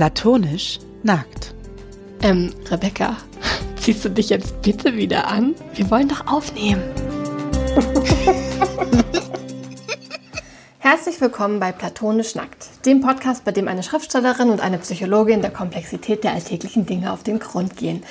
[0.00, 1.52] Platonisch nackt.
[2.22, 3.18] Ähm, Rebecca,
[3.76, 5.54] ziehst du dich jetzt bitte wieder an?
[5.74, 6.82] Wir wollen doch aufnehmen.
[10.78, 15.50] Herzlich willkommen bei Platonisch Nackt, dem Podcast, bei dem eine Schriftstellerin und eine Psychologin der
[15.50, 18.02] Komplexität der alltäglichen Dinge auf den Grund gehen.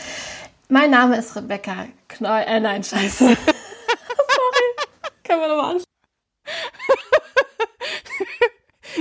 [0.67, 2.43] Mein Name ist Rebecca Knoll.
[2.45, 3.25] Äh, nein, scheiße.
[3.35, 3.35] Sorry.
[5.23, 5.83] Können wir nochmal an?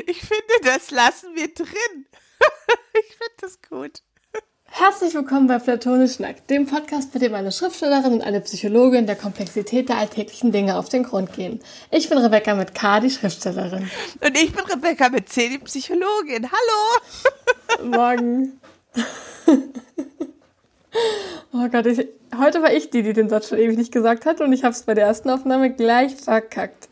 [0.06, 2.06] Ich finde, das lassen wir drin.
[2.92, 4.02] Ich finde das gut.
[4.70, 9.16] Herzlich willkommen bei Platonisch Nackt, dem Podcast, bei dem eine Schriftstellerin und eine Psychologin der
[9.16, 11.60] Komplexität der alltäglichen Dinge auf den Grund gehen.
[11.90, 13.90] Ich bin Rebecca mit K, die Schriftstellerin.
[14.20, 16.48] Und ich bin Rebecca mit C, die Psychologin.
[16.50, 17.90] Hallo.
[17.90, 18.60] Morgen.
[21.52, 22.06] Oh Gott, ich,
[22.36, 24.74] heute war ich die, die den Satz schon ewig nicht gesagt hat und ich habe
[24.74, 26.87] es bei der ersten Aufnahme gleich verkackt.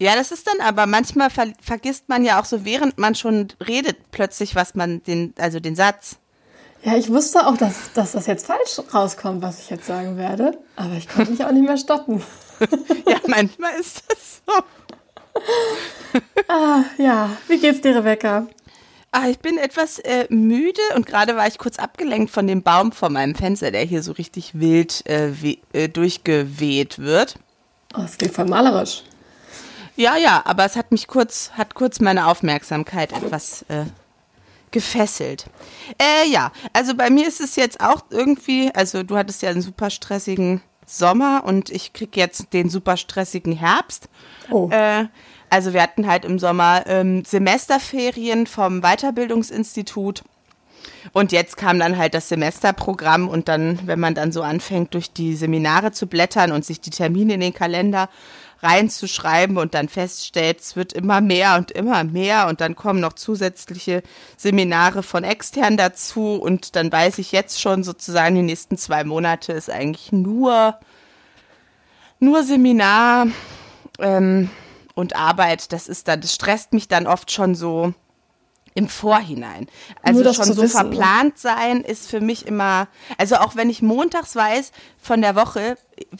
[0.00, 3.48] Ja, das ist dann aber manchmal ver vergisst man ja auch so, während man schon
[3.64, 6.16] redet, plötzlich, was man den, also den Satz.
[6.82, 10.56] Ja, ich wusste auch, dass, dass das jetzt falsch rauskommt, was ich jetzt sagen werde,
[10.76, 12.22] aber ich konnte mich auch nicht mehr stoppen.
[13.06, 15.42] ja, manchmal ist das so.
[16.48, 18.46] ah, ja, wie geht's dir, Rebecca?
[19.12, 22.92] Ah, ich bin etwas äh, müde und gerade war ich kurz abgelenkt von dem Baum
[22.92, 25.32] vor meinem Fenster, der hier so richtig wild äh,
[25.74, 27.34] äh, durchgeweht wird.
[27.94, 29.02] Oh, das klingt voll malerisch.
[30.00, 33.84] Ja, ja, aber es hat mich kurz, hat kurz meine Aufmerksamkeit etwas äh,
[34.70, 35.44] gefesselt.
[35.98, 39.60] Äh, ja, also bei mir ist es jetzt auch irgendwie, also du hattest ja einen
[39.60, 44.08] super stressigen Sommer und ich krieg jetzt den super stressigen Herbst.
[44.50, 44.70] Oh.
[44.70, 45.04] Äh,
[45.50, 50.24] also wir hatten halt im Sommer ähm, Semesterferien vom Weiterbildungsinstitut.
[51.12, 55.12] Und jetzt kam dann halt das Semesterprogramm und dann, wenn man dann so anfängt, durch
[55.12, 58.08] die Seminare zu blättern und sich die Termine in den Kalender
[58.62, 62.46] reinzuschreiben und dann feststellt, es wird immer mehr und immer mehr.
[62.48, 64.02] Und dann kommen noch zusätzliche
[64.36, 66.34] Seminare von extern dazu.
[66.34, 70.78] Und dann weiß ich jetzt schon sozusagen, die nächsten zwei Monate ist eigentlich nur,
[72.18, 73.28] nur Seminar
[73.98, 74.50] ähm,
[74.94, 75.72] und Arbeit.
[75.72, 77.94] Das ist dann, das stresst mich dann oft schon so
[78.74, 79.68] im Vorhinein.
[80.02, 80.94] Also schon so wissen, ne?
[80.94, 82.88] verplant sein ist für mich immer,
[83.18, 85.76] also auch wenn ich montags weiß von der Woche,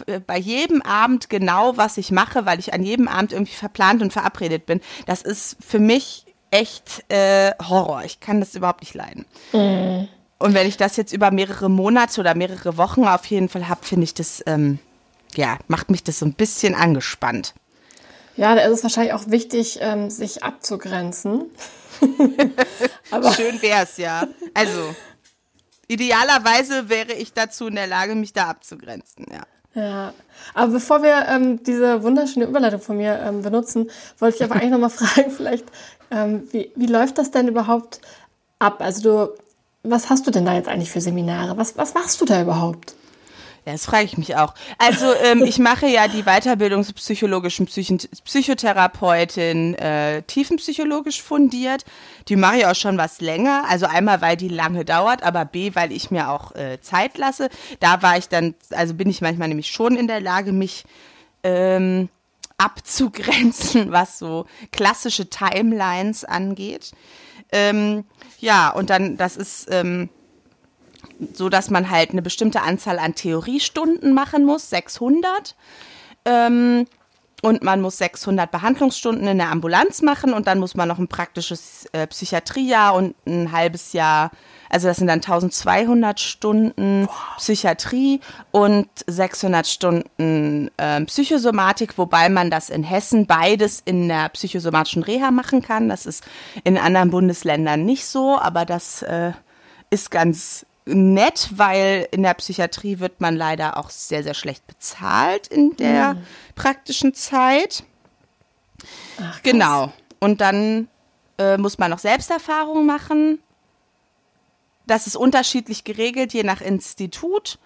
[0.07, 4.03] äh, bei jedem Abend genau, was ich mache, weil ich an jedem Abend irgendwie verplant
[4.03, 8.03] und verabredet bin, das ist für mich echt äh, Horror.
[8.05, 9.27] Ich kann das überhaupt nicht leiden.
[9.53, 10.09] Mhm.
[10.39, 13.85] Und wenn ich das jetzt über mehrere Monate oder mehrere Wochen auf jeden Fall habe,
[13.85, 14.79] finde ich das, ähm,
[15.37, 17.55] ja, macht mich das so ein bisschen angespannt.
[18.37, 21.43] Ja, da ist es wahrscheinlich auch wichtig, ähm, sich abzugrenzen.
[23.11, 24.27] Aber Schön wär's, ja.
[24.55, 24.95] Also,
[25.89, 29.43] idealerweise wäre ich dazu in der Lage, mich da abzugrenzen, ja.
[29.73, 30.13] Ja,
[30.53, 33.89] aber bevor wir ähm, diese wunderschöne Überleitung von mir ähm, benutzen,
[34.19, 35.67] wollte ich aber eigentlich nochmal fragen, vielleicht,
[36.11, 38.01] ähm, wie, wie läuft das denn überhaupt
[38.59, 38.81] ab?
[38.81, 39.33] Also du,
[39.85, 41.57] was hast du denn da jetzt eigentlich für Seminare?
[41.57, 42.97] Was, was machst du da überhaupt?
[43.67, 44.55] Ja, das frage ich mich auch.
[44.79, 51.85] Also ähm, ich mache ja die Weiterbildung zur psychologischen Psych Psychotherapeutin äh, tiefenpsychologisch fundiert.
[52.29, 53.65] Die mache ich auch schon was länger.
[53.69, 57.51] Also einmal, weil die lange dauert, aber B, weil ich mir auch äh, Zeit lasse.
[57.81, 60.85] Da war ich dann, also bin ich manchmal nämlich schon in der Lage, mich
[61.43, 62.09] ähm,
[62.57, 66.93] abzugrenzen, was so klassische Timelines angeht.
[67.53, 68.05] Ähm,
[68.39, 69.69] ja, und dann, das ist...
[69.71, 70.09] Ähm,
[71.35, 75.55] so dass man halt eine bestimmte Anzahl an Theoriestunden machen muss, 600.
[76.25, 76.87] Ähm,
[77.43, 81.09] und man muss 600 Behandlungsstunden in der Ambulanz machen und dann muss man noch ein
[81.09, 84.31] praktisches äh, Psychiatriejahr und ein halbes Jahr,
[84.69, 87.09] also das sind dann 1200 Stunden
[87.39, 88.21] Psychiatrie
[88.51, 95.31] und 600 Stunden äh, Psychosomatik, wobei man das in Hessen beides in der psychosomatischen Reha
[95.31, 95.89] machen kann.
[95.89, 96.25] Das ist
[96.65, 99.33] in anderen Bundesländern nicht so, aber das äh,
[99.89, 105.47] ist ganz nett, weil in der Psychiatrie wird man leider auch sehr, sehr schlecht bezahlt
[105.47, 106.23] in der mhm.
[106.55, 107.85] praktischen Zeit.
[109.21, 109.93] Ach, genau.
[110.19, 110.89] Und dann
[111.39, 113.41] äh, muss man noch Selbsterfahrung machen.
[114.87, 117.59] Das ist unterschiedlich geregelt, je nach Institut.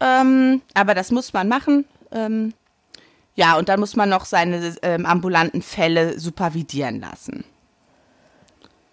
[0.00, 1.84] Ähm, aber das muss man machen.
[2.10, 2.54] Ähm,
[3.34, 7.44] ja, und dann muss man noch seine ähm, ambulanten Fälle supervidieren lassen.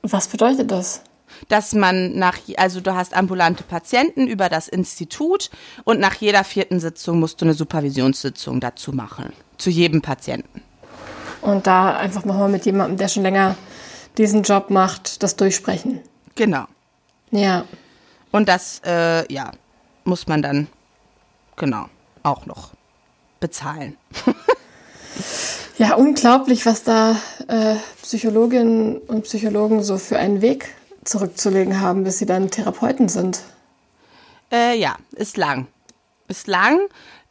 [0.02, 1.04] Was bedeutet das?
[1.48, 5.50] Dass man nach, also du hast ambulante Patienten über das Institut
[5.84, 9.34] und nach jeder vierten Sitzung musst du eine Supervisionssitzung dazu machen.
[9.58, 10.62] Zu jedem Patienten.
[11.42, 13.56] Und da einfach mal mit jemandem, der schon länger
[14.18, 16.02] diesen Job macht, das durchsprechen.
[16.36, 16.66] Genau.
[17.32, 17.66] Ja.
[18.32, 19.52] Und das, äh, ja,
[20.04, 20.68] muss man dann,
[21.56, 21.86] genau,
[22.24, 22.72] auch noch
[23.40, 23.98] bezahlen.
[25.78, 27.16] ja, unglaublich, was da
[27.48, 30.76] äh, Psychologinnen und Psychologen so für einen Weg
[31.10, 33.42] zurückzulegen haben, bis sie dann Therapeuten sind.
[34.52, 35.68] Äh, ja, ist lang.
[36.28, 36.80] Ist lang.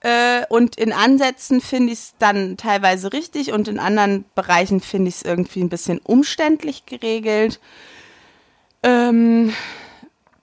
[0.00, 5.08] Äh, und in Ansätzen finde ich es dann teilweise richtig und in anderen Bereichen finde
[5.08, 7.58] ich es irgendwie ein bisschen umständlich geregelt.
[8.84, 9.52] Ähm,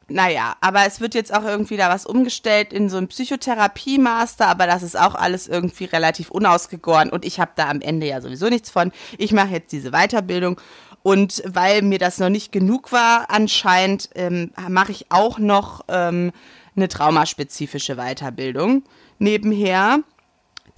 [0.07, 4.67] naja, aber es wird jetzt auch irgendwie da was umgestellt in so ein Psychotherapie-Master, aber
[4.67, 8.49] das ist auch alles irgendwie relativ unausgegoren und ich habe da am Ende ja sowieso
[8.49, 8.91] nichts von.
[9.17, 10.59] Ich mache jetzt diese Weiterbildung
[11.05, 16.31] und weil mir das noch nicht genug war, anscheinend ähm, mache ich auch noch ähm,
[16.75, 18.81] eine traumaspezifische Weiterbildung
[19.19, 19.99] nebenher,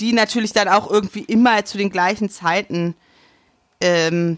[0.01, 2.93] die natürlich dann auch irgendwie immer zu den gleichen Zeiten
[3.79, 4.37] ähm,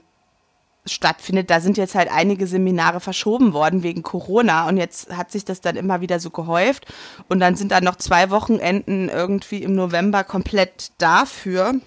[0.86, 1.50] stattfindet.
[1.50, 5.60] Da sind jetzt halt einige Seminare verschoben worden wegen Corona und jetzt hat sich das
[5.60, 6.86] dann immer wieder so gehäuft
[7.30, 11.82] und dann sind dann noch zwei Wochenenden irgendwie im November komplett dafür.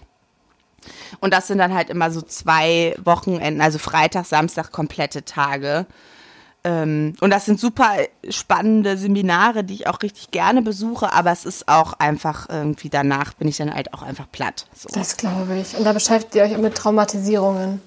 [1.21, 5.87] Und das sind dann halt immer so zwei Wochenenden, also Freitag, Samstag komplette Tage.
[6.65, 7.91] Ähm, und das sind super
[8.29, 13.35] spannende Seminare, die ich auch richtig gerne besuche, aber es ist auch einfach irgendwie danach
[13.35, 14.67] bin ich dann halt auch einfach platt.
[14.75, 14.89] So.
[14.93, 15.77] Das glaube ich.
[15.77, 17.81] Und da beschäftigt ihr euch mit Traumatisierungen.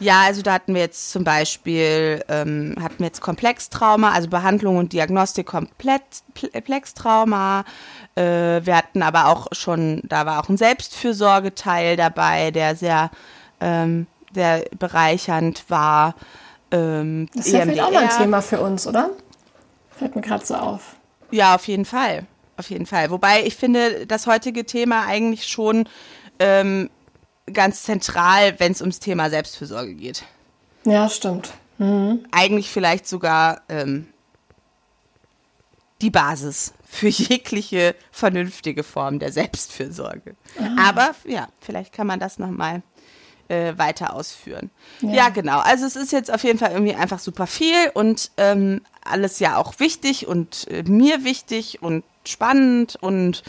[0.00, 4.78] Ja, also da hatten wir jetzt zum Beispiel, ähm, hatten wir jetzt Komplextrauma, also Behandlung
[4.78, 7.64] und Diagnostik Komplextrauma.
[8.14, 13.10] Äh, wir hatten aber auch schon, da war auch ein Selbstfürsorgeteil dabei, der sehr,
[13.60, 16.14] ähm, sehr bereichernd war.
[16.70, 19.10] Ähm, das ist ja vielleicht auch mal ein Thema für uns, oder?
[19.90, 20.96] Fällt mir gerade so auf.
[21.30, 22.26] Ja, auf jeden Fall.
[22.56, 23.10] Auf jeden Fall.
[23.10, 25.88] Wobei ich finde, das heutige Thema eigentlich schon
[26.38, 26.88] ähm,
[27.52, 30.24] ganz zentral, wenn es ums Thema Selbstfürsorge geht.
[30.84, 31.52] Ja, stimmt.
[31.78, 32.24] Mhm.
[32.30, 34.08] Eigentlich vielleicht sogar ähm,
[36.00, 40.36] die Basis für jegliche vernünftige Form der Selbstfürsorge.
[40.58, 40.88] Ah.
[40.90, 42.82] Aber ja, vielleicht kann man das nochmal
[43.48, 44.70] äh, weiter ausführen.
[45.00, 45.10] Ja.
[45.10, 45.28] ja.
[45.28, 45.58] genau.
[45.58, 49.56] Also es ist jetzt auf jeden Fall irgendwie einfach super viel und ähm, alles ja
[49.56, 53.42] auch wichtig und äh, mir wichtig und spannend und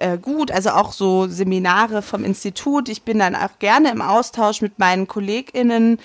[0.00, 2.88] äh, gut, also auch so Seminare vom Institut.
[2.88, 5.98] Ich bin dann auch gerne im Austausch mit meinen KollegInnen.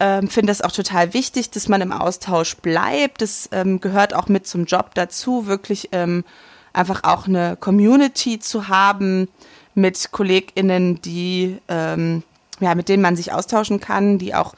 [0.00, 3.22] Ähm, Finde das auch total wichtig, dass man im Austausch bleibt.
[3.22, 6.24] Das ähm, gehört auch mit zum Job dazu, wirklich ähm,
[6.72, 9.28] einfach auch eine Community zu haben
[9.74, 12.22] mit KollegInnen, die ähm,
[12.60, 14.54] ja, mit denen man sich austauschen kann, die auch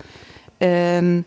[0.60, 1.25] ähm,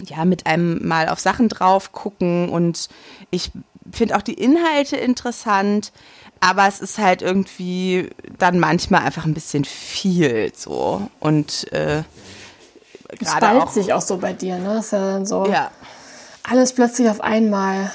[0.00, 2.88] ja, mit einem mal auf Sachen drauf gucken und
[3.30, 3.50] ich
[3.92, 5.92] finde auch die Inhalte interessant,
[6.40, 12.02] aber es ist halt irgendwie dann manchmal einfach ein bisschen viel so und äh,
[13.20, 14.78] es spaltet sich auch so bei dir, ne?
[14.78, 15.70] ist ja dann so ja.
[16.42, 17.90] alles plötzlich auf einmal.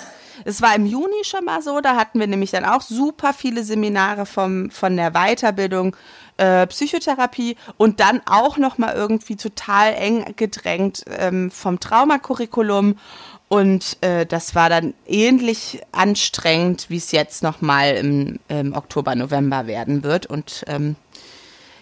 [0.45, 3.63] Es war im Juni schon mal so, da hatten wir nämlich dann auch super viele
[3.63, 5.95] Seminare vom, von der Weiterbildung
[6.37, 12.97] äh, Psychotherapie und dann auch noch mal irgendwie total eng gedrängt ähm, vom Traumakurriculum
[13.49, 19.15] und äh, das war dann ähnlich anstrengend, wie es jetzt noch mal im, im Oktober,
[19.15, 20.95] November werden wird und ähm,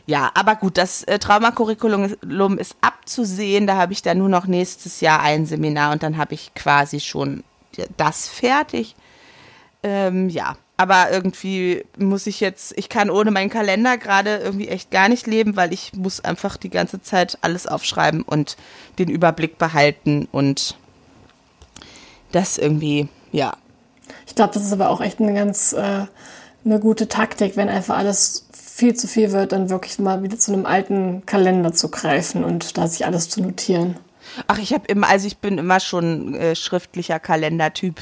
[0.07, 3.67] ja, aber gut, das äh, Traumakurriculum ist abzusehen.
[3.67, 6.99] Da habe ich dann nur noch nächstes Jahr ein Seminar und dann habe ich quasi
[6.99, 7.43] schon
[7.97, 8.95] das fertig.
[9.83, 14.91] Ähm, ja, aber irgendwie muss ich jetzt, ich kann ohne meinen Kalender gerade irgendwie echt
[14.91, 18.57] gar nicht leben, weil ich muss einfach die ganze Zeit alles aufschreiben und
[18.99, 20.77] den Überblick behalten und
[22.31, 23.53] das irgendwie, ja.
[24.27, 26.05] Ich glaube, das ist aber auch echt eine ganz äh,
[26.63, 30.53] eine gute Taktik, wenn einfach alles viel zu viel wird, dann wirklich mal wieder zu
[30.53, 33.97] einem alten Kalender zu greifen und da sich alles zu notieren.
[34.47, 37.99] Ach, ich habe immer, also ich bin immer schon äh, schriftlicher Kalendertyp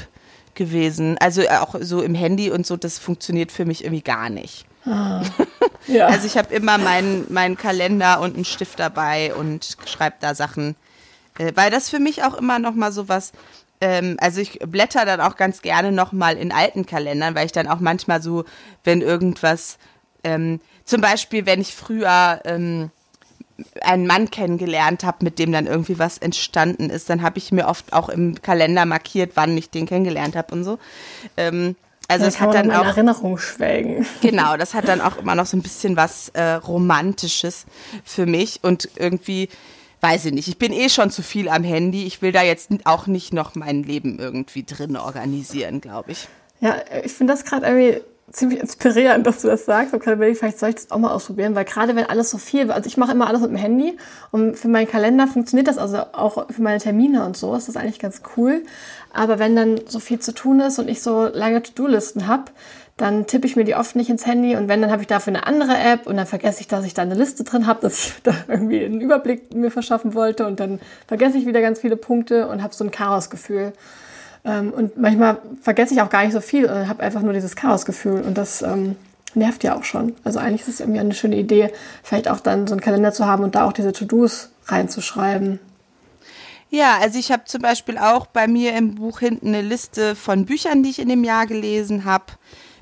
[0.54, 1.16] gewesen.
[1.18, 4.66] Also äh, auch so im Handy und so, das funktioniert für mich irgendwie gar nicht.
[4.84, 5.22] Ah,
[5.86, 6.06] ja.
[6.06, 10.76] Also ich habe immer meinen mein Kalender und einen Stift dabei und schreibe da Sachen,
[11.38, 13.32] äh, weil das für mich auch immer noch mal so was,
[13.80, 17.52] ähm, also ich blätter dann auch ganz gerne noch mal in alten Kalendern, weil ich
[17.52, 18.44] dann auch manchmal so,
[18.84, 19.78] wenn irgendwas,
[20.24, 22.90] ähm, zum Beispiel, wenn ich früher ähm,
[23.82, 27.66] einen Mann kennengelernt habe, mit dem dann irgendwie was entstanden ist, dann habe ich mir
[27.66, 30.78] oft auch im Kalender markiert, wann ich den kennengelernt habe und so.
[31.36, 31.76] Ähm,
[32.08, 34.04] also es hat dann auch Erinnerung schwelgen.
[34.20, 37.66] Genau, das hat dann auch immer noch so ein bisschen was äh, romantisches
[38.04, 39.48] für mich und irgendwie
[40.00, 40.48] weiß ich nicht.
[40.48, 42.06] Ich bin eh schon zu viel am Handy.
[42.06, 46.28] Ich will da jetzt auch nicht noch mein Leben irgendwie drin organisieren, glaube ich.
[46.60, 48.00] Ja, ich finde das gerade irgendwie
[48.32, 49.92] ziemlich inspirierend, dass du das sagst.
[49.92, 52.86] Und vielleicht soll ich das auch mal ausprobieren, weil gerade wenn alles so viel, also
[52.86, 53.96] ich mache immer alles mit dem Handy
[54.30, 57.76] und für meinen Kalender funktioniert das also auch für meine Termine und so, ist das
[57.76, 58.62] eigentlich ganz cool.
[59.12, 62.44] Aber wenn dann so viel zu tun ist und ich so lange To-Do-Listen habe,
[63.00, 65.32] dann tippe ich mir die oft nicht ins Handy und wenn, dann habe ich dafür
[65.32, 67.98] eine andere App und dann vergesse ich, dass ich da eine Liste drin habe, dass
[68.04, 71.96] ich da irgendwie einen Überblick mir verschaffen wollte und dann vergesse ich wieder ganz viele
[71.96, 73.72] Punkte und habe so ein Chaosgefühl.
[74.44, 77.56] Ähm, und manchmal vergesse ich auch gar nicht so viel und habe einfach nur dieses
[77.56, 78.96] Chaosgefühl und das ähm,
[79.34, 80.14] nervt ja auch schon.
[80.24, 83.26] Also eigentlich ist es irgendwie eine schöne Idee, vielleicht auch dann so einen Kalender zu
[83.26, 85.58] haben und da auch diese To-Dos reinzuschreiben.
[86.70, 90.46] Ja, also ich habe zum Beispiel auch bei mir im Buch hinten eine Liste von
[90.46, 92.26] Büchern, die ich in dem Jahr gelesen habe.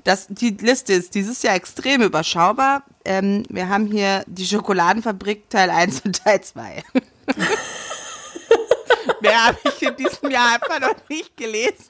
[0.04, 2.84] Das, die Liste ist dieses Jahr extrem überschaubar.
[3.04, 6.82] Ähm, wir haben hier die Schokoladenfabrik Teil 1 und Teil 2.
[9.20, 11.84] Mehr habe ich in diesem Jahr einfach noch nicht gelesen.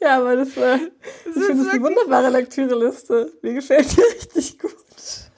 [0.00, 0.78] Ja, aber das, war,
[1.24, 3.32] das, ist eine wunderbare Lektüreliste.
[3.42, 4.76] Mir gefällt die richtig gut.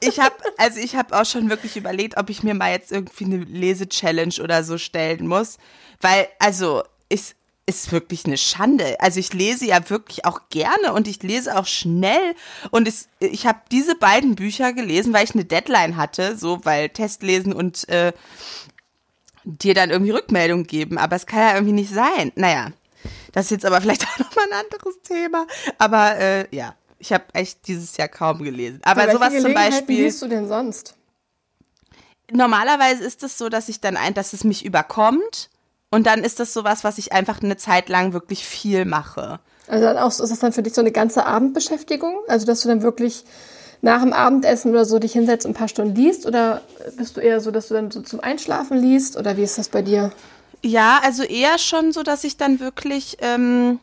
[0.02, 3.24] Ich habe also ich habe auch schon wirklich überlegt, ob ich mir mal jetzt irgendwie
[3.24, 5.58] eine Lese-Challenge oder so stellen muss,
[6.00, 7.34] weil also ist
[7.66, 8.96] ist wirklich eine Schande.
[8.98, 12.34] Also ich lese ja wirklich auch gerne und ich lese auch schnell
[12.70, 16.88] und es, ich habe diese beiden Bücher gelesen, weil ich eine Deadline hatte, so weil
[16.88, 18.12] Testlesen und äh,
[19.44, 22.32] dir dann irgendwie Rückmeldung geben, aber es kann ja irgendwie nicht sein.
[22.34, 22.72] Naja,
[23.32, 25.46] das ist jetzt aber vielleicht auch nochmal ein anderes Thema.
[25.78, 28.80] Aber äh, ja, ich habe echt dieses Jahr kaum gelesen.
[28.84, 29.98] Aber Bei sowas zum Beispiel.
[29.98, 30.94] Wie liest du denn sonst?
[32.30, 35.50] Normalerweise ist es so, dass ich dann ein, dass es mich überkommt.
[35.90, 39.40] Und dann ist das sowas, was ich einfach eine Zeit lang wirklich viel mache.
[39.66, 42.20] Also dann auch, ist das dann für dich so eine ganze Abendbeschäftigung?
[42.28, 43.24] Also dass du dann wirklich
[43.82, 46.26] nach dem Abendessen oder so dich hinsetzt und ein paar Stunden liest?
[46.26, 46.60] Oder
[46.96, 49.16] bist du eher so, dass du dann so zum Einschlafen liest?
[49.16, 50.12] Oder wie ist das bei dir?
[50.62, 53.80] Ja, also eher schon so, dass ich dann wirklich, ähm,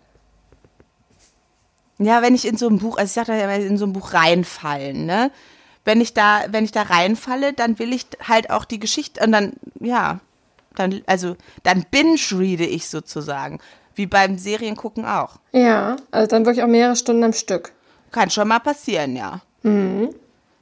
[2.00, 4.14] ja, wenn ich in so ein Buch, also ich sag ja in so ein Buch
[4.14, 5.32] reinfallen, ne?
[5.84, 9.32] Wenn ich da, wenn ich da reinfalle, dann will ich halt auch die Geschichte und
[9.32, 10.20] dann, ja,
[10.76, 13.60] dann, also dann binge-reade ich sozusagen.
[13.96, 15.40] Wie beim Seriengucken auch.
[15.54, 17.72] Ja, also dann wirklich auch mehrere Stunden am Stück.
[18.12, 19.42] Kann schon mal passieren, ja.
[19.64, 20.10] Mhm.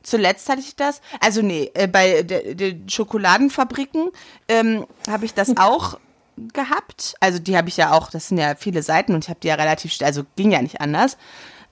[0.03, 4.11] Zuletzt hatte ich das, also nee, äh, bei den Schokoladenfabriken
[4.47, 5.97] ähm, habe ich das auch
[6.53, 7.15] gehabt.
[7.19, 9.47] Also die habe ich ja auch, das sind ja viele Seiten und ich habe die
[9.47, 11.17] ja relativ schnell, also ging ja nicht anders.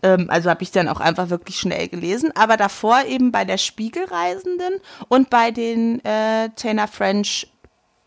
[0.02, 2.32] Ähm, also habe ich dann auch einfach wirklich schnell gelesen.
[2.36, 4.76] Aber davor eben bei der Spiegelreisenden
[5.08, 7.52] und bei den äh, Taylor French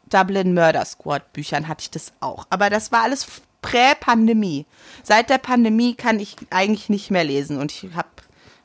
[0.08, 2.46] Dublin Murder Squad Büchern hatte ich das auch.
[2.50, 3.26] Aber das war alles
[3.62, 4.66] prä-Pandemie.
[5.02, 8.08] Seit der Pandemie kann ich eigentlich nicht mehr lesen und ich habe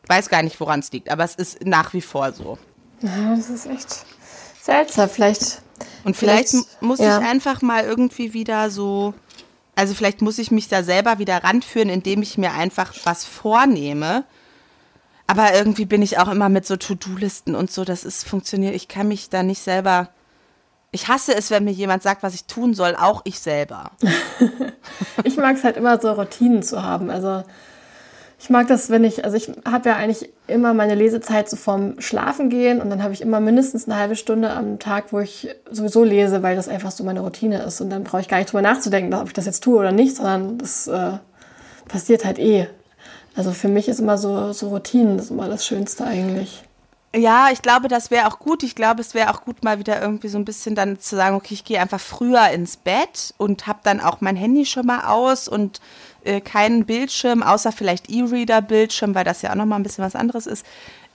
[0.08, 2.58] weiß gar nicht, woran es liegt, aber es ist nach wie vor so.
[3.02, 4.06] Ja, das ist echt
[4.62, 5.10] seltsam.
[5.10, 5.62] Vielleicht
[6.04, 7.20] und vielleicht, vielleicht muss ja.
[7.20, 9.14] ich einfach mal irgendwie wieder so,
[9.76, 14.26] also vielleicht muss ich mich da selber wieder ranführen, indem ich mir einfach was vornehme.
[15.28, 18.76] Aber irgendwie bin ich auch immer mit so To-Do-Listen und so, das ist funktioniert.
[18.76, 20.10] Ich kann mich da nicht selber.
[20.92, 23.92] Ich hasse es, wenn mir jemand sagt, was ich tun soll, auch ich selber.
[25.24, 27.10] ich mag es halt immer so Routinen zu haben.
[27.10, 27.44] Also
[28.42, 32.02] ich mag das, wenn ich, also ich habe ja eigentlich immer meine Lesezeit so vorm
[32.02, 35.50] Schlafen gehen und dann habe ich immer mindestens eine halbe Stunde am Tag, wo ich
[35.70, 37.82] sowieso lese, weil das einfach so meine Routine ist.
[37.82, 40.16] Und dann brauche ich gar nicht drüber nachzudenken, ob ich das jetzt tue oder nicht,
[40.16, 41.20] sondern das äh,
[41.88, 42.68] passiert halt eh.
[43.36, 46.64] Also für mich ist immer so, so Routinen, das ist immer das Schönste eigentlich.
[47.14, 48.64] Ja, ich glaube, das wäre auch gut.
[48.64, 51.36] Ich glaube, es wäre auch gut, mal wieder irgendwie so ein bisschen dann zu sagen,
[51.36, 55.06] okay, ich gehe einfach früher ins Bett und habe dann auch mein Handy schon mal
[55.06, 55.82] aus und
[56.24, 60.48] äh, keinen Bildschirm, außer vielleicht E-Reader-Bildschirm, weil das ja auch nochmal ein bisschen was anderes
[60.48, 60.66] ist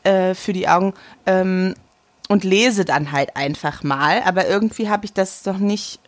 [0.04, 0.94] äh, für die Augen.
[1.26, 1.74] Ähm,
[2.28, 4.22] und lese dann halt einfach mal.
[4.24, 6.00] Aber irgendwie habe ich das noch nicht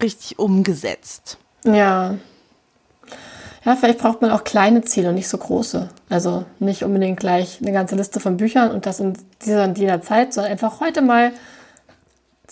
[0.00, 1.38] richtig umgesetzt.
[1.64, 2.14] Ja.
[3.64, 5.88] Ja, vielleicht braucht man auch kleine Ziele und nicht so große.
[6.08, 10.02] Also nicht unbedingt gleich eine ganze Liste von Büchern und das in dieser und jener
[10.02, 11.32] Zeit, sondern einfach heute mal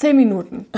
[0.01, 0.67] zehn Minuten.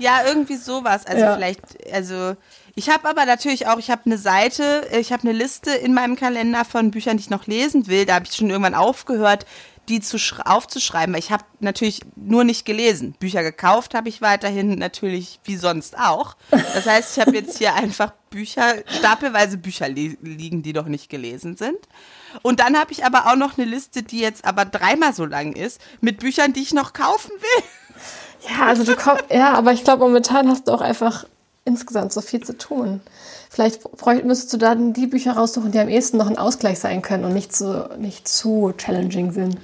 [0.00, 1.06] Ja, irgendwie sowas.
[1.06, 1.34] Also ja.
[1.34, 1.60] vielleicht,
[1.92, 2.36] also
[2.76, 6.14] ich habe aber natürlich auch, ich habe eine Seite, ich habe eine Liste in meinem
[6.14, 8.06] Kalender von Büchern, die ich noch lesen will.
[8.06, 9.44] Da habe ich schon irgendwann aufgehört,
[9.88, 11.16] die zu aufzuschreiben.
[11.16, 13.14] Ich habe natürlich nur nicht gelesen.
[13.18, 16.36] Bücher gekauft habe ich weiterhin natürlich wie sonst auch.
[16.50, 21.08] Das heißt, ich habe jetzt hier einfach Bücher, stapelweise Bücher li liegen, die noch nicht
[21.08, 21.78] gelesen sind.
[22.42, 25.54] Und dann habe ich aber auch noch eine Liste, die jetzt aber dreimal so lang
[25.54, 27.64] ist, mit Büchern, die ich noch kaufen will.
[28.40, 31.24] Ja, also du kommst, ja, aber ich glaube, momentan hast du auch einfach
[31.64, 33.00] insgesamt so viel zu tun.
[33.50, 33.82] Vielleicht
[34.24, 37.34] müsstest du dann die Bücher raussuchen, die am ehesten noch ein Ausgleich sein können und
[37.34, 39.58] nicht so nicht zu challenging sind.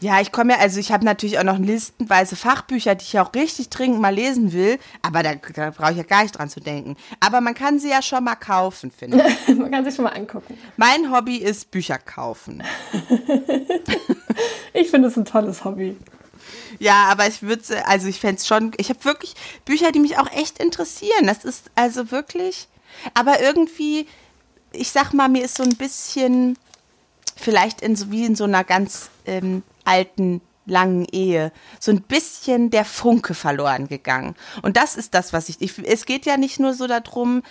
[0.00, 3.32] Ja, ich komme ja, also ich habe natürlich auch noch listenweise Fachbücher, die ich auch
[3.34, 6.58] richtig dringend mal lesen will, aber da, da brauche ich ja gar nicht dran zu
[6.58, 6.96] denken.
[7.20, 9.56] Aber man kann sie ja schon mal kaufen, finde ich.
[9.56, 10.58] man kann sie schon mal angucken.
[10.76, 12.64] Mein Hobby ist Bücher kaufen.
[14.72, 15.96] ich finde es ein tolles Hobby.
[16.82, 19.34] Ja, aber ich würde, also ich fände es schon, ich habe wirklich
[19.64, 21.26] Bücher, die mich auch echt interessieren.
[21.26, 22.68] Das ist also wirklich,
[23.14, 24.06] aber irgendwie
[24.72, 26.58] ich sag mal, mir ist so ein bisschen,
[27.36, 32.70] vielleicht in so, wie in so einer ganz ähm, alten langen Ehe so ein bisschen
[32.70, 34.36] der Funke verloren gegangen.
[34.62, 37.42] Und das ist das, was ich, ich es geht ja nicht nur so darum,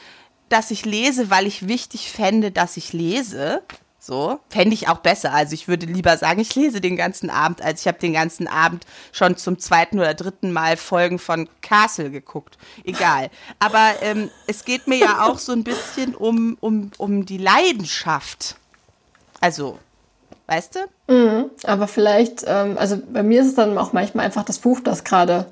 [0.50, 3.64] dass ich lese, weil ich wichtig fände, dass ich lese.
[4.12, 5.32] So, fände ich auch besser.
[5.32, 8.46] Also ich würde lieber sagen, ich lese den ganzen Abend, als ich habe den ganzen
[8.46, 12.58] Abend schon zum zweiten oder dritten Mal Folgen von Castle geguckt.
[12.84, 13.30] Egal.
[13.60, 18.58] Aber ähm, es geht mir ja auch so ein bisschen um, um, um die Leidenschaft.
[19.40, 19.80] Also
[20.46, 21.14] Weißt du?
[21.14, 24.82] Mhm, aber vielleicht, ähm, also bei mir ist es dann auch manchmal einfach das Buch,
[24.82, 25.46] das gerade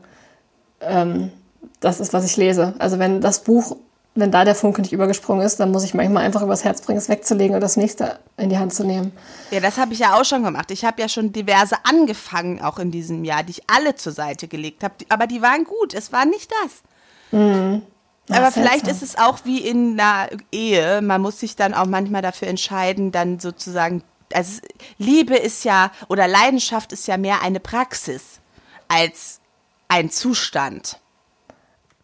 [0.82, 1.32] ähm,
[1.80, 2.74] das ist, was ich lese.
[2.80, 3.78] Also wenn das Buch,
[4.20, 6.98] wenn da der Funke nicht übergesprungen ist, dann muss ich manchmal einfach übers Herz bringen,
[6.98, 9.12] es wegzulegen und das nächste in die Hand zu nehmen.
[9.52, 10.72] Ja, das habe ich ja auch schon gemacht.
[10.72, 14.48] Ich habe ja schon diverse angefangen, auch in diesem Jahr, die ich alle zur Seite
[14.48, 14.94] gelegt habe.
[15.10, 15.94] Aber die waren gut.
[15.94, 17.40] Es war nicht das.
[17.40, 17.82] Mhm.
[18.30, 21.02] Aber vielleicht ist es auch wie in einer Ehe.
[21.02, 24.62] Man muss sich dann auch manchmal dafür entscheiden, dann sozusagen also
[25.00, 28.40] Liebe ist ja oder Leidenschaft ist ja mehr eine Praxis
[28.88, 29.40] als
[29.88, 31.00] ein Zustand.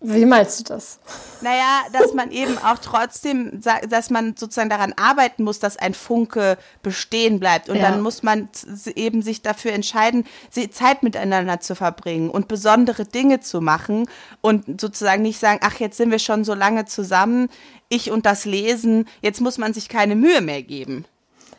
[0.08, 1.00] Wie meinst du das?
[1.42, 3.60] Naja, dass man eben auch trotzdem,
[3.90, 7.70] dass man sozusagen daran arbeiten muss, dass ein Funke bestehen bleibt.
[7.70, 7.90] Und ja.
[7.90, 8.50] dann muss man
[8.96, 10.26] eben sich dafür entscheiden,
[10.72, 14.08] Zeit miteinander zu verbringen und besondere Dinge zu machen
[14.42, 17.50] und sozusagen nicht sagen, ach, jetzt sind wir schon so lange zusammen,
[17.90, 21.06] ich und das Lesen, jetzt muss man sich keine Mühe mehr geben.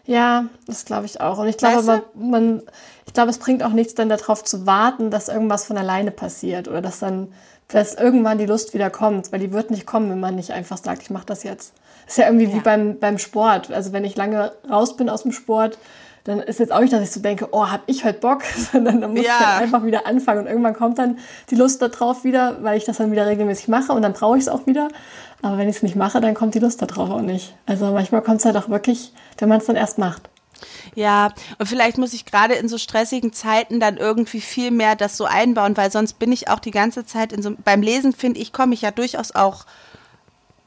[0.05, 1.39] Ja, das glaube ich auch.
[1.39, 2.63] Und ich glaube, man, man,
[3.07, 6.69] ich glaube, es bringt auch nichts, dann darauf zu warten, dass irgendwas von alleine passiert
[6.69, 7.33] oder dass dann
[7.69, 10.79] dass irgendwann die Lust wieder kommt, weil die wird nicht kommen, wenn man nicht einfach
[10.79, 11.73] sagt, ich mache das jetzt.
[12.05, 12.55] Das ist ja irgendwie ja.
[12.55, 13.73] wie beim, beim Sport.
[13.73, 15.79] Also wenn ich lange raus bin aus dem Sport,
[16.27, 18.43] dann ist jetzt auch nicht, dass ich so denke, oh, hab ich heute Bock,
[18.73, 19.33] sondern dann muss ja.
[19.33, 21.19] ich dann einfach wieder anfangen und irgendwann kommt dann
[21.51, 24.43] die Lust darauf wieder, weil ich das dann wieder regelmäßig mache und dann brauche ich
[24.43, 24.89] es auch wieder.
[25.43, 27.55] Aber wenn ich es nicht mache, dann kommt die Lust darauf auch nicht.
[27.67, 30.29] Also manchmal kommt es halt auch wirklich, wenn man es dann erst macht.
[30.95, 35.17] Ja, und vielleicht muss ich gerade in so stressigen Zeiten dann irgendwie viel mehr das
[35.17, 38.41] so einbauen, weil sonst bin ich auch die ganze Zeit in so beim Lesen finde
[38.41, 39.67] ich komme ich ja durchaus auch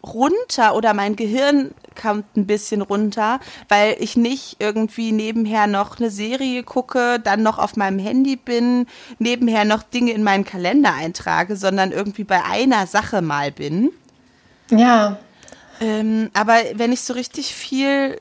[0.03, 6.09] runter oder mein Gehirn kommt ein bisschen runter, weil ich nicht irgendwie nebenher noch eine
[6.09, 8.87] Serie gucke, dann noch auf meinem Handy bin,
[9.17, 13.91] nebenher noch Dinge in meinen Kalender eintrage, sondern irgendwie bei einer Sache mal bin.
[14.71, 15.17] Ja.
[15.81, 18.17] Ähm, aber wenn ich so richtig viel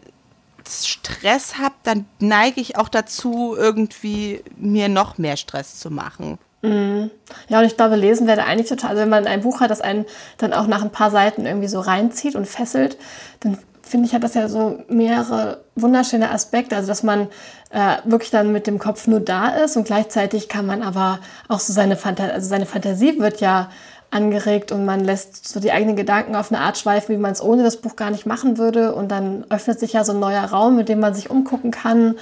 [0.69, 6.39] Stress habe, dann neige ich auch dazu, irgendwie mir noch mehr Stress zu machen.
[6.63, 7.11] Mhm.
[7.49, 9.81] Ja, und ich glaube, lesen wäre eigentlich total, also wenn man ein Buch hat, das
[9.81, 10.07] einen
[10.39, 12.99] dann auch nach ein paar Seiten irgendwie so reinzieht und fesselt,
[13.41, 16.77] dann finde ich, hat das ja so mehrere wunderschöne Aspekte.
[16.77, 17.29] Also, dass man
[17.71, 21.61] äh, wirklich dann mit dem Kopf nur da ist und gleichzeitig kann man aber auch
[21.61, 23.71] so seine Fantasie, also seine Fantasie wird ja
[24.11, 27.43] angeregt und man lässt so die eigenen Gedanken auf eine Art schweifen, wie man es
[27.43, 28.95] ohne das Buch gar nicht machen würde.
[28.95, 32.17] Und dann öffnet sich ja so ein neuer Raum, mit dem man sich umgucken kann.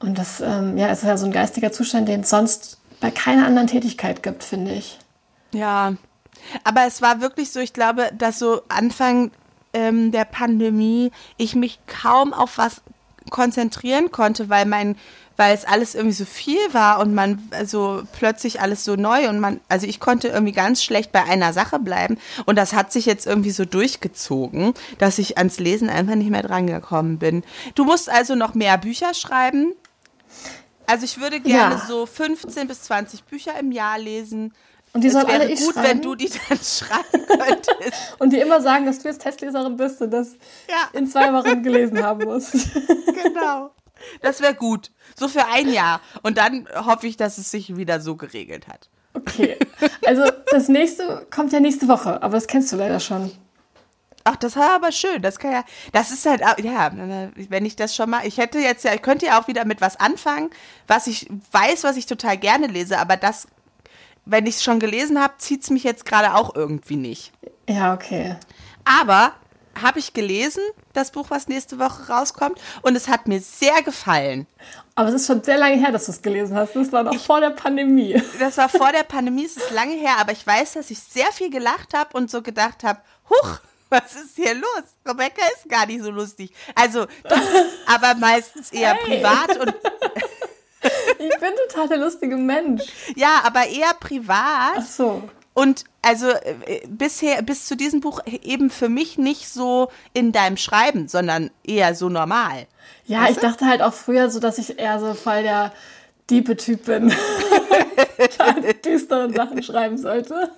[0.00, 3.46] Und das ähm, ja, ist ja so ein geistiger Zustand, den es sonst bei keiner
[3.46, 4.98] anderen Tätigkeit gibt, finde ich.
[5.52, 5.94] Ja,
[6.62, 9.30] aber es war wirklich so, ich glaube, dass so Anfang
[9.72, 12.82] ähm, der Pandemie ich mich kaum auf was
[13.30, 14.96] konzentrieren konnte, weil mein
[15.36, 19.40] weil es alles irgendwie so viel war und man also plötzlich alles so neu und
[19.40, 23.06] man also ich konnte irgendwie ganz schlecht bei einer Sache bleiben und das hat sich
[23.06, 27.42] jetzt irgendwie so durchgezogen, dass ich ans Lesen einfach nicht mehr dran gekommen bin.
[27.74, 29.74] Du musst also noch mehr Bücher schreiben.
[30.86, 31.84] Also ich würde gerne ja.
[31.86, 34.52] so 15 bis 20 Bücher im Jahr lesen.
[34.92, 35.88] Und die sollen alle ich gut, schreiben.
[35.88, 38.16] wenn du die dann schreiben könntest.
[38.20, 40.36] und die immer sagen, dass du jetzt Testleserin bist und das
[40.68, 40.88] ja.
[40.92, 42.52] in zwei Wochen gelesen haben musst.
[43.22, 43.72] genau.
[44.22, 44.92] Das wäre gut.
[45.14, 46.00] So für ein Jahr.
[46.22, 48.88] Und dann hoffe ich, dass es sich wieder so geregelt hat.
[49.14, 49.56] Okay.
[50.04, 53.30] Also das nächste kommt ja nächste Woche, aber das kennst du leider schon.
[54.24, 55.20] Ach, das war aber schön.
[55.22, 58.84] Das kann ja, das ist halt, ja, wenn ich das schon mal, ich hätte jetzt
[58.84, 60.50] ja, ich könnte ja auch wieder mit was anfangen,
[60.86, 63.46] was ich weiß, was ich total gerne lese, aber das,
[64.24, 67.32] wenn ich es schon gelesen habe, zieht es mich jetzt gerade auch irgendwie nicht.
[67.68, 68.36] Ja, okay.
[68.84, 69.34] Aber
[69.80, 74.46] habe ich gelesen, das Buch, was nächste Woche rauskommt, und es hat mir sehr gefallen.
[74.94, 76.76] Aber es ist schon sehr lange her, dass du es gelesen hast.
[76.76, 78.20] Das war noch ich, vor der Pandemie.
[78.38, 81.30] Das war vor der Pandemie, es ist lange her, aber ich weiß, dass ich sehr
[81.32, 83.60] viel gelacht habe und so gedacht habe, huch,
[83.90, 84.84] was ist hier los?
[85.06, 86.52] Rebecca ist gar nicht so lustig.
[86.74, 87.40] Also, doch,
[87.86, 89.18] aber meistens eher hey.
[89.18, 89.74] privat und.
[91.18, 92.82] ich bin total der lustige Mensch.
[93.16, 94.76] Ja, aber eher privat.
[94.76, 95.22] Ach so.
[95.54, 100.56] Und also äh, bisher, bis zu diesem Buch eben für mich nicht so in deinem
[100.56, 102.66] Schreiben, sondern eher so normal.
[103.06, 103.42] Ja, weißt ich du?
[103.42, 105.72] dachte halt auch früher so, dass ich eher so voll der
[106.28, 107.14] Diepe-Typ bin.
[108.84, 110.50] düsteren Sachen schreiben sollte.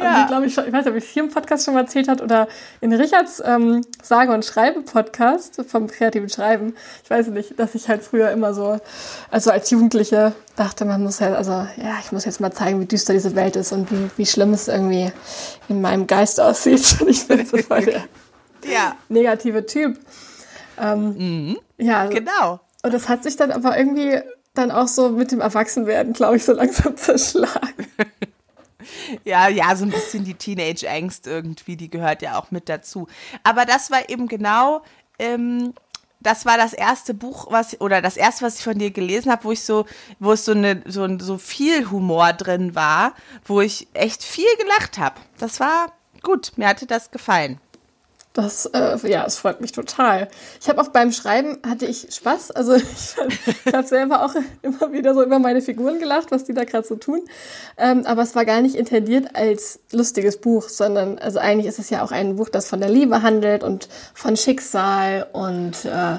[0.00, 0.22] Ja.
[0.22, 2.20] Ich glaube, ich, ich weiß nicht, ob ich hier im Podcast schon mal erzählt hat
[2.20, 2.48] oder
[2.80, 6.74] in Richards ähm, Sage- und Schreibe-Podcast vom kreativen Schreiben.
[7.02, 8.78] Ich weiß nicht, dass ich halt früher immer so,
[9.30, 12.86] also als Jugendliche dachte, man muss halt, also ja, ich muss jetzt mal zeigen, wie
[12.86, 15.12] düster diese Welt ist und wie, wie schlimm es irgendwie
[15.68, 16.96] in meinem Geist aussieht.
[17.00, 18.04] Und ich bin so voll der
[18.64, 18.96] ja.
[19.08, 19.98] negative Typ.
[20.78, 21.58] Ähm, mhm.
[21.78, 22.60] Ja, genau.
[22.82, 24.20] Und das hat sich dann aber irgendwie
[24.58, 27.86] dann auch so mit dem Erwachsenwerden, glaube ich, so langsam zerschlagen.
[29.24, 33.08] ja, ja, so ein bisschen die Teenage-Angst irgendwie, die gehört ja auch mit dazu.
[33.42, 34.82] Aber das war eben genau,
[35.18, 35.72] ähm,
[36.20, 39.44] das war das erste Buch, was oder das erste, was ich von dir gelesen habe,
[39.44, 39.86] wo ich so,
[40.18, 43.14] wo es so eine so, so viel Humor drin war,
[43.44, 45.20] wo ich echt viel gelacht habe.
[45.38, 45.92] Das war
[46.22, 47.60] gut, mir hatte das gefallen.
[48.36, 50.28] Das, äh, ja, es freut mich total.
[50.60, 52.50] Ich habe auch beim Schreiben hatte ich Spaß.
[52.50, 52.84] Also ich,
[53.64, 56.86] ich habe selber auch immer wieder so über meine Figuren gelacht, was die da gerade
[56.86, 57.22] so tun.
[57.78, 61.88] Ähm, aber es war gar nicht intendiert als lustiges Buch, sondern also eigentlich ist es
[61.88, 66.18] ja auch ein Buch, das von der Liebe handelt und von Schicksal und äh,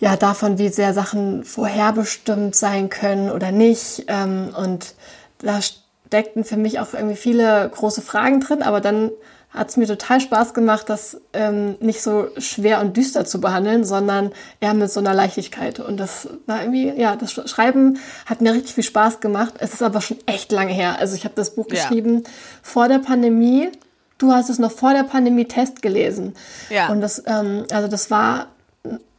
[0.00, 4.04] ja davon, wie sehr Sachen vorherbestimmt sein können oder nicht.
[4.08, 4.94] Ähm, und
[5.38, 9.10] da steckten für mich auch irgendwie viele große Fragen drin, aber dann
[9.54, 13.84] hat es mir total Spaß gemacht, das ähm, nicht so schwer und düster zu behandeln,
[13.84, 15.78] sondern eher mit so einer Leichtigkeit.
[15.78, 19.54] Und das war irgendwie, ja, das Schreiben hat mir richtig viel Spaß gemacht.
[19.58, 20.98] Es ist aber schon echt lange her.
[20.98, 21.76] Also ich habe das Buch ja.
[21.76, 22.24] geschrieben
[22.62, 23.70] vor der Pandemie.
[24.18, 26.34] Du hast es noch vor der Pandemie Test gelesen.
[26.68, 26.88] Ja.
[26.88, 28.48] Und das, ähm, also das war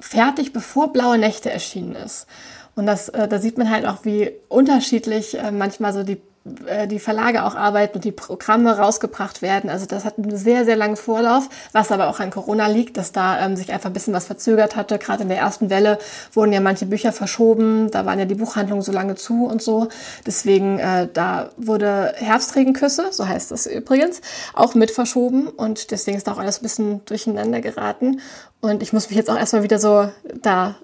[0.02, 2.28] fertig, bevor Blaue Nächte erschienen ist.
[2.76, 7.00] Und das, äh, da sieht man halt auch, wie unterschiedlich äh, manchmal so die die
[7.00, 9.68] Verlage auch arbeiten und die Programme rausgebracht werden.
[9.68, 13.12] Also das hat einen sehr, sehr langen Vorlauf, was aber auch an Corona liegt, dass
[13.12, 15.00] da ähm, sich einfach ein bisschen was verzögert hatte.
[15.00, 15.98] Gerade in der ersten Welle
[16.34, 19.88] wurden ja manche Bücher verschoben, da waren ja die Buchhandlungen so lange zu und so.
[20.28, 24.22] Deswegen, äh, da wurde Herbstregenküsse, so heißt das übrigens,
[24.54, 28.22] auch mit verschoben und deswegen ist da auch alles ein bisschen durcheinander geraten.
[28.66, 30.10] Und ich muss mich jetzt auch erstmal wieder so
[30.42, 30.76] da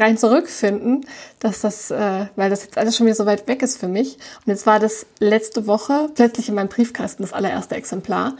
[0.00, 1.06] rein zurückfinden,
[1.38, 4.14] dass das, äh, weil das jetzt alles schon wieder so weit weg ist für mich.
[4.44, 8.34] Und jetzt war das letzte Woche plötzlich in meinem Briefkasten das allererste Exemplar.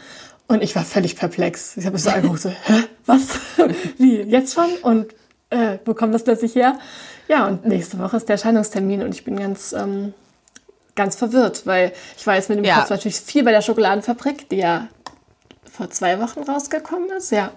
[0.49, 1.77] Und ich war völlig perplex.
[1.77, 3.39] Ich habe es so angeguckt, so, hä, was?
[3.99, 4.69] Wie, jetzt schon?
[4.83, 5.15] Und
[5.51, 6.77] äh, wo kommt das plötzlich her?
[7.29, 10.13] Ja, und nächste Woche ist der Erscheinungstermin und ich bin ganz, ähm,
[10.97, 12.81] ganz verwirrt, weil ich war jetzt mit dem ja.
[12.81, 14.89] Kopf natürlich viel bei der Schokoladenfabrik, die ja
[15.71, 17.53] vor zwei Wochen rausgekommen ist, ja.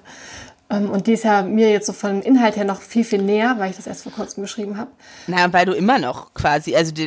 [0.71, 3.55] Ähm, und die ist ja mir jetzt so vom Inhalt her noch viel, viel näher,
[3.57, 4.91] weil ich das erst vor kurzem geschrieben habe.
[5.27, 7.03] Na, weil du immer noch quasi, also du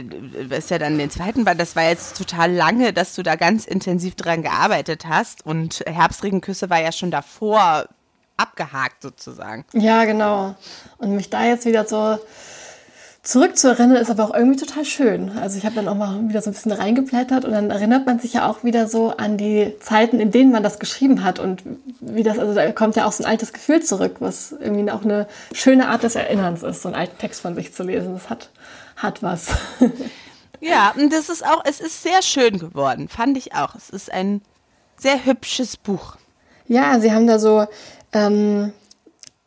[0.51, 3.65] ist ja dann den zweiten Band, das war jetzt total lange, dass du da ganz
[3.65, 5.45] intensiv dran gearbeitet hast.
[5.47, 7.87] Und Herbstregenküsse war ja schon davor
[8.37, 9.65] abgehakt sozusagen.
[9.73, 10.55] Ja, genau.
[10.99, 12.19] Und mich da jetzt wieder so
[13.25, 15.31] zurückzuerinnern ist aber auch irgendwie total schön.
[15.39, 18.19] Also ich habe dann auch mal wieder so ein bisschen reingeblättert und dann erinnert man
[18.19, 21.63] sich ja auch wieder so an die Zeiten, in denen man das geschrieben hat und
[22.01, 25.05] wie das, also da kommt ja auch so ein altes Gefühl zurück, was irgendwie auch
[25.05, 28.13] eine schöne Art des Erinnerns ist, so einen alten Text von sich zu lesen.
[28.13, 28.51] Das hat,
[28.97, 29.49] hat was.
[30.61, 33.75] Ja, und das ist auch, es ist sehr schön geworden, fand ich auch.
[33.75, 34.41] Es ist ein
[34.97, 36.17] sehr hübsches Buch.
[36.67, 37.67] Ja, sie haben da so,
[38.15, 38.73] ähm,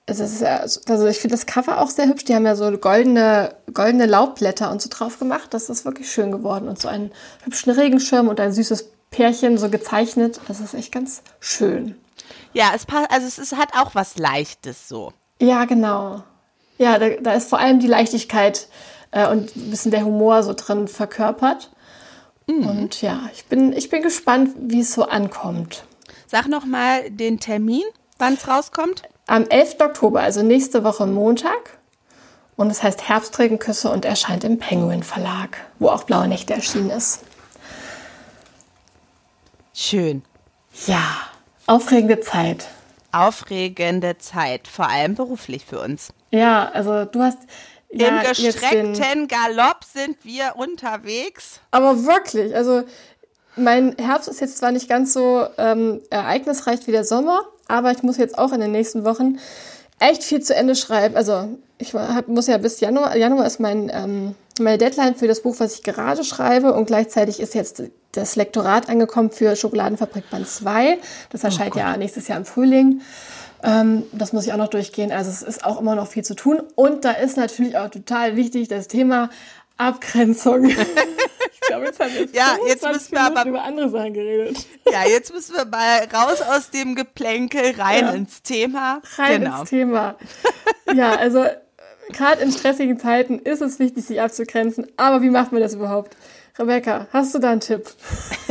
[0.09, 2.23] es ist, also ich finde das Cover auch sehr hübsch.
[2.23, 5.53] Die haben ja so goldene, goldene Laubblätter und so drauf gemacht.
[5.53, 6.69] Das ist wirklich schön geworden.
[6.69, 7.11] Und so einen
[7.43, 10.39] hübschen Regenschirm und ein süßes Pärchen so gezeichnet.
[10.47, 11.95] Das ist echt ganz schön.
[12.53, 15.11] Ja, es passt, also es ist, hat auch was Leichtes so.
[15.41, 16.23] Ja, genau.
[16.77, 18.69] Ja, da, da ist vor allem die Leichtigkeit
[19.11, 21.69] äh, und ein bisschen der Humor so drin verkörpert.
[22.47, 22.65] Mhm.
[22.65, 25.83] Und ja, ich bin, ich bin gespannt, wie es so ankommt.
[26.27, 27.83] Sag noch mal den Termin,
[28.19, 29.03] wann es rauskommt.
[29.27, 29.81] Am 11.
[29.81, 31.77] Oktober, also nächste Woche Montag.
[32.55, 37.19] Und es heißt Herbstregenküsse und erscheint im Penguin Verlag, wo auch Blaue Nächte erschienen ist.
[39.73, 40.23] Schön.
[40.87, 41.03] Ja,
[41.67, 42.67] aufregende Zeit.
[43.11, 46.09] Aufregende Zeit, vor allem beruflich für uns.
[46.31, 47.37] Ja, also du hast.
[47.89, 51.61] Ja, Im gestreckten Galopp sind wir unterwegs.
[51.71, 52.83] Aber wirklich, also
[53.57, 58.03] mein Herbst ist jetzt zwar nicht ganz so ähm, ereignisreich wie der Sommer, aber ich
[58.03, 59.37] muss jetzt auch in den nächsten Wochen
[59.99, 61.15] echt viel zu Ende schreiben.
[61.15, 65.41] Also ich hab, muss ja bis Januar, Januar ist mein, ähm, meine Deadline für das
[65.41, 70.47] Buch, was ich gerade schreibe und gleichzeitig ist jetzt das Lektorat angekommen für Schokoladenfabrik Band
[70.47, 70.97] 2.
[71.29, 73.01] Das oh erscheint oh ja nächstes Jahr im Frühling.
[73.63, 75.11] Ähm, das muss ich auch noch durchgehen.
[75.11, 76.61] Also es ist auch immer noch viel zu tun.
[76.75, 79.29] Und da ist natürlich auch total wichtig das Thema
[79.77, 80.71] Abgrenzung.
[81.67, 84.65] glaube, jetzt haben wir ja, jetzt müssen wir aber über andere Sachen geredet.
[84.91, 88.11] Ja, jetzt müssen wir mal raus aus dem Geplänkel, rein ja.
[88.11, 89.01] ins Thema.
[89.17, 89.61] Rein genau.
[89.61, 90.15] ins Thema.
[90.93, 91.45] Ja, also
[92.11, 94.87] gerade in stressigen Zeiten ist es wichtig, sich abzugrenzen.
[94.97, 96.15] Aber wie macht man das überhaupt?
[96.57, 97.85] Rebecca, hast du da einen Tipp?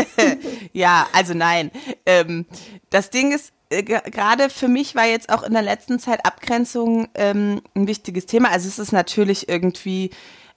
[0.73, 1.73] ja, also nein.
[2.05, 2.47] Ähm,
[2.91, 7.09] das Ding ist, äh, gerade für mich war jetzt auch in der letzten Zeit Abgrenzung
[7.15, 8.51] ähm, ein wichtiges Thema.
[8.53, 10.11] Also es ist natürlich irgendwie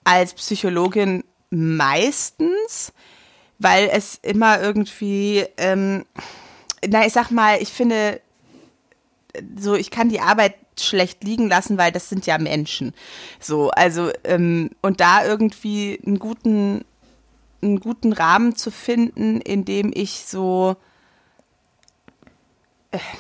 [0.03, 2.93] als Psychologin meistens,
[3.57, 6.05] weil es immer irgendwie, ähm,
[6.87, 8.21] na, ich sag mal, ich finde,
[9.57, 12.93] so, ich kann die Arbeit schlecht liegen lassen, weil das sind ja Menschen.
[13.39, 16.85] So, also, ähm, und da irgendwie einen guten,
[17.61, 20.77] einen guten Rahmen zu finden, in dem ich so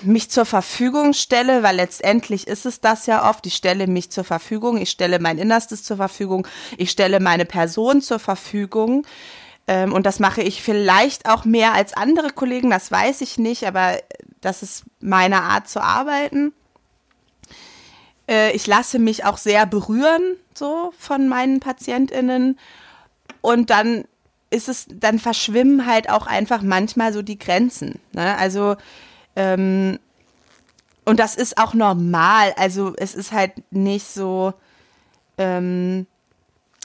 [0.01, 3.45] mich zur Verfügung stelle, weil letztendlich ist es das ja oft.
[3.45, 8.01] Ich stelle mich zur Verfügung, ich stelle mein Innerstes zur Verfügung, ich stelle meine Person
[8.01, 9.05] zur Verfügung.
[9.67, 13.67] Ähm, und das mache ich vielleicht auch mehr als andere Kollegen, das weiß ich nicht,
[13.67, 13.99] aber
[14.41, 16.53] das ist meine Art zu arbeiten.
[18.27, 22.57] Äh, ich lasse mich auch sehr berühren, so von meinen PatientInnen.
[23.41, 24.05] Und dann
[24.49, 27.99] ist es, dann verschwimmen halt auch einfach manchmal so die Grenzen.
[28.13, 28.35] Ne?
[28.37, 28.75] Also,
[29.39, 29.99] ähm,
[31.05, 32.53] und das ist auch normal.
[32.57, 34.53] Also, es ist halt nicht so,
[35.37, 36.05] ähm,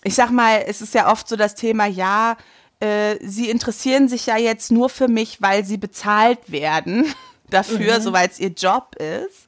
[0.05, 2.37] ich sag mal, es ist ja oft so das Thema, ja,
[2.79, 7.13] äh, sie interessieren sich ja jetzt nur für mich, weil sie bezahlt werden
[7.51, 8.03] dafür, mhm.
[8.03, 9.47] soweit es ihr Job ist.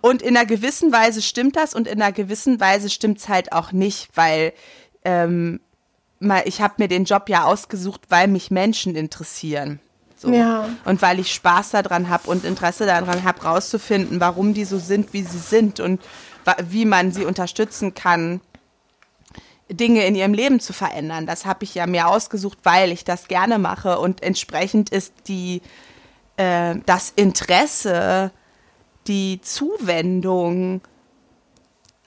[0.00, 3.52] Und in einer gewissen Weise stimmt das und in einer gewissen Weise stimmt es halt
[3.52, 4.52] auch nicht, weil
[5.04, 5.60] ähm,
[6.44, 9.80] ich habe mir den Job ja ausgesucht, weil mich Menschen interessieren.
[10.20, 10.30] So.
[10.30, 10.68] Ja.
[10.84, 15.14] Und weil ich Spaß daran habe und Interesse daran habe, rauszufinden, warum die so sind,
[15.14, 16.02] wie sie sind und
[16.64, 18.42] wie man sie unterstützen kann,
[19.70, 21.26] Dinge in ihrem Leben zu verändern.
[21.26, 25.62] Das habe ich ja mir ausgesucht, weil ich das gerne mache und entsprechend ist die
[26.36, 28.30] äh, das Interesse
[29.06, 30.82] die Zuwendung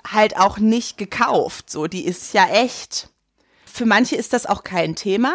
[0.08, 1.72] halt auch nicht gekauft.
[1.72, 3.10] So, die ist ja echt.
[3.66, 5.34] Für manche ist das auch kein Thema.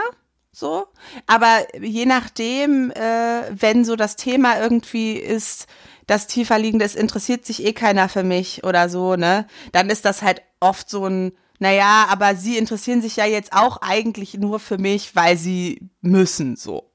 [0.52, 0.86] So,
[1.26, 5.66] aber je nachdem, äh, wenn so das Thema irgendwie ist,
[6.06, 10.04] das tiefer liegende, es interessiert sich eh keiner für mich oder so, ne, dann ist
[10.04, 14.58] das halt oft so ein, naja, aber sie interessieren sich ja jetzt auch eigentlich nur
[14.58, 16.90] für mich, weil sie müssen, so.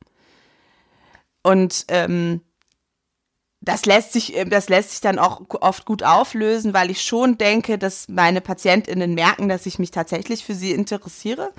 [1.43, 2.41] Und ähm,
[3.61, 7.37] das lässt sich, äh, das lässt sich dann auch oft gut auflösen, weil ich schon
[7.37, 11.53] denke, dass meine PatientInnen merken, dass ich mich tatsächlich für sie interessiere.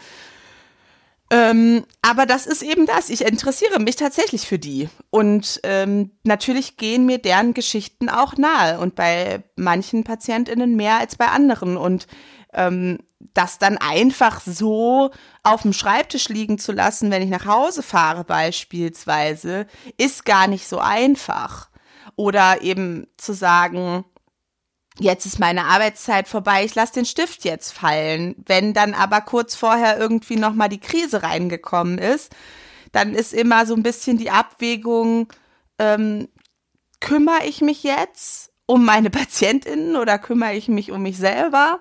[1.34, 3.10] Ähm, aber das ist eben das.
[3.10, 4.88] Ich interessiere mich tatsächlich für die.
[5.10, 8.78] Und ähm, natürlich gehen mir deren Geschichten auch nahe.
[8.78, 11.76] Und bei manchen PatientInnen mehr als bei anderen.
[11.76, 12.06] Und
[12.52, 15.10] ähm, das dann einfach so
[15.42, 19.66] auf dem Schreibtisch liegen zu lassen, wenn ich nach Hause fahre beispielsweise,
[19.96, 21.68] ist gar nicht so einfach.
[22.14, 24.04] Oder eben zu sagen,
[24.98, 28.34] jetzt ist meine Arbeitszeit vorbei, ich lasse den Stift jetzt fallen.
[28.46, 32.34] Wenn dann aber kurz vorher irgendwie nochmal die Krise reingekommen ist,
[32.92, 35.32] dann ist immer so ein bisschen die Abwägung,
[35.78, 36.28] ähm,
[37.00, 41.80] kümmere ich mich jetzt um meine Patientinnen oder kümmere ich mich um mich selber?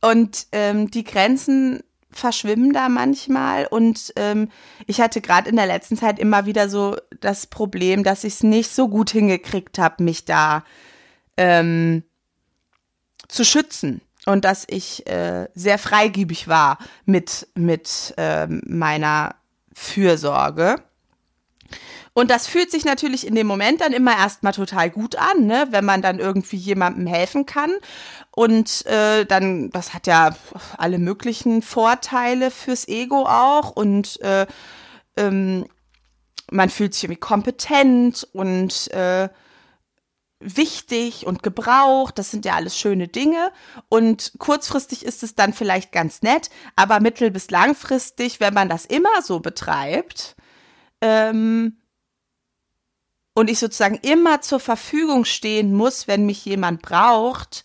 [0.00, 4.50] Und ähm, die Grenzen verschwimmen da manchmal und ähm,
[4.86, 8.42] ich hatte gerade in der letzten Zeit immer wieder so das Problem, dass ich es
[8.42, 10.64] nicht so gut hingekriegt habe, mich da
[11.38, 12.02] ähm,
[13.32, 19.34] zu schützen und dass ich äh, sehr freigebig war mit mit äh, meiner
[19.74, 20.76] Fürsorge.
[22.14, 25.68] Und das fühlt sich natürlich in dem Moment dann immer erstmal total gut an, ne?
[25.70, 27.70] wenn man dann irgendwie jemandem helfen kann.
[28.30, 30.36] Und äh, dann, das hat ja
[30.76, 33.70] alle möglichen Vorteile fürs Ego auch.
[33.70, 34.46] Und äh,
[35.16, 35.64] ähm,
[36.50, 39.30] man fühlt sich irgendwie kompetent und äh,
[40.42, 42.18] wichtig und gebraucht.
[42.18, 43.52] Das sind ja alles schöne Dinge.
[43.88, 48.84] Und kurzfristig ist es dann vielleicht ganz nett, aber mittel- bis langfristig, wenn man das
[48.84, 50.36] immer so betreibt,
[51.00, 51.78] ähm,
[53.34, 57.64] und ich sozusagen immer zur Verfügung stehen muss, wenn mich jemand braucht,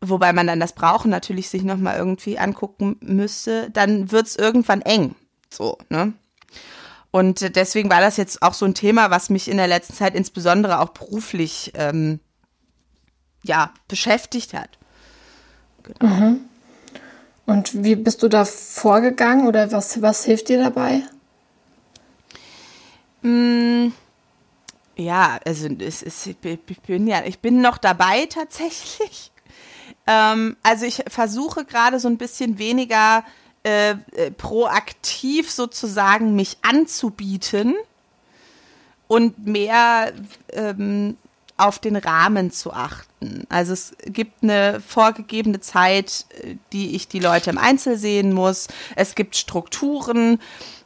[0.00, 5.14] wobei man dann das Brauchen natürlich sich nochmal irgendwie angucken müsste, dann wird's irgendwann eng.
[5.50, 6.14] So, ne?
[7.12, 10.14] Und deswegen war das jetzt auch so ein Thema, was mich in der letzten Zeit
[10.14, 12.20] insbesondere auch beruflich ähm,
[13.44, 14.70] ja, beschäftigt hat.
[15.82, 16.14] Genau.
[16.14, 16.40] Mhm.
[17.44, 21.02] Und wie bist du da vorgegangen oder was, was hilft dir dabei?
[23.20, 23.88] Mm,
[24.96, 29.30] ja, also es ist, ich bin ja, ich bin noch dabei tatsächlich.
[30.04, 33.22] Ähm, also ich versuche gerade so ein bisschen weniger
[33.64, 37.74] äh, äh, proaktiv sozusagen mich anzubieten
[39.06, 40.12] und mehr
[40.52, 41.16] ähm,
[41.56, 43.46] auf den Rahmen zu achten.
[43.48, 48.68] Also es gibt eine vorgegebene Zeit, äh, die ich die Leute im Einzel sehen muss.
[48.96, 50.40] Es gibt Strukturen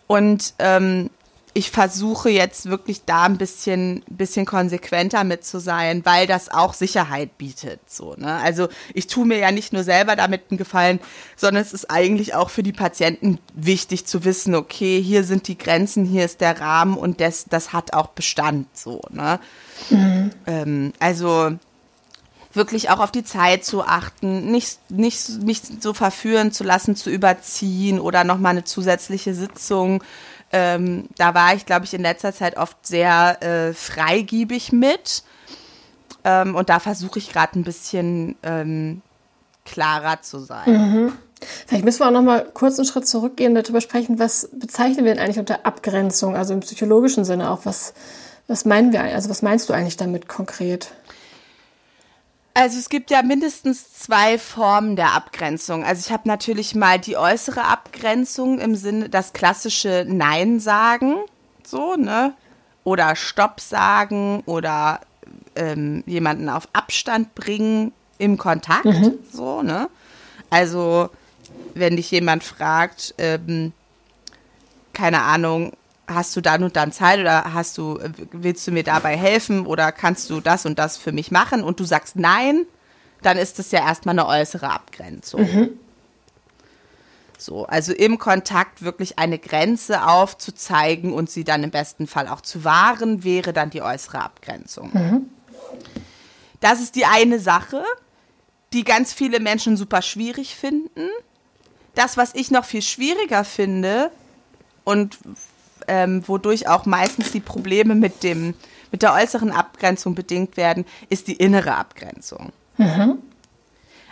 [0.06, 1.08] und ähm,
[1.56, 6.74] ich versuche jetzt wirklich da ein bisschen, bisschen konsequenter mit zu sein, weil das auch
[6.74, 7.80] Sicherheit bietet.
[7.86, 8.34] So, ne?
[8.34, 11.00] Also ich tue mir ja nicht nur selber damit einen Gefallen,
[11.34, 15.56] sondern es ist eigentlich auch für die Patienten wichtig zu wissen, okay, hier sind die
[15.56, 18.66] Grenzen, hier ist der Rahmen und das, das hat auch Bestand.
[18.76, 19.40] So, ne?
[19.88, 20.30] Mhm.
[20.46, 21.52] Ähm, also
[22.52, 27.08] wirklich auch auf die Zeit zu achten, nicht, nicht mich so verführen zu lassen, zu
[27.08, 30.02] überziehen oder nochmal eine zusätzliche Sitzung
[30.52, 35.22] ähm, da war ich, glaube ich, in letzter Zeit oft sehr äh, freigiebig mit.
[36.24, 39.02] Ähm, und da versuche ich gerade ein bisschen ähm,
[39.64, 40.64] klarer zu sein.
[40.66, 41.12] Mhm.
[41.66, 45.04] Vielleicht müssen wir auch noch mal kurz einen Schritt zurückgehen und darüber sprechen, was bezeichnen
[45.04, 47.60] wir denn eigentlich unter Abgrenzung, also im psychologischen Sinne auch.
[47.64, 47.92] Was,
[48.48, 50.92] was meinen wir, also was meinst du eigentlich damit konkret?
[52.56, 55.84] Also es gibt ja mindestens zwei Formen der Abgrenzung.
[55.84, 61.16] Also ich habe natürlich mal die äußere Abgrenzung im Sinne das klassische Nein sagen,
[61.62, 62.32] so ne,
[62.82, 65.00] oder Stopp sagen oder
[65.54, 69.18] ähm, jemanden auf Abstand bringen im Kontakt, mhm.
[69.30, 69.90] so ne.
[70.48, 71.10] Also
[71.74, 73.74] wenn dich jemand fragt, ähm,
[74.94, 75.72] keine Ahnung,
[76.06, 77.98] hast du dann und dann Zeit oder hast du,
[78.32, 81.80] willst du mir dabei helfen oder kannst du das und das für mich machen und
[81.80, 82.66] du sagst nein,
[83.22, 85.40] dann ist das ja erstmal eine äußere Abgrenzung.
[85.40, 85.70] Mhm.
[87.38, 92.40] So, also im Kontakt wirklich eine Grenze aufzuzeigen und sie dann im besten Fall auch
[92.40, 94.90] zu wahren, wäre dann die äußere Abgrenzung.
[94.92, 95.30] Mhm.
[96.60, 97.84] Das ist die eine Sache,
[98.72, 101.08] die ganz viele Menschen super schwierig finden.
[101.94, 104.10] Das, was ich noch viel schwieriger finde
[104.84, 105.18] und
[105.88, 108.54] ähm, wodurch auch meistens die Probleme mit, dem,
[108.92, 112.52] mit der äußeren Abgrenzung bedingt werden, ist die innere Abgrenzung.
[112.76, 113.18] Mhm.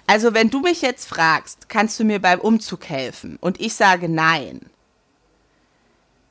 [0.07, 4.09] Also wenn du mich jetzt fragst, kannst du mir beim Umzug helfen und ich sage
[4.09, 4.61] nein,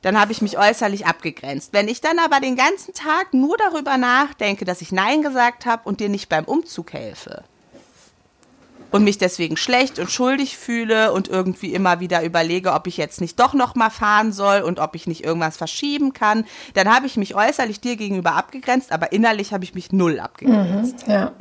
[0.02, 1.72] dann habe ich mich äußerlich abgegrenzt.
[1.72, 5.88] Wenn ich dann aber den ganzen Tag nur darüber nachdenke, dass ich nein gesagt habe
[5.88, 7.42] und dir nicht beim Umzug helfe,
[8.94, 13.20] und mich deswegen schlecht und schuldig fühle und irgendwie immer wieder überlege, ob ich jetzt
[13.20, 17.06] nicht doch noch mal fahren soll und ob ich nicht irgendwas verschieben kann, dann habe
[17.06, 21.08] ich mich äußerlich dir gegenüber abgegrenzt, aber innerlich habe ich mich null abgegrenzt.
[21.08, 21.32] Mhm, ja.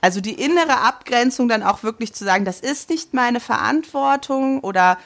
[0.00, 4.98] Also die innere Abgrenzung dann auch wirklich zu sagen, das ist nicht meine Verantwortung oder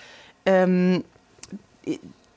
[0.44, 1.04] ähm,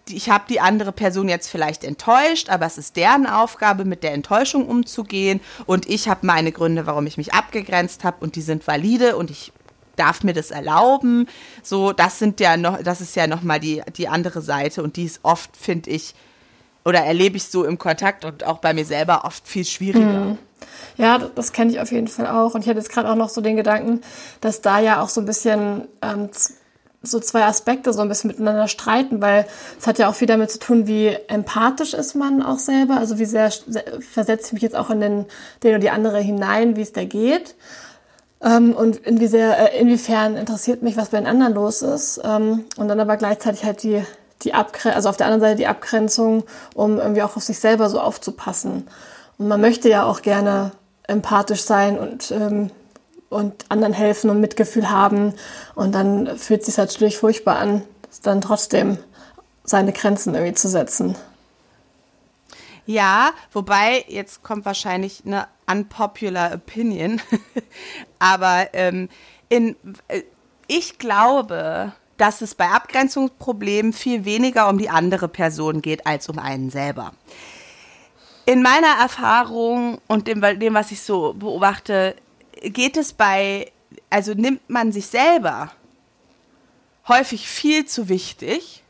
[0.10, 4.13] ich habe die andere Person jetzt vielleicht enttäuscht, aber es ist deren Aufgabe, mit der
[4.13, 5.41] Enttäuschung umzugehen.
[5.65, 9.32] Und ich habe meine Gründe, warum ich mich abgegrenzt habe und die sind valide und
[9.32, 9.52] ich
[9.96, 11.28] darf mir das erlauben.
[11.63, 15.06] So, das sind ja noch, das ist ja nochmal die, die andere Seite und die
[15.06, 16.13] ist oft, finde ich,
[16.84, 20.06] oder erlebe ich so im Kontakt und auch bei mir selber oft viel schwieriger.
[20.06, 20.38] Mhm.
[20.98, 22.54] Ja, das kenne ich auf jeden Fall auch.
[22.54, 24.02] Und ich hatte jetzt gerade auch noch so den Gedanken,
[24.39, 26.30] dass da ja auch so ein bisschen ähm,
[27.06, 29.46] so zwei Aspekte so ein bisschen miteinander streiten, weil
[29.80, 33.20] es hat ja auch viel damit zu tun, wie empathisch ist man auch selber, also
[33.20, 33.52] wie sehr
[34.12, 35.26] versetze ich mich jetzt auch in den,
[35.63, 37.56] den oder die andere hinein, wie es da geht.
[38.41, 42.22] Ähm, und inwie sehr, äh, inwiefern interessiert mich, was bei den anderen los ist.
[42.24, 44.04] Ähm, und dann aber gleichzeitig halt die,
[44.44, 47.89] die Abgrenzung, also auf der anderen Seite die Abgrenzung, um irgendwie auch auf sich selber
[47.89, 48.88] so aufzupassen.
[49.38, 50.72] Und man möchte ja auch gerne
[51.08, 52.72] empathisch sein und ähm,
[53.30, 55.34] und anderen helfen und Mitgefühl haben.
[55.76, 57.84] Und dann fühlt es sich natürlich furchtbar an,
[58.24, 58.98] dann trotzdem
[59.64, 61.16] seine Grenzen irgendwie zu setzen.
[62.86, 67.20] Ja, wobei, jetzt kommt wahrscheinlich eine unpopular Opinion,
[68.20, 69.10] aber ähm,
[69.50, 69.76] in,
[70.08, 70.22] äh,
[70.68, 76.40] ich glaube, dass es bei Abgrenzungsproblemen viel weniger um die andere Person geht als um
[76.40, 77.14] einen selber.
[78.46, 82.16] In meiner Erfahrung und dem, dem was ich so beobachte,
[82.71, 83.71] geht es bei,
[84.10, 85.71] also nimmt man sich selber
[87.08, 88.84] häufig viel zu wichtig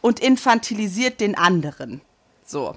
[0.00, 2.00] und infantilisiert den anderen.
[2.44, 2.76] So.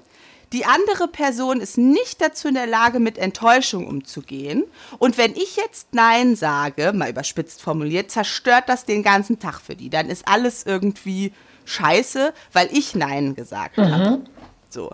[0.52, 4.64] Die andere Person ist nicht dazu in der Lage, mit Enttäuschung umzugehen.
[4.98, 9.76] Und wenn ich jetzt Nein sage, mal überspitzt formuliert, zerstört das den ganzen Tag für
[9.76, 9.90] die.
[9.90, 11.32] Dann ist alles irgendwie
[11.66, 13.90] scheiße, weil ich Nein gesagt mhm.
[13.92, 14.24] habe.
[14.70, 14.90] So.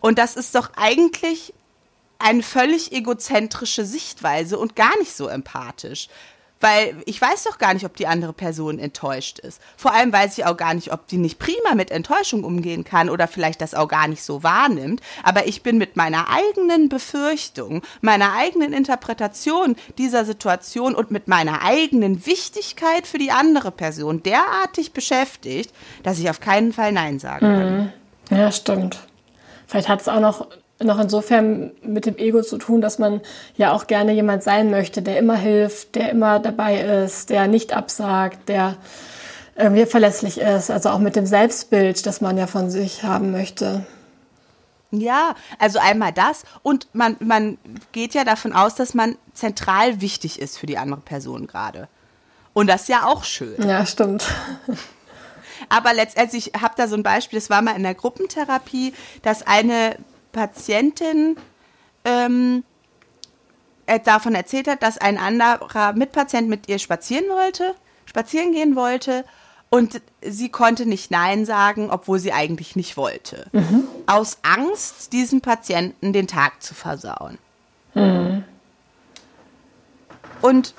[0.00, 1.54] Und das ist doch eigentlich
[2.20, 6.08] eine völlig egozentrische Sichtweise und gar nicht so empathisch.
[6.62, 9.62] Weil ich weiß doch gar nicht, ob die andere Person enttäuscht ist.
[9.78, 13.08] Vor allem weiß ich auch gar nicht, ob die nicht prima mit Enttäuschung umgehen kann
[13.08, 15.00] oder vielleicht das auch gar nicht so wahrnimmt.
[15.22, 21.62] Aber ich bin mit meiner eigenen Befürchtung, meiner eigenen Interpretation dieser Situation und mit meiner
[21.62, 27.40] eigenen Wichtigkeit für die andere Person derartig beschäftigt, dass ich auf keinen Fall Nein sagen
[27.40, 27.78] kann.
[27.78, 27.92] Mhm.
[28.38, 28.98] Ja, stimmt.
[29.66, 30.46] Vielleicht hat es auch noch
[30.82, 33.20] noch insofern mit dem Ego zu tun, dass man
[33.56, 37.74] ja auch gerne jemand sein möchte, der immer hilft, der immer dabei ist, der nicht
[37.74, 38.76] absagt, der
[39.56, 40.70] irgendwie verlässlich ist.
[40.70, 43.84] Also auch mit dem Selbstbild, das man ja von sich haben möchte.
[44.90, 47.58] Ja, also einmal das und man, man
[47.92, 51.88] geht ja davon aus, dass man zentral wichtig ist für die andere Person gerade.
[52.52, 53.68] Und das ist ja auch schön.
[53.68, 54.26] Ja, stimmt.
[55.68, 59.46] Aber letztendlich, ich habe da so ein Beispiel, das war mal in der Gruppentherapie, dass
[59.46, 59.94] eine
[60.32, 61.36] Patientin
[62.04, 62.64] ähm,
[63.86, 67.74] äh, davon erzählt hat, dass ein anderer Mitpatient mit ihr spazieren wollte,
[68.06, 69.24] spazieren gehen wollte
[69.70, 73.46] und sie konnte nicht Nein sagen, obwohl sie eigentlich nicht wollte.
[73.52, 73.84] Mhm.
[74.06, 77.38] Aus Angst, diesem Patienten den Tag zu versauen.
[77.94, 78.44] Mhm.
[80.40, 80.74] Und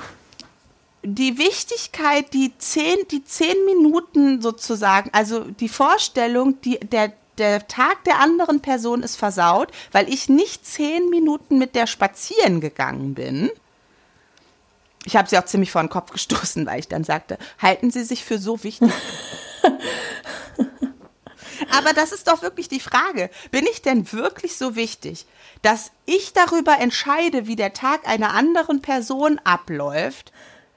[1.03, 8.03] die Wichtigkeit, die zehn, die zehn Minuten sozusagen, also die Vorstellung, die, der, der Tag
[8.05, 13.49] der anderen Person ist versaut, weil ich nicht zehn Minuten mit der spazieren gegangen bin,
[15.03, 18.03] ich habe sie auch ziemlich vor den Kopf gestoßen, weil ich dann sagte, halten Sie
[18.03, 18.91] sich für so wichtig.
[21.71, 23.29] Aber das ist doch wirklich die Frage.
[23.49, 25.25] Bin ich denn wirklich so wichtig,
[25.61, 30.31] dass ich darüber entscheide, wie der Tag einer anderen Person abläuft?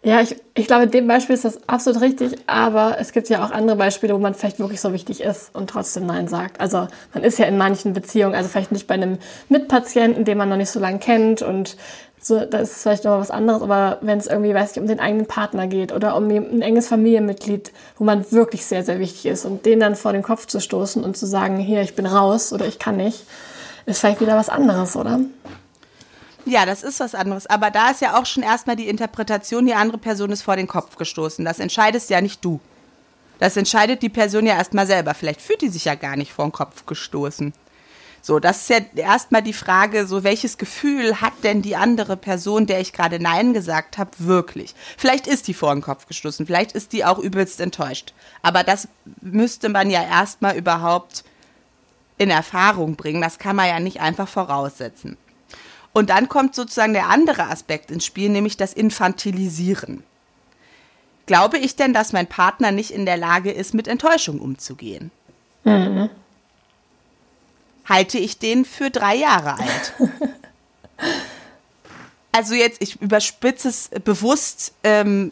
[0.05, 3.43] Ja, ich, ich glaube, in dem Beispiel ist das absolut richtig, aber es gibt ja
[3.43, 6.61] auch andere Beispiele, wo man vielleicht wirklich so wichtig ist und trotzdem Nein sagt.
[6.61, 9.17] Also man ist ja in manchen Beziehungen, also vielleicht nicht bei einem
[9.49, 11.79] Mitpatienten, den man noch nicht so lange kennt und
[12.21, 15.01] so, das ist vielleicht noch was anderes, aber wenn es irgendwie, weiß ich, um den
[15.01, 19.47] eigenen Partner geht oder um ein enges Familienmitglied, wo man wirklich sehr, sehr wichtig ist
[19.47, 22.53] und den dann vor den Kopf zu stoßen und zu sagen, hier, ich bin raus
[22.53, 23.25] oder ich kann nicht,
[23.87, 25.21] ist vielleicht wieder was anderes, oder?
[26.47, 27.47] Ja, das ist was anderes.
[27.47, 30.69] Aber da ist ja auch schon erstmal die Interpretation, die andere Person ist vor den
[30.69, 31.45] Kopf gestoßen.
[31.45, 32.61] Das entscheidest ja nicht du.
[33.39, 35.15] Das entscheidet die Person ja erstmal selber.
[35.15, 37.53] Vielleicht fühlt die sich ja gar nicht vor den Kopf gestoßen.
[38.21, 42.67] So, das ist ja erstmal die Frage, so welches Gefühl hat denn die andere Person,
[42.67, 44.75] der ich gerade Nein gesagt habe, wirklich?
[44.97, 48.15] Vielleicht ist die vor den Kopf gestoßen, vielleicht ist die auch übelst enttäuscht.
[48.41, 48.89] Aber das
[49.21, 51.23] müsste man ja erstmal überhaupt
[52.17, 53.21] in Erfahrung bringen.
[53.21, 55.19] Das kann man ja nicht einfach voraussetzen.
[55.95, 60.03] Und dann kommt sozusagen der andere Aspekt ins Spiel, nämlich das Infantilisieren.
[61.25, 65.11] Glaube ich denn, dass mein Partner nicht in der Lage ist, mit Enttäuschung umzugehen?
[65.65, 66.11] Mhm
[67.87, 69.95] halte ich den für drei Jahre alt.
[72.37, 75.31] Also jetzt, ich überspitze es bewusst, ähm,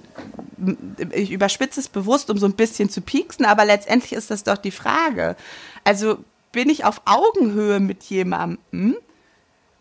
[1.11, 4.57] ich überspitze es bewusst, um so ein bisschen zu pieksen, aber letztendlich ist das doch
[4.57, 5.35] die Frage.
[5.83, 6.19] Also
[6.53, 8.97] bin ich auf Augenhöhe mit jemandem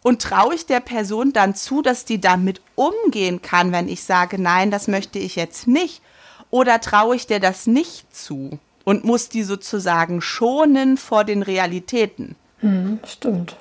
[0.04, 4.42] und traue ich der Person dann zu, dass die damit umgehen kann, wenn ich sage,
[4.42, 6.02] nein, das möchte ich jetzt nicht?
[6.50, 12.36] Oder traue ich der das nicht zu und muss die sozusagen schonen vor den Realitäten?
[12.60, 13.56] Hm, stimmt.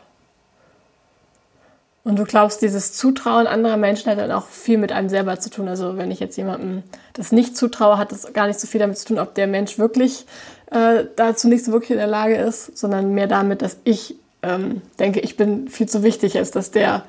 [2.03, 5.51] Und du glaubst, dieses Zutrauen anderer Menschen hat dann auch viel mit einem selber zu
[5.51, 5.68] tun.
[5.68, 6.82] Also wenn ich jetzt jemandem
[7.12, 9.78] das nicht zutraue, hat das gar nicht so viel damit zu tun, ob der Mensch
[9.78, 10.24] wirklich
[10.70, 14.82] äh, dazu nicht so wirklich in der Lage ist, sondern mehr damit, dass ich ähm,
[14.99, 17.05] denke, ich bin viel zu wichtig, als dass der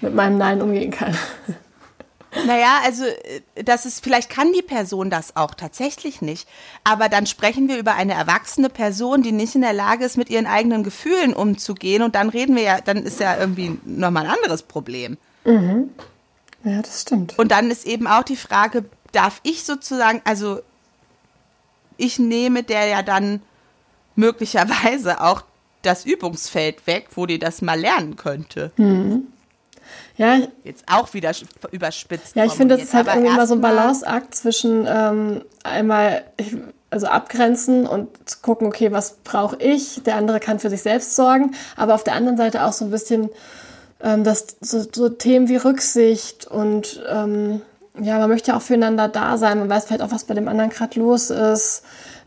[0.00, 1.16] mit meinem Nein umgehen kann.
[2.46, 6.48] Naja, also äh, das ist, vielleicht kann die Person das auch tatsächlich nicht.
[6.84, 10.30] Aber dann sprechen wir über eine erwachsene Person, die nicht in der Lage ist, mit
[10.30, 12.02] ihren eigenen Gefühlen umzugehen.
[12.02, 15.18] Und dann reden wir ja, dann ist ja irgendwie nochmal ein anderes Problem.
[15.44, 15.90] Mhm.
[16.62, 17.38] Ja, das stimmt.
[17.38, 20.60] Und dann ist eben auch die Frage, darf ich sozusagen, also
[21.96, 23.42] ich nehme der ja dann
[24.14, 25.42] möglicherweise auch
[25.82, 28.72] das Übungsfeld weg, wo die das mal lernen könnte.
[28.76, 29.28] Mhm.
[30.16, 31.32] Ja, jetzt auch wieder
[31.72, 32.36] überspitzt.
[32.36, 36.24] Ja, ich finde, das ist halt irgendwie immer so ein Balanceakt zwischen ähm, einmal
[36.90, 38.08] also abgrenzen und
[38.42, 40.02] gucken, okay, was brauche ich?
[40.04, 42.90] Der andere kann für sich selbst sorgen, aber auf der anderen Seite auch so ein
[42.90, 43.30] bisschen
[44.02, 47.62] ähm, das so, so Themen wie Rücksicht und ähm,
[48.00, 49.58] ja, man möchte ja auch füreinander da sein.
[49.58, 51.82] Man weiß vielleicht auch, was bei dem anderen gerade los ist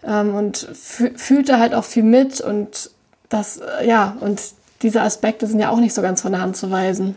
[0.06, 2.92] ähm, und fühlt da halt auch viel mit und
[3.34, 4.42] das, äh, ja, und
[4.82, 7.16] diese Aspekte sind ja auch nicht so ganz von der Hand zu weisen.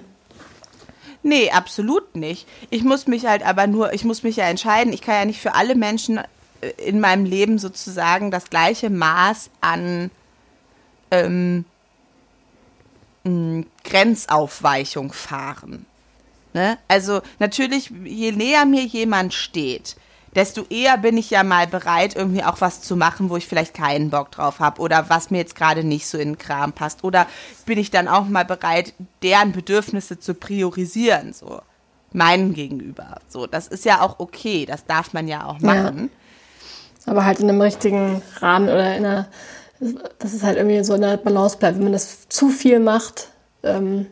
[1.23, 2.47] Nee, absolut nicht.
[2.71, 4.93] Ich muss mich halt aber nur, ich muss mich ja entscheiden.
[4.93, 6.19] Ich kann ja nicht für alle Menschen
[6.61, 10.11] äh, in meinem Leben sozusagen das gleiche Maß an
[11.11, 11.65] ähm,
[13.85, 15.87] Grenzaufweichung fahren.
[16.55, 16.79] Ne?
[16.89, 19.97] Also natürlich, je näher mir jemand steht,
[20.37, 23.75] desto eher bin ich ja mal bereit, irgendwie auch was zu machen, wo ich vielleicht
[23.75, 27.03] keinen Bock drauf habe oder was mir jetzt gerade nicht so in den Kram passt.
[27.03, 27.27] Oder
[27.65, 31.61] bin ich dann auch mal bereit, deren Bedürfnisse zu priorisieren, so
[32.13, 33.19] meinen gegenüber.
[33.29, 36.11] So, das ist ja auch okay, das darf man ja auch machen.
[37.07, 37.13] Ja.
[37.13, 39.29] Aber halt in einem richtigen Rahmen oder in einer,
[40.19, 41.77] dass es halt irgendwie so in der Balance bleibt.
[41.77, 43.31] Wenn man das zu viel macht,
[43.63, 44.07] ähm,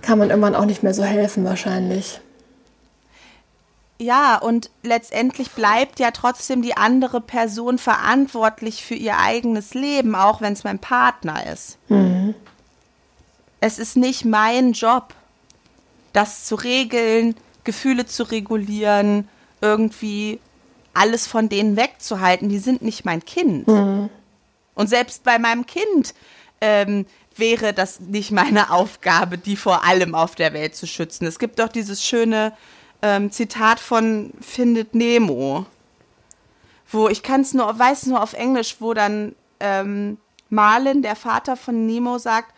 [0.00, 2.20] kann man irgendwann auch nicht mehr so helfen wahrscheinlich.
[4.00, 10.40] Ja, und letztendlich bleibt ja trotzdem die andere Person verantwortlich für ihr eigenes Leben, auch
[10.40, 11.78] wenn es mein Partner ist.
[11.88, 12.34] Mhm.
[13.60, 15.14] Es ist nicht mein Job,
[16.12, 17.34] das zu regeln,
[17.64, 19.28] Gefühle zu regulieren,
[19.60, 20.38] irgendwie
[20.94, 22.48] alles von denen wegzuhalten.
[22.48, 23.66] Die sind nicht mein Kind.
[23.66, 24.10] Mhm.
[24.76, 26.14] Und selbst bei meinem Kind
[26.60, 27.04] ähm,
[27.36, 31.26] wäre das nicht meine Aufgabe, die vor allem auf der Welt zu schützen.
[31.26, 32.52] Es gibt doch dieses schöne
[33.02, 35.66] ähm, Zitat von Findet Nemo,
[36.90, 40.18] wo ich kann es nur, weiß nur auf Englisch, wo dann ähm,
[40.50, 42.54] Marlin, der Vater von Nemo, sagt,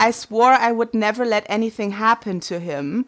[0.00, 3.06] I swore I would never let anything happen to him.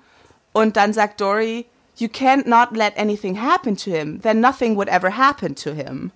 [0.53, 1.67] Und dann sagt Dory,
[1.97, 6.11] You can't not let anything happen to him, then nothing would ever happen to him.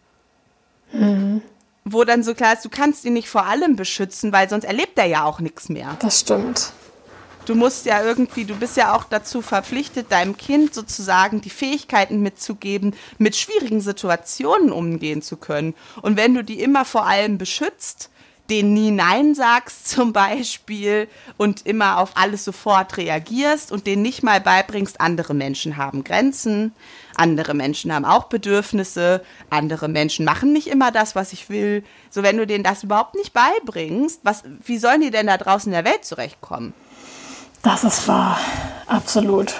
[0.92, 1.42] Mhm.
[1.84, 4.98] Wo dann so klar ist, du kannst ihn nicht vor allem beschützen, weil sonst erlebt
[4.98, 5.96] er ja auch nichts mehr.
[6.00, 6.72] Das stimmt
[7.46, 12.20] du musst ja irgendwie, du bist ja auch dazu verpflichtet, deinem Kind sozusagen die Fähigkeiten
[12.20, 15.74] mitzugeben, mit schwierigen Situationen umgehen zu können.
[16.02, 18.10] Und wenn du die immer vor allem beschützt,
[18.50, 24.22] den nie Nein sagst zum Beispiel und immer auf alles sofort reagierst und denen nicht
[24.22, 26.72] mal beibringst, andere Menschen haben Grenzen,
[27.16, 31.82] andere Menschen haben auch Bedürfnisse, andere Menschen machen nicht immer das, was ich will.
[32.10, 35.72] So, wenn du denen das überhaupt nicht beibringst, was, wie sollen die denn da draußen
[35.72, 36.74] in der Welt zurechtkommen?
[37.66, 38.38] Das ist wahr,
[38.86, 39.52] absolut.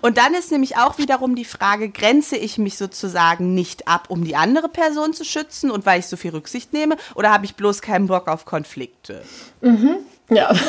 [0.00, 4.22] Und dann ist nämlich auch wiederum die Frage, grenze ich mich sozusagen nicht ab, um
[4.22, 7.56] die andere Person zu schützen und weil ich so viel Rücksicht nehme, oder habe ich
[7.56, 9.24] bloß keinen Bock auf Konflikte?
[9.60, 9.96] Mhm.
[10.30, 10.54] Ja.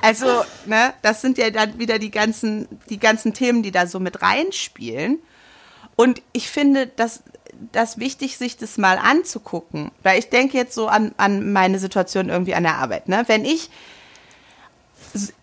[0.00, 3.98] Also, ne, das sind ja dann wieder die ganzen, die ganzen Themen, die da so
[3.98, 5.18] mit reinspielen.
[5.96, 7.24] Und ich finde, dass
[7.72, 9.90] das wichtig, sich das mal anzugucken.
[10.04, 13.08] Weil ich denke jetzt so an, an meine Situation irgendwie an der Arbeit.
[13.08, 13.24] Ne?
[13.26, 13.70] Wenn ich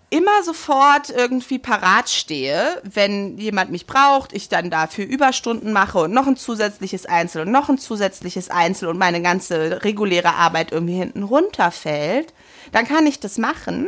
[0.10, 6.14] immer sofort irgendwie parat stehe, wenn jemand mich braucht, ich dann dafür Überstunden mache und
[6.14, 10.96] noch ein zusätzliches Einzel und noch ein zusätzliches Einzel und meine ganze reguläre Arbeit irgendwie
[10.96, 12.34] hinten runterfällt,
[12.72, 13.88] dann kann ich das machen.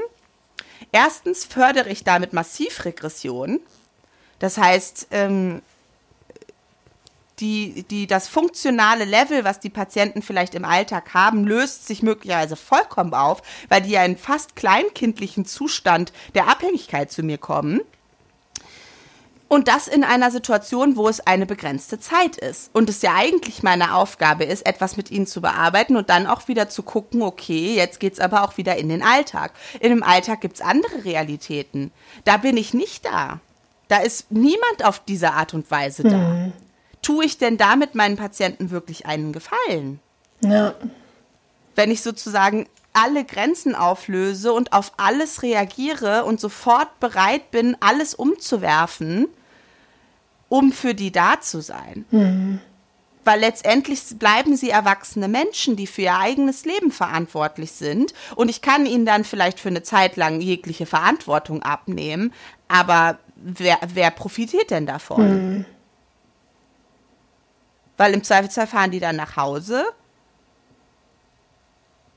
[0.92, 3.60] Erstens fördere ich damit massiv Regression.
[4.40, 5.62] Das heißt, ähm,
[7.40, 12.56] die, die, das funktionale Level, was die Patienten vielleicht im Alltag haben, löst sich möglicherweise
[12.56, 17.82] vollkommen auf, weil die ja in fast kleinkindlichen Zustand der Abhängigkeit zu mir kommen.
[19.50, 22.70] Und das in einer Situation, wo es eine begrenzte Zeit ist.
[22.74, 26.50] Und es ja eigentlich meine Aufgabe ist, etwas mit ihnen zu bearbeiten und dann auch
[26.50, 29.54] wieder zu gucken, okay, jetzt geht's aber auch wieder in den Alltag.
[29.80, 31.92] In dem Alltag gibt's andere Realitäten.
[32.26, 33.40] Da bin ich nicht da.
[33.88, 36.18] Da ist niemand auf diese Art und Weise da.
[36.18, 36.54] Mhm
[37.08, 40.02] tue ich denn damit meinen Patienten wirklich einen Gefallen?
[40.42, 40.76] Ja.
[41.74, 48.14] Wenn ich sozusagen alle Grenzen auflöse und auf alles reagiere und sofort bereit bin, alles
[48.14, 49.28] umzuwerfen,
[50.50, 52.04] um für die da zu sein.
[52.12, 52.60] Mhm.
[53.24, 58.14] Weil letztendlich bleiben sie erwachsene Menschen, die für ihr eigenes Leben verantwortlich sind.
[58.36, 62.34] Und ich kann ihnen dann vielleicht für eine Zeit lang jegliche Verantwortung abnehmen.
[62.68, 65.56] Aber wer, wer profitiert denn davon?
[65.58, 65.66] Mhm.
[67.98, 69.86] Weil im Zweifelsfall fahren die dann nach Hause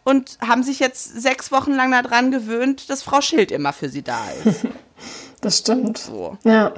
[0.05, 4.03] und haben sich jetzt sechs Wochen lang daran gewöhnt, dass Frau Schild immer für sie
[4.03, 4.66] da ist.
[5.41, 5.97] Das stimmt.
[5.97, 6.37] So.
[6.45, 6.74] Ja.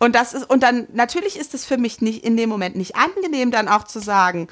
[0.00, 2.96] Und das ist, und dann, natürlich ist es für mich nicht in dem Moment nicht
[2.96, 4.48] angenehm, dann auch zu sagen,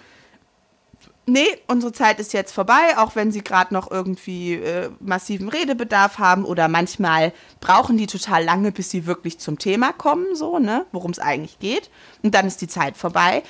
[1.27, 6.19] nee, unsere Zeit ist jetzt vorbei, auch wenn sie gerade noch irgendwie äh, massiven Redebedarf
[6.19, 10.87] haben oder manchmal brauchen die total lange, bis sie wirklich zum Thema kommen, so, ne,
[10.93, 11.91] worum es eigentlich geht.
[12.23, 13.43] Und dann ist die Zeit vorbei.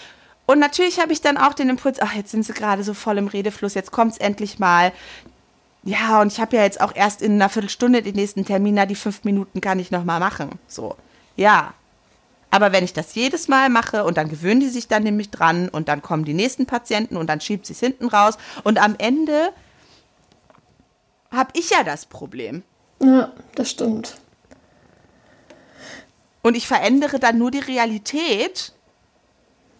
[0.46, 3.18] Und natürlich habe ich dann auch den Impuls, ach, jetzt sind sie gerade so voll
[3.18, 4.92] im Redefluss, jetzt kommt es endlich mal.
[5.84, 8.86] Ja, und ich habe ja jetzt auch erst in einer Viertelstunde den nächsten Termin, na,
[8.86, 10.58] die fünf Minuten kann ich noch mal machen.
[10.68, 10.96] So,
[11.36, 11.74] ja,
[12.52, 15.70] aber wenn ich das jedes Mal mache und dann gewöhnen die sich dann nämlich dran
[15.70, 18.94] und dann kommen die nächsten Patienten und dann schiebt sie es hinten raus und am
[18.98, 19.52] Ende
[21.30, 22.62] habe ich ja das Problem.
[23.00, 24.16] Ja, das stimmt.
[26.42, 28.74] Und ich verändere dann nur die Realität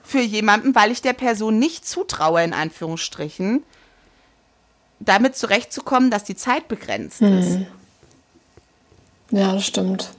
[0.03, 3.65] für jemanden, weil ich der Person nicht zutraue, in Anführungsstrichen,
[4.99, 7.39] damit zurechtzukommen, dass die Zeit begrenzt hm.
[7.39, 7.59] ist.
[9.31, 10.11] Ja, das stimmt.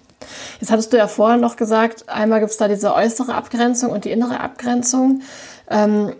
[0.59, 4.05] Jetzt hattest du ja vorher noch gesagt, einmal gibt es da diese äußere Abgrenzung und
[4.05, 5.21] die innere Abgrenzung.
[5.69, 6.13] Ähm,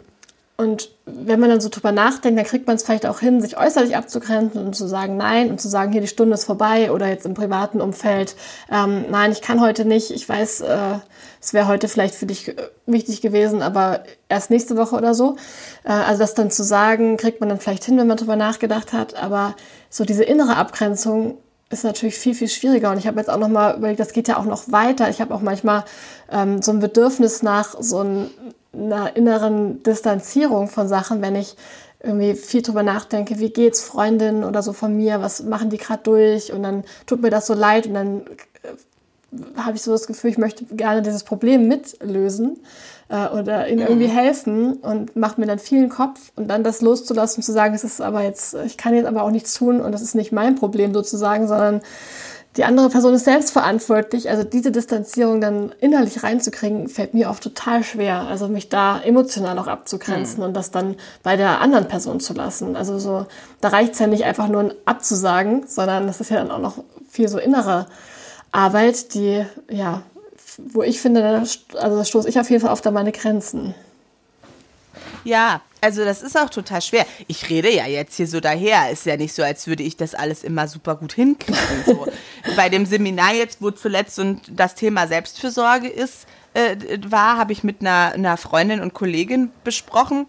[0.55, 3.57] und wenn man dann so drüber nachdenkt, dann kriegt man es vielleicht auch hin, sich
[3.57, 7.07] äußerlich abzugrenzen und zu sagen Nein und zu sagen, hier die Stunde ist vorbei oder
[7.07, 8.35] jetzt im privaten Umfeld,
[8.71, 10.99] ähm, nein, ich kann heute nicht, ich weiß, äh,
[11.41, 15.37] es wäre heute vielleicht für dich äh, wichtig gewesen, aber erst nächste Woche oder so.
[15.83, 18.93] Äh, also das dann zu sagen, kriegt man dann vielleicht hin, wenn man drüber nachgedacht
[18.93, 19.55] hat, aber
[19.89, 21.39] so diese innere Abgrenzung
[21.69, 22.91] ist natürlich viel, viel schwieriger.
[22.91, 25.09] Und ich habe jetzt auch nochmal überlegt, das geht ja auch noch weiter.
[25.09, 25.83] Ich habe auch manchmal
[26.31, 28.29] ähm, so ein Bedürfnis nach so ein,
[28.73, 31.55] einer inneren Distanzierung von Sachen, wenn ich
[32.03, 36.03] irgendwie viel drüber nachdenke, wie geht's Freundinnen oder so von mir, was machen die gerade
[36.03, 38.25] durch und dann tut mir das so leid und dann
[39.57, 42.59] habe ich so das Gefühl, ich möchte gerne dieses Problem mitlösen
[43.09, 47.37] äh, oder ihnen irgendwie helfen und macht mir dann vielen Kopf und dann das loszulassen
[47.37, 49.91] und zu sagen, es ist aber jetzt, ich kann jetzt aber auch nichts tun und
[49.91, 51.81] das ist nicht mein Problem sozusagen, sondern
[52.57, 54.29] die andere Person ist selbst verantwortlich.
[54.29, 58.21] Also diese Distanzierung dann innerlich reinzukriegen, fällt mir oft total schwer.
[58.21, 60.47] Also mich da emotional auch abzugrenzen mhm.
[60.47, 62.75] und das dann bei der anderen Person zu lassen.
[62.75, 63.25] Also so,
[63.59, 66.83] da reicht es ja nicht einfach nur abzusagen, sondern das ist ja dann auch noch
[67.09, 67.87] viel so innere
[68.53, 70.03] Arbeit, die ja
[70.57, 73.73] wo ich finde, da, also stoße ich auf jeden Fall auf da meine Grenzen.
[75.23, 77.05] Ja, also das ist auch total schwer.
[77.27, 78.91] Ich rede ja jetzt hier so daher.
[78.91, 81.57] Ist ja nicht so, als würde ich das alles immer super gut hinkriegen.
[81.85, 82.07] So.
[82.57, 86.75] Bei dem Seminar jetzt, wo zuletzt und das Thema Selbstfürsorge ist, äh,
[87.07, 90.27] war, habe ich mit einer, einer Freundin und Kollegin besprochen.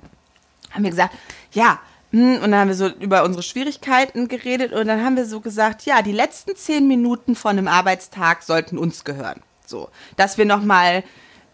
[0.70, 1.14] Haben wir gesagt,
[1.52, 1.80] ja,
[2.14, 5.82] und dann haben wir so über unsere Schwierigkeiten geredet und dann haben wir so gesagt,
[5.84, 9.42] ja, die letzten zehn Minuten von einem Arbeitstag sollten uns gehören.
[9.66, 11.02] So, dass wir nochmal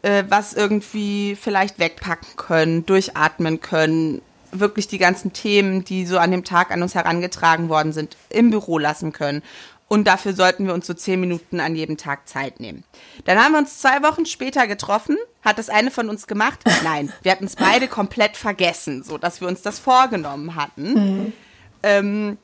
[0.02, 4.20] äh, was irgendwie vielleicht wegpacken können, durchatmen können,
[4.52, 8.50] wirklich die ganzen Themen, die so an dem Tag an uns herangetragen worden sind, im
[8.50, 9.42] Büro lassen können.
[9.92, 12.84] Und dafür sollten wir uns so zehn Minuten an jedem Tag Zeit nehmen.
[13.24, 15.16] Dann haben wir uns zwei Wochen später getroffen.
[15.42, 16.60] Hat das eine von uns gemacht?
[16.84, 20.92] Nein, wir hatten es beide komplett vergessen, so dass wir uns das vorgenommen hatten.
[20.92, 21.32] Mhm.
[21.82, 22.38] Ähm,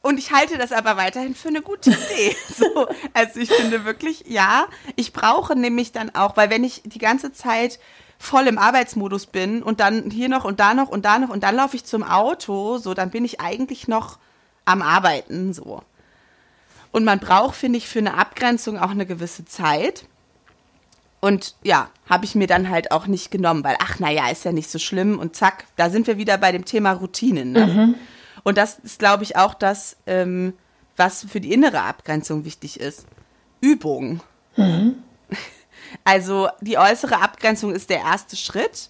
[0.00, 2.34] und ich halte das aber weiterhin für eine gute Idee.
[2.56, 6.98] So, also ich finde wirklich, ja, ich brauche nämlich dann auch, weil wenn ich die
[6.98, 7.78] ganze Zeit
[8.18, 11.42] voll im Arbeitsmodus bin und dann hier noch und da noch und da noch und
[11.42, 14.18] dann laufe ich zum Auto, so, dann bin ich eigentlich noch
[14.64, 15.82] am Arbeiten, so.
[16.96, 20.06] Und man braucht, finde ich, für eine Abgrenzung auch eine gewisse Zeit.
[21.20, 24.52] Und ja, habe ich mir dann halt auch nicht genommen, weil, ach, naja, ist ja
[24.52, 27.52] nicht so schlimm und zack, da sind wir wieder bei dem Thema Routinen.
[27.52, 27.66] Ne?
[27.66, 27.94] Mhm.
[28.44, 30.54] Und das ist, glaube ich, auch das, ähm,
[30.96, 33.04] was für die innere Abgrenzung wichtig ist.
[33.60, 34.22] Übung.
[34.56, 34.94] Mhm.
[36.02, 38.88] Also die äußere Abgrenzung ist der erste Schritt.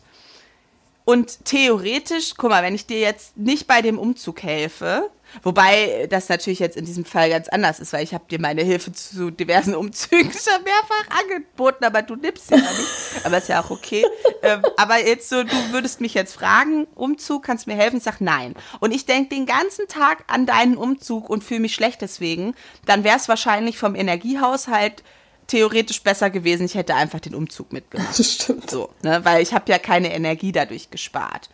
[1.07, 5.11] Und theoretisch, guck mal, wenn ich dir jetzt nicht bei dem Umzug helfe,
[5.43, 8.63] Wobei das natürlich jetzt in diesem Fall ganz anders ist, weil ich habe dir meine
[8.63, 13.25] Hilfe zu diversen Umzügen schon mehrfach angeboten, aber du nimmst sie ja nicht.
[13.27, 14.05] Aber ist ja auch okay.
[14.43, 17.99] ähm, aber jetzt so, du würdest mich jetzt fragen, Umzug, kannst du mir helfen?
[17.99, 18.55] Ich sag nein.
[18.81, 22.55] Und ich denke den ganzen Tag an deinen Umzug und fühle mich schlecht deswegen,
[22.85, 25.03] dann wäre es wahrscheinlich vom Energiehaushalt
[25.47, 28.19] theoretisch besser gewesen, ich hätte einfach den Umzug mitgemacht.
[28.19, 28.71] Das stimmt.
[28.71, 31.49] So, ne, weil ich habe ja keine Energie dadurch gespart.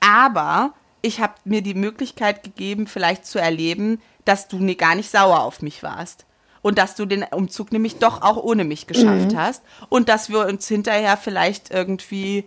[0.00, 5.10] Aber ich habe mir die Möglichkeit gegeben, vielleicht zu erleben, dass du ne, gar nicht
[5.10, 6.26] sauer auf mich warst.
[6.62, 9.38] Und dass du den Umzug nämlich doch auch ohne mich geschafft mhm.
[9.38, 9.62] hast.
[9.88, 12.44] Und dass wir uns hinterher vielleicht irgendwie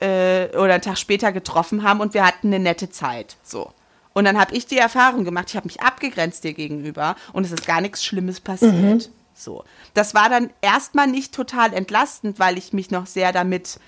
[0.00, 3.36] äh, oder einen Tag später getroffen haben und wir hatten eine nette Zeit.
[3.42, 3.72] So.
[4.12, 7.52] Und dann habe ich die Erfahrung gemacht, ich habe mich abgegrenzt dir gegenüber und es
[7.52, 8.72] ist gar nichts Schlimmes passiert.
[8.72, 9.17] Mhm.
[9.38, 9.64] So.
[9.94, 13.78] Das war dann erstmal nicht total entlastend, weil ich mich noch sehr damit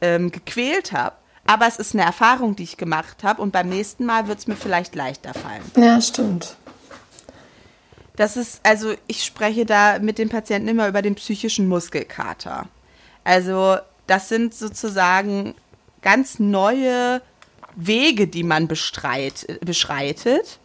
[0.00, 1.16] ähm, gequält habe.
[1.46, 4.46] Aber es ist eine Erfahrung, die ich gemacht habe und beim nächsten Mal wird es
[4.48, 5.62] mir vielleicht leichter fallen.
[5.76, 6.56] Ja, stimmt.
[8.16, 12.66] Das ist, also ich spreche da mit den Patienten immer über den psychischen Muskelkater.
[13.22, 13.76] Also
[14.06, 15.54] das sind sozusagen
[16.02, 17.20] ganz neue
[17.76, 20.58] Wege, die man bestreit, beschreitet.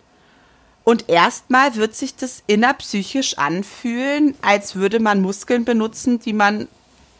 [0.84, 6.68] Und erstmal wird sich das innerpsychisch anfühlen, als würde man Muskeln benutzen, die man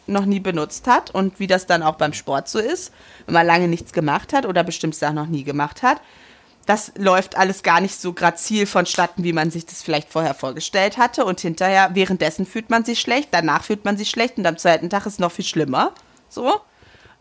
[0.06, 2.92] noch nie benutzt hat und wie das dann auch beim Sport so ist,
[3.26, 6.00] wenn man lange nichts gemacht hat oder bestimmte Sachen noch nie gemacht hat.
[6.66, 10.96] Das läuft alles gar nicht so grazil vonstatten, wie man sich das vielleicht vorher vorgestellt
[10.96, 11.24] hatte.
[11.24, 14.88] Und hinterher, währenddessen fühlt man sich schlecht, danach fühlt man sich schlecht und am zweiten
[14.88, 15.92] Tag ist es noch viel schlimmer.
[16.28, 16.60] So.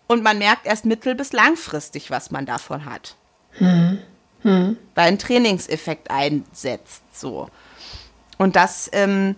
[0.08, 3.16] Und man merkt erst mittel- bis langfristig, was man davon hat.
[3.54, 4.00] Hm.
[4.44, 4.78] Hm.
[4.96, 7.04] Weil ein Trainingseffekt einsetzt.
[7.14, 7.50] So.
[8.38, 9.36] Und das ähm,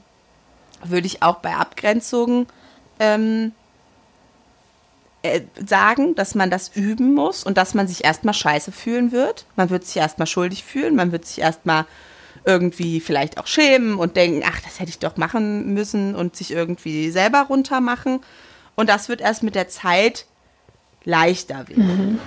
[0.84, 2.48] würde ich auch bei Abgrenzungen
[3.00, 3.52] ähm,
[5.24, 9.46] äh, sagen, dass man das üben muss und dass man sich erstmal scheiße fühlen wird.
[9.56, 11.86] Man wird sich erstmal schuldig fühlen, man wird sich erstmal
[12.46, 16.52] irgendwie vielleicht auch schämen und denken, ach, das hätte ich doch machen müssen und sich
[16.52, 18.20] irgendwie selber runtermachen.
[18.76, 20.26] Und das wird erst mit der Zeit
[21.06, 21.80] leichter wäre.
[21.80, 22.20] Mhm.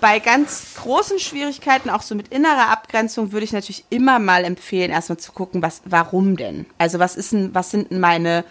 [0.00, 4.90] Bei ganz großen Schwierigkeiten, auch so mit innerer Abgrenzung, würde ich natürlich immer mal empfehlen,
[4.90, 6.66] erstmal zu gucken, was, warum denn?
[6.78, 8.44] Also was ist denn, was sind denn meine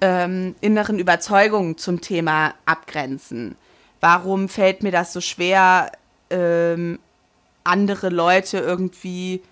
[0.00, 3.56] ähm, inneren Überzeugungen zum Thema Abgrenzen?
[4.00, 5.92] Warum fällt mir das so schwer,
[6.30, 6.98] ähm,
[7.64, 9.42] andere Leute irgendwie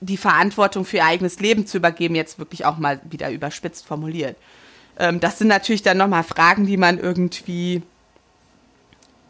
[0.00, 4.36] die Verantwortung für ihr eigenes Leben zu übergeben, jetzt wirklich auch mal wieder überspitzt formuliert.
[4.98, 7.82] Ähm, das sind natürlich dann nochmal Fragen, die man irgendwie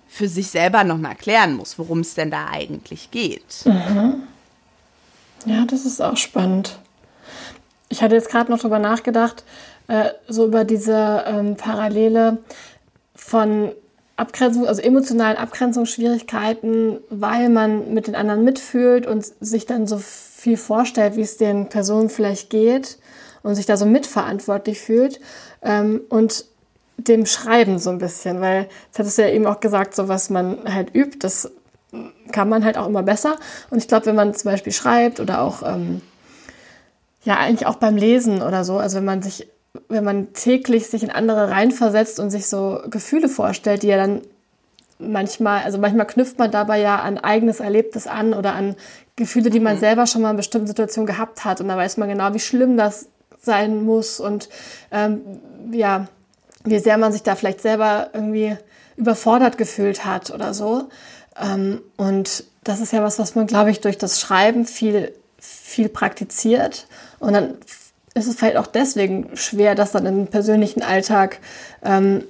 [0.08, 3.64] für sich selber nochmal klären muss, worum es denn da eigentlich geht.
[3.64, 4.22] Mhm.
[5.46, 6.78] Ja, das ist auch spannend.
[7.88, 9.44] Ich hatte jetzt gerade noch drüber nachgedacht,
[9.86, 12.38] äh, so über diese ähm, Parallele
[13.14, 13.72] von
[14.16, 20.56] Abgrenzung, also emotionalen Abgrenzungsschwierigkeiten, weil man mit den anderen mitfühlt und sich dann so viel
[20.56, 22.98] vorstellt, wie es den Personen vielleicht geht
[23.42, 25.20] und sich da so mitverantwortlich fühlt
[25.62, 26.46] ähm, und
[26.98, 30.30] dem Schreiben so ein bisschen, weil das hattest du ja eben auch gesagt, so was
[30.30, 31.50] man halt übt, das
[32.32, 33.36] kann man halt auch immer besser.
[33.70, 36.02] Und ich glaube, wenn man zum Beispiel schreibt oder auch ähm,
[37.24, 39.48] ja eigentlich auch beim Lesen oder so, also wenn man sich
[39.88, 44.22] wenn man täglich sich in andere reinversetzt und sich so Gefühle vorstellt, die ja dann
[44.98, 48.74] manchmal, also manchmal knüpft man dabei ja an eigenes Erlebtes an oder an
[49.16, 49.80] Gefühle, die man mhm.
[49.80, 51.60] selber schon mal in bestimmten Situationen gehabt hat.
[51.60, 53.08] Und da weiß man genau, wie schlimm das
[53.40, 54.48] sein muss und
[54.90, 55.20] ähm,
[55.70, 56.08] ja,
[56.70, 58.56] wie sehr man sich da vielleicht selber irgendwie
[58.96, 60.88] überfordert gefühlt hat oder so.
[61.40, 65.88] Ähm, und das ist ja was, was man, glaube ich, durch das Schreiben viel, viel
[65.88, 66.86] praktiziert.
[67.20, 67.54] Und dann
[68.14, 71.38] ist es vielleicht auch deswegen schwer, das dann im persönlichen Alltag
[71.84, 72.24] ähm,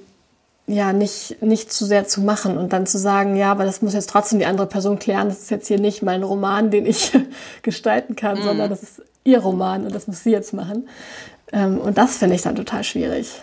[0.67, 3.93] ja nicht, nicht zu sehr zu machen und dann zu sagen, ja, aber das muss
[3.93, 5.27] jetzt trotzdem die andere Person klären.
[5.27, 7.11] Das ist jetzt hier nicht mein Roman, den ich
[7.63, 8.43] gestalten kann, mhm.
[8.43, 10.87] sondern das ist ihr Roman und das muss sie jetzt machen.
[11.51, 13.41] Ähm, und das finde ich dann total schwierig.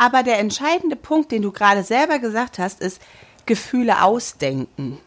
[0.00, 3.00] Aber der entscheidende Punkt, den du gerade selber gesagt hast, ist
[3.44, 4.98] Gefühle ausdenken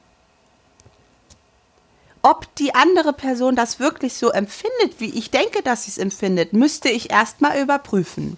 [2.23, 6.53] ob die andere Person das wirklich so empfindet, wie ich denke, dass sie es empfindet,
[6.53, 8.37] müsste ich erstmal überprüfen.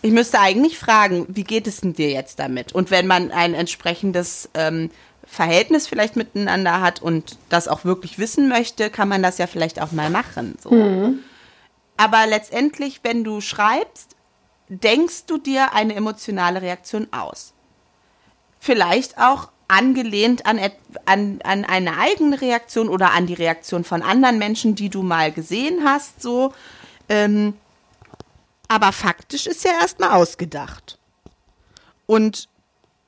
[0.00, 2.72] Ich müsste eigentlich fragen, wie geht es denn dir jetzt damit?
[2.72, 4.90] Und wenn man ein entsprechendes ähm,
[5.26, 9.80] Verhältnis vielleicht miteinander hat und das auch wirklich wissen möchte, kann man das ja vielleicht
[9.80, 10.56] auch mal machen.
[10.62, 10.70] So.
[10.70, 11.18] Mhm.
[11.96, 14.14] Aber letztendlich, wenn du schreibst,
[14.80, 17.52] denkst du dir eine emotionale Reaktion aus.
[18.58, 20.60] Vielleicht auch angelehnt an,
[21.04, 25.32] an, an eine eigene Reaktion oder an die Reaktion von anderen Menschen, die du mal
[25.32, 26.52] gesehen hast, so.
[27.08, 27.54] Ähm,
[28.68, 30.98] aber faktisch ist ja erstmal ausgedacht.
[32.06, 32.48] Und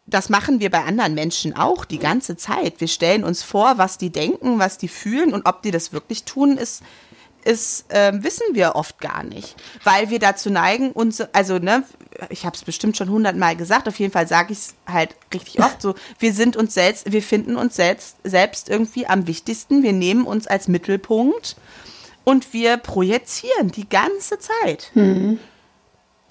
[0.07, 2.81] das machen wir bei anderen Menschen auch die ganze Zeit.
[2.81, 6.25] Wir stellen uns vor, was die denken, was die fühlen und ob die das wirklich
[6.25, 6.83] tun, ist
[7.45, 11.85] ist, äh, wissen wir oft gar nicht, weil wir dazu neigen, uns, also ne,
[12.31, 15.61] ich habe es bestimmt schon hundertmal gesagt, auf jeden Fall sage ich es halt richtig
[15.61, 19.93] oft so, wir sind uns selbst, wir finden uns selbst, selbst irgendwie am wichtigsten, wir
[19.93, 21.57] nehmen uns als Mittelpunkt
[22.25, 24.91] und wir projizieren die ganze Zeit.
[24.95, 25.39] Mhm.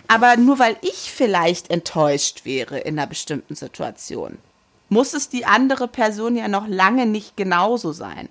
[0.08, 4.38] Aber nur weil ich vielleicht enttäuscht wäre in einer bestimmten Situation,
[4.90, 8.30] muss es die andere Person ja noch lange nicht genauso sein.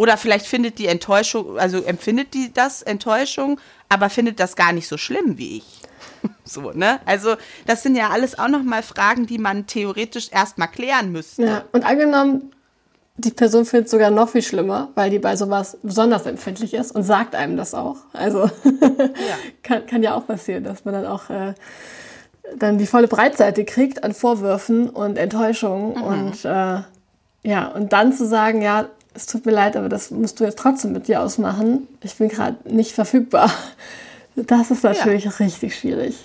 [0.00, 4.88] Oder vielleicht findet die Enttäuschung, also empfindet die das Enttäuschung, aber findet das gar nicht
[4.88, 5.82] so schlimm wie ich.
[6.44, 7.00] So, ne?
[7.04, 7.36] Also,
[7.66, 11.44] das sind ja alles auch nochmal Fragen, die man theoretisch erstmal klären müsste.
[11.44, 12.50] Ja, und angenommen,
[13.18, 16.92] die Person findet es sogar noch viel schlimmer, weil die bei sowas besonders empfindlich ist
[16.92, 17.98] und sagt einem das auch.
[18.14, 18.44] Also,
[18.80, 19.36] ja.
[19.62, 21.54] kann, kann ja auch passieren, dass man dann auch äh,
[22.56, 26.02] dann die volle Breitseite kriegt an Vorwürfen und Enttäuschungen mhm.
[26.02, 26.80] und äh,
[27.42, 30.58] ja, und dann zu sagen, ja, es tut mir leid, aber das musst du jetzt
[30.58, 31.88] trotzdem mit dir ausmachen.
[32.02, 33.52] Ich bin gerade nicht verfügbar.
[34.36, 35.30] Das ist natürlich ja.
[35.32, 36.16] richtig schwierig.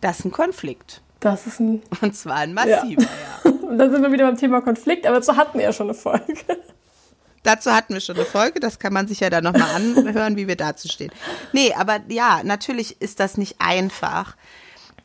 [0.00, 1.02] Das ist ein Konflikt.
[1.20, 1.82] Das ist ein.
[2.00, 3.08] Und zwar ein massiver, ja.
[3.44, 3.50] ja.
[3.68, 5.94] Und dann sind wir wieder beim Thema Konflikt, aber dazu hatten wir ja schon eine
[5.94, 6.36] Folge.
[7.42, 10.48] Dazu hatten wir schon eine Folge, das kann man sich ja dann nochmal anhören, wie
[10.48, 11.12] wir dazu stehen.
[11.52, 14.36] Nee, aber ja, natürlich ist das nicht einfach.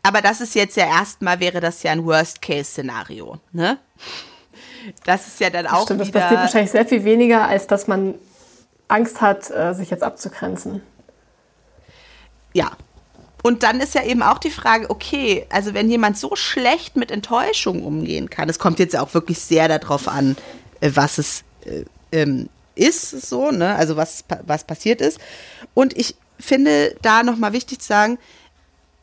[0.04, 3.78] Aber das ist jetzt ja erstmal, wäre das ja ein Worst-Case-Szenario, ne?
[5.06, 6.12] Das ist ja dann auch Stimmt, wieder...
[6.12, 8.16] Das passiert wahrscheinlich sehr viel weniger, als dass man
[8.88, 10.82] Angst hat, äh, sich jetzt abzugrenzen.
[12.54, 12.72] Ja.
[13.42, 17.10] Und dann ist ja eben auch die Frage, okay, also wenn jemand so schlecht mit
[17.10, 20.36] Enttäuschung umgehen kann, es kommt jetzt auch wirklich sehr darauf an,
[20.82, 23.76] äh, was es äh, ähm, ist, so, ne?
[23.76, 25.20] Also was, was passiert ist.
[25.74, 28.18] Und ich finde da nochmal wichtig zu sagen,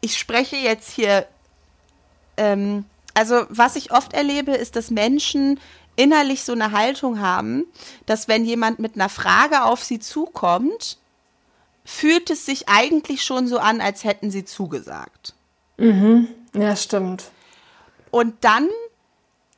[0.00, 1.26] ich spreche jetzt hier
[2.36, 2.84] ähm,
[3.16, 5.58] also was ich oft erlebe, ist, dass Menschen
[5.96, 7.64] innerlich so eine Haltung haben,
[8.04, 10.98] dass wenn jemand mit einer Frage auf sie zukommt,
[11.82, 15.34] fühlt es sich eigentlich schon so an, als hätten sie zugesagt.
[15.78, 16.28] Mhm.
[16.54, 17.30] Ja, stimmt.
[18.10, 18.68] Und dann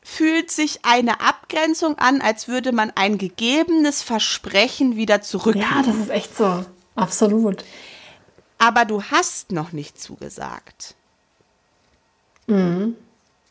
[0.04, 5.68] fühlt sich eine Abgrenzung an, als würde man ein gegebenes Versprechen wieder zurücknehmen.
[5.68, 6.64] Ja, das ist echt so.
[6.94, 7.64] Absolut.
[8.58, 10.94] Aber du hast noch nicht zugesagt.
[12.46, 12.96] Mhm.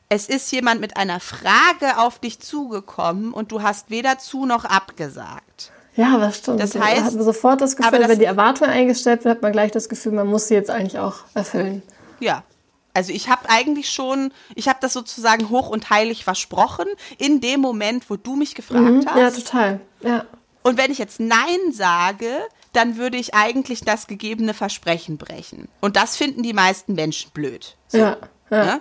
[0.09, 4.63] Es ist jemand mit einer Frage auf dich zugekommen und du hast weder zu noch
[4.65, 5.71] abgesagt.
[5.95, 6.59] Ja, das stimmt.
[6.61, 9.35] Das Da heißt- hat man sofort das Gefühl, aber das- wenn die Erwartung eingestellt wird,
[9.37, 11.81] hat man gleich das Gefühl, man muss sie jetzt eigentlich auch erfüllen.
[12.19, 12.43] Ja.
[12.93, 16.85] Also ich habe eigentlich schon, ich habe das sozusagen hoch und heilig versprochen
[17.17, 19.05] in dem Moment, wo du mich gefragt Mhm.
[19.07, 19.17] hast.
[19.17, 19.79] Ja, total.
[20.01, 20.25] Ja.
[20.63, 22.29] Und wenn ich jetzt Nein sage,
[22.73, 25.67] dann würde ich eigentlich das gegebene Versprechen brechen.
[25.81, 27.75] Und das finden die meisten Menschen blöd.
[27.87, 28.17] So, Ja.
[28.49, 28.65] Ja.
[28.65, 28.79] ne?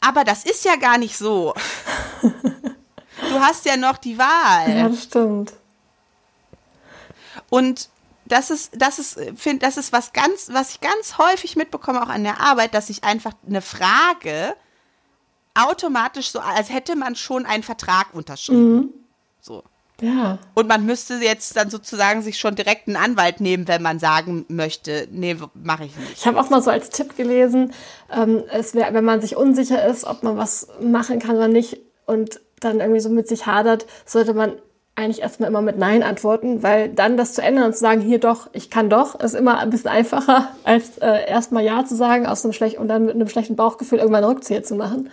[0.00, 1.54] Aber das ist ja gar nicht so.
[2.22, 4.76] du hast ja noch die Wahl.
[4.76, 5.52] ja, das stimmt.
[7.50, 7.88] Und
[8.24, 12.08] das ist, das ist, finde, das ist was ganz, was ich ganz häufig mitbekomme, auch
[12.08, 14.54] an der Arbeit, dass ich einfach eine Frage
[15.54, 18.92] automatisch so, als hätte man schon einen Vertrag unterschrieben.
[19.40, 19.64] So.
[20.00, 20.38] Ja.
[20.54, 24.44] Und man müsste jetzt dann sozusagen sich schon direkt einen Anwalt nehmen, wenn man sagen
[24.48, 26.12] möchte, nee, mache ich nicht.
[26.16, 27.72] Ich habe auch mal so als Tipp gelesen,
[28.14, 31.78] ähm, es wär, wenn man sich unsicher ist, ob man was machen kann oder nicht
[32.06, 34.52] und dann irgendwie so mit sich hadert, sollte man
[34.96, 38.18] eigentlich erstmal immer mit Nein antworten, weil dann das zu ändern und zu sagen, hier
[38.18, 42.26] doch, ich kann doch, ist immer ein bisschen einfacher, als äh, erstmal Ja zu sagen
[42.26, 45.10] aus einem schlechten und dann mit einem schlechten Bauchgefühl irgendwann einen Rückzieher zu machen.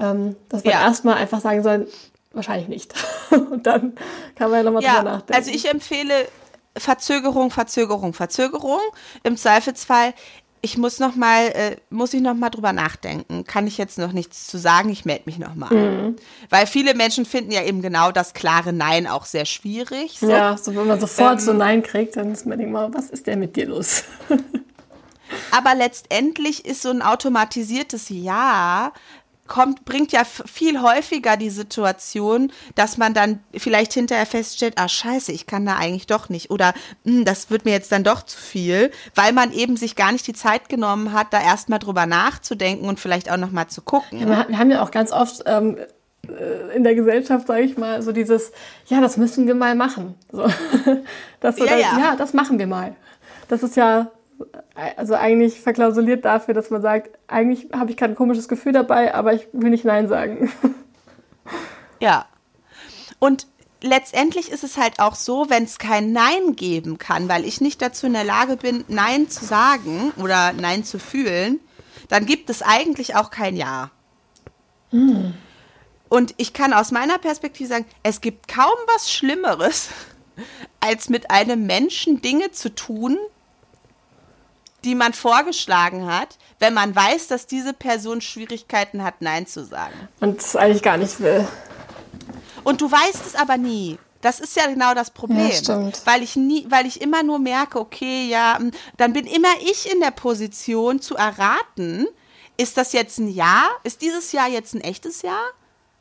[0.00, 0.82] Ähm, dass man Ja.
[0.82, 1.88] erstmal einfach sagen soll,
[2.32, 2.94] wahrscheinlich nicht.
[3.30, 3.94] und dann
[4.34, 5.34] kann man ja nochmal drüber Ja, nachdenken.
[5.34, 6.28] also ich empfehle
[6.76, 8.80] Verzögerung, Verzögerung, Verzögerung.
[9.24, 10.14] Im Zweifelsfall,
[10.60, 13.44] ich muss noch mal, äh, muss ich noch mal drüber nachdenken.
[13.44, 14.88] Kann ich jetzt noch nichts zu sagen?
[14.90, 15.72] Ich melde mich noch mal.
[15.72, 16.16] Mhm.
[16.50, 20.18] Weil viele Menschen finden ja eben genau das klare Nein auch sehr schwierig.
[20.20, 20.28] So.
[20.28, 23.26] ja, so wenn man sofort Ähm, so Nein kriegt, dann ist man immer, was ist
[23.26, 24.04] denn mit dir los?
[25.50, 28.92] Aber letztendlich ist so ein automatisiertes Ja
[29.48, 35.32] kommt, bringt ja viel häufiger die Situation, dass man dann vielleicht hinterher feststellt, ah scheiße,
[35.32, 36.74] ich kann da eigentlich doch nicht oder
[37.04, 40.26] "Hm, das wird mir jetzt dann doch zu viel, weil man eben sich gar nicht
[40.26, 44.20] die Zeit genommen hat, da erstmal drüber nachzudenken und vielleicht auch nochmal zu gucken.
[44.28, 45.76] Wir ha- wir haben ja auch ganz oft ähm,
[46.28, 48.52] äh, in der Gesellschaft, sage ich mal, so dieses,
[48.86, 50.14] ja, das müssen wir mal machen.
[50.30, 50.46] So.
[51.40, 51.98] Das so Ja, dann, ja.
[51.98, 52.94] ja, das machen wir mal.
[53.48, 54.10] Das ist ja
[54.74, 59.32] also eigentlich verklausuliert dafür, dass man sagt, eigentlich habe ich kein komisches Gefühl dabei, aber
[59.32, 60.50] ich will nicht Nein sagen.
[62.00, 62.26] Ja.
[63.18, 63.48] Und
[63.82, 67.82] letztendlich ist es halt auch so, wenn es kein Nein geben kann, weil ich nicht
[67.82, 71.58] dazu in der Lage bin, Nein zu sagen oder Nein zu fühlen,
[72.08, 73.90] dann gibt es eigentlich auch kein Ja.
[76.08, 79.88] Und ich kann aus meiner Perspektive sagen, es gibt kaum was Schlimmeres,
[80.80, 83.18] als mit einem Menschen Dinge zu tun,
[84.84, 90.08] die man vorgeschlagen hat, wenn man weiß, dass diese Person Schwierigkeiten hat, Nein zu sagen.
[90.20, 91.46] Und es eigentlich gar nicht will.
[92.64, 93.98] Und du weißt es aber nie.
[94.20, 95.48] Das ist ja genau das Problem.
[95.48, 96.02] Ja, stimmt.
[96.04, 99.90] Weil ich nie, weil ich immer nur merke, okay, ja, m, dann bin immer ich
[99.90, 102.06] in der Position zu erraten,
[102.56, 103.68] ist das jetzt ein Ja?
[103.84, 105.38] Ist dieses Jahr jetzt ein echtes Ja?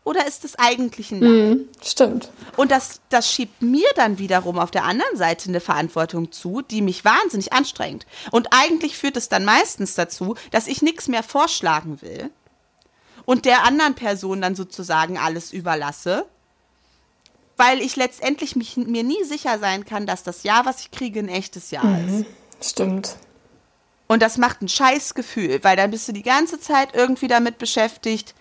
[0.08, 1.50] Oder ist es eigentlich ein Nein?
[1.50, 2.32] Mhm, stimmt.
[2.56, 6.82] Und das, das schiebt mir dann wiederum auf der anderen Seite eine Verantwortung zu, die
[6.82, 8.06] mich wahnsinnig anstrengt.
[8.32, 12.30] Und eigentlich führt es dann meistens dazu, dass ich nichts mehr vorschlagen will
[13.26, 16.26] und der anderen Person dann sozusagen alles überlasse,
[17.58, 21.20] weil ich letztendlich mich, mir nie sicher sein kann, dass das Ja, was ich kriege,
[21.20, 22.72] ein echtes Ja ist.
[22.72, 23.18] Stimmt.
[24.08, 28.36] Und das macht ein Scheißgefühl, weil dann bist du die ganze Zeit irgendwie damit beschäftigt,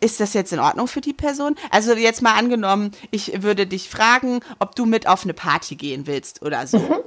[0.00, 1.56] ist das jetzt in Ordnung für die Person?
[1.70, 6.06] Also jetzt mal angenommen, ich würde dich fragen, ob du mit auf eine Party gehen
[6.06, 7.04] willst oder so.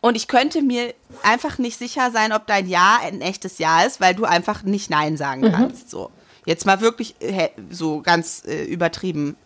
[0.00, 0.92] Und ich könnte mir
[1.22, 4.90] einfach nicht sicher sein, ob dein Ja ein echtes Ja ist, weil du einfach nicht
[4.90, 5.90] Nein sagen kannst.
[5.90, 6.10] So.
[6.44, 7.14] Jetzt mal wirklich
[7.70, 9.36] so ganz äh, übertrieben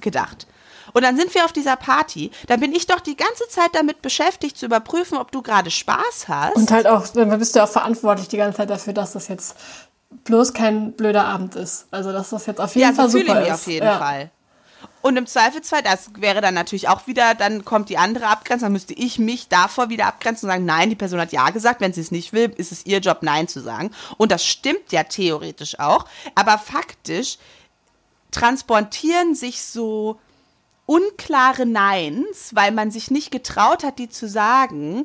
[0.00, 0.46] gedacht.
[0.92, 2.30] Und dann sind wir auf dieser Party.
[2.48, 6.28] Dann bin ich doch die ganze Zeit damit beschäftigt, zu überprüfen, ob du gerade Spaß
[6.28, 6.56] hast.
[6.56, 9.28] Und halt auch, dann bist du ja auch verantwortlich die ganze Zeit dafür, dass das
[9.28, 9.56] jetzt
[10.24, 11.86] bloß kein blöder Abend ist.
[11.90, 13.52] Also dass das jetzt auf jeden ja, Fall so super ist.
[13.52, 13.98] auf jeden ja.
[13.98, 14.30] Fall.
[15.02, 18.72] Und im Zweifelsfall, das wäre dann natürlich auch wieder, dann kommt die andere Abgrenzung, dann
[18.72, 21.92] müsste ich mich davor wieder abgrenzen und sagen, nein, die Person hat Ja gesagt, wenn
[21.92, 23.90] sie es nicht will, ist es ihr Job, Nein zu sagen.
[24.16, 26.06] Und das stimmt ja theoretisch auch,
[26.36, 27.38] aber faktisch
[28.30, 30.20] transportieren sich so
[30.86, 35.04] unklare Neins, weil man sich nicht getraut hat, die zu sagen,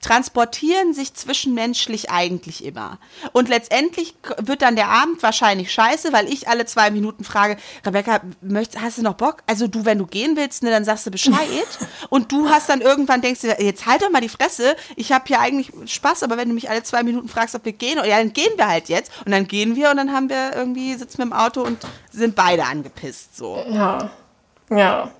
[0.00, 2.98] transportieren sich zwischenmenschlich eigentlich immer.
[3.32, 8.20] Und letztendlich wird dann der Abend wahrscheinlich scheiße, weil ich alle zwei Minuten frage, Rebecca,
[8.40, 9.42] möchtest, hast du noch Bock?
[9.46, 11.34] Also du, wenn du gehen willst, ne, dann sagst du Bescheid.
[12.10, 15.24] und du hast dann irgendwann, denkst du, jetzt halt doch mal die Fresse, ich habe
[15.26, 18.18] hier eigentlich Spaß, aber wenn du mich alle zwei Minuten fragst, ob wir gehen, ja,
[18.18, 19.10] dann gehen wir halt jetzt.
[19.24, 21.78] Und dann gehen wir und dann haben wir irgendwie, sitzen wir im Auto und
[22.12, 23.64] sind beide angepisst, so.
[23.68, 24.10] Ja,
[24.70, 25.10] ja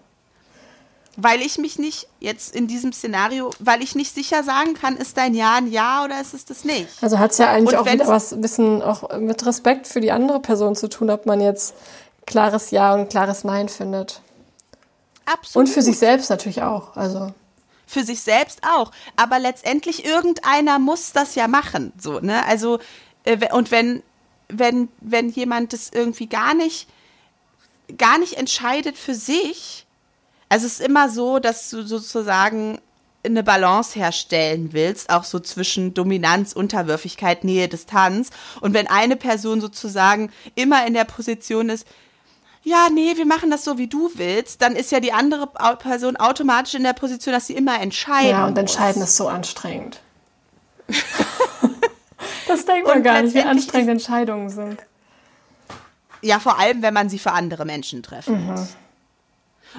[1.21, 5.17] weil ich mich nicht jetzt in diesem Szenario, weil ich nicht sicher sagen kann, ist
[5.17, 6.87] dein Ja ein Ja oder ist es das nicht.
[7.01, 10.13] Also hat es ja eigentlich auch wieder was ein bisschen auch mit Respekt für die
[10.13, 11.75] andere Person zu tun, ob man jetzt
[12.25, 14.23] klares Ja und klares Nein findet.
[15.27, 15.67] Absolut.
[15.67, 16.97] Und für sich selbst natürlich auch.
[16.97, 17.33] Also
[17.85, 18.93] für sich selbst auch.
[19.17, 21.93] Aber letztendlich irgendeiner muss das ja machen.
[21.99, 22.47] So, ne?
[22.47, 22.79] Also,
[23.25, 24.05] äh, und wenn,
[24.49, 26.87] wenn, wenn jemand das irgendwie gar nicht,
[27.97, 29.87] gar nicht entscheidet für sich,
[30.49, 32.79] also es ist immer so, dass du sozusagen
[33.25, 38.31] eine Balance herstellen willst, auch so zwischen Dominanz, Unterwürfigkeit, Nähe, Distanz.
[38.61, 41.87] Und wenn eine Person sozusagen immer in der Position ist,
[42.63, 46.17] ja, nee, wir machen das so, wie du willst, dann ist ja die andere Person
[46.17, 48.61] automatisch in der Position, dass sie immer entscheiden Ja, und muss.
[48.61, 50.01] entscheiden ist so anstrengend.
[52.49, 54.81] das denkt man und gar nicht, wie anstrengend Entscheidungen sind.
[56.21, 58.53] Ja, vor allem, wenn man sie für andere Menschen treffen mhm.
[58.53, 58.77] muss.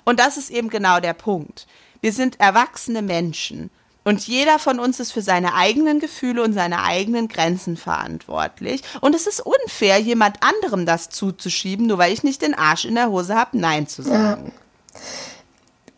[0.06, 1.68] Und das ist eben genau der Punkt.
[2.02, 3.70] Wir sind erwachsene Menschen.
[4.06, 8.82] Und jeder von uns ist für seine eigenen Gefühle und seine eigenen Grenzen verantwortlich.
[9.02, 12.96] Und es ist unfair, jemand anderem das zuzuschieben, nur weil ich nicht den Arsch in
[12.96, 14.54] der Hose habe, Nein zu sagen.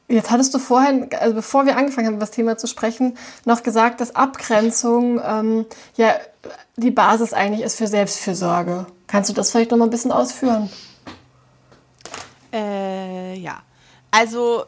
[0.08, 0.16] Ja.
[0.16, 3.64] Jetzt hattest du vorhin, also bevor wir angefangen haben, über das Thema zu sprechen, noch
[3.64, 5.66] gesagt, dass Abgrenzung ähm,
[5.96, 6.16] ja
[6.76, 8.88] die Basis eigentlich ist für Selbstfürsorge.
[9.08, 10.70] Kannst du das vielleicht noch mal ein bisschen ausführen?
[12.52, 13.62] Äh, ja.
[14.12, 14.66] Also,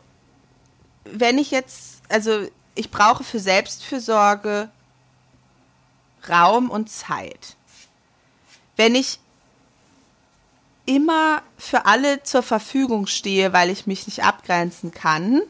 [1.06, 4.70] wenn ich jetzt, also ich brauche für Selbstfürsorge
[6.30, 7.56] Raum und Zeit.
[8.76, 9.20] Wenn ich
[10.86, 15.42] immer für alle zur Verfügung stehe, weil ich mich nicht abgrenzen kann,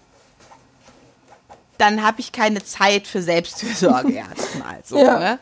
[1.77, 4.81] dann habe ich keine Zeit für Selbstfürsorge erstmal.
[4.83, 5.19] So, ja.
[5.19, 5.39] ne?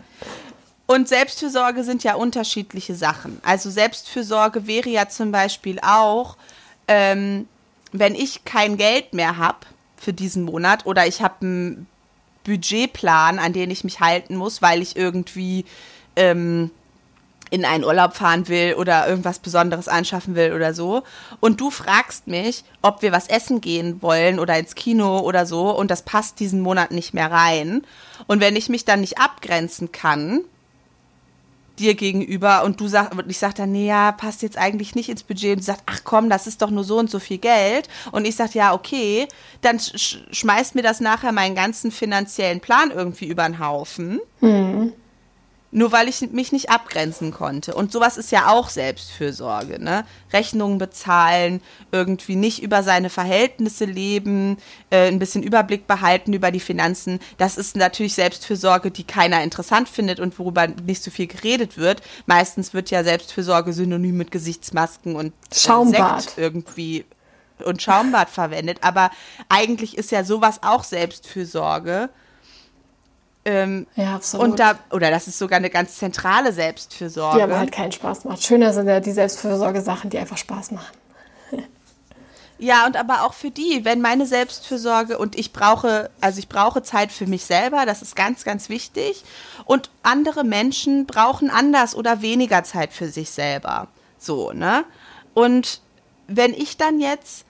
[0.86, 3.40] Und Selbstfürsorge sind ja unterschiedliche Sachen.
[3.44, 6.38] Also Selbstfürsorge wäre ja zum Beispiel auch,
[6.88, 7.48] ähm,
[7.92, 9.60] wenn ich kein Geld mehr habe
[9.98, 11.88] für diesen Monat oder ich habe einen
[12.44, 15.66] Budgetplan, an den ich mich halten muss, weil ich irgendwie
[16.16, 16.72] ähm,
[17.52, 21.04] in einen Urlaub fahren will oder irgendwas Besonderes anschaffen will oder so.
[21.40, 25.70] Und du fragst mich, ob wir was essen gehen wollen oder ins Kino oder so
[25.70, 27.84] und das passt diesen Monat nicht mehr rein.
[28.28, 30.42] Und wenn ich mich dann nicht abgrenzen kann,
[31.80, 35.24] dir gegenüber und du sagst, ich sag dann, nee, ja, passt jetzt eigentlich nicht ins
[35.24, 37.88] Budget und du sagst, ach komm, das ist doch nur so und so viel Geld
[38.12, 39.28] und ich sag, ja, okay,
[39.62, 44.20] dann sch schmeißt mir das nachher meinen ganzen finanziellen Plan irgendwie über den Haufen.
[44.42, 44.94] Mhm.
[45.74, 47.74] Nur weil ich mich nicht abgrenzen konnte.
[47.74, 50.06] Und sowas ist ja auch Selbstfürsorge, ne?
[50.34, 51.62] Rechnungen bezahlen,
[51.92, 54.58] irgendwie nicht über seine Verhältnisse leben,
[54.90, 57.20] äh, ein bisschen Überblick behalten über die Finanzen.
[57.38, 62.02] Das ist natürlich Selbstfürsorge, die keiner interessant findet und worüber nicht so viel geredet wird.
[62.26, 67.06] Meistens wird ja Selbstfürsorge synonym mit Gesichtsmasken und äh, Schaumbad Sekt irgendwie
[67.64, 68.80] und Schaumbad verwendet.
[68.82, 69.12] Aber
[69.50, 72.10] eigentlich ist ja sowas auch Selbstfürsorge.
[73.44, 74.48] Ähm, ja, absolut.
[74.48, 77.38] Und da, oder das ist sogar eine ganz zentrale Selbstfürsorge.
[77.38, 78.44] Die aber halt keinen Spaß macht.
[78.44, 80.96] Schöner sind ja die Selbstfürsorge-Sachen, die einfach Spaß machen.
[82.60, 86.84] ja, und aber auch für die, wenn meine Selbstfürsorge und ich brauche, also ich brauche
[86.84, 89.24] Zeit für mich selber, das ist ganz, ganz wichtig.
[89.66, 93.88] Und andere Menschen brauchen anders oder weniger Zeit für sich selber.
[94.20, 94.86] So, ne?
[95.34, 95.82] Und
[96.28, 97.46] wenn ich dann jetzt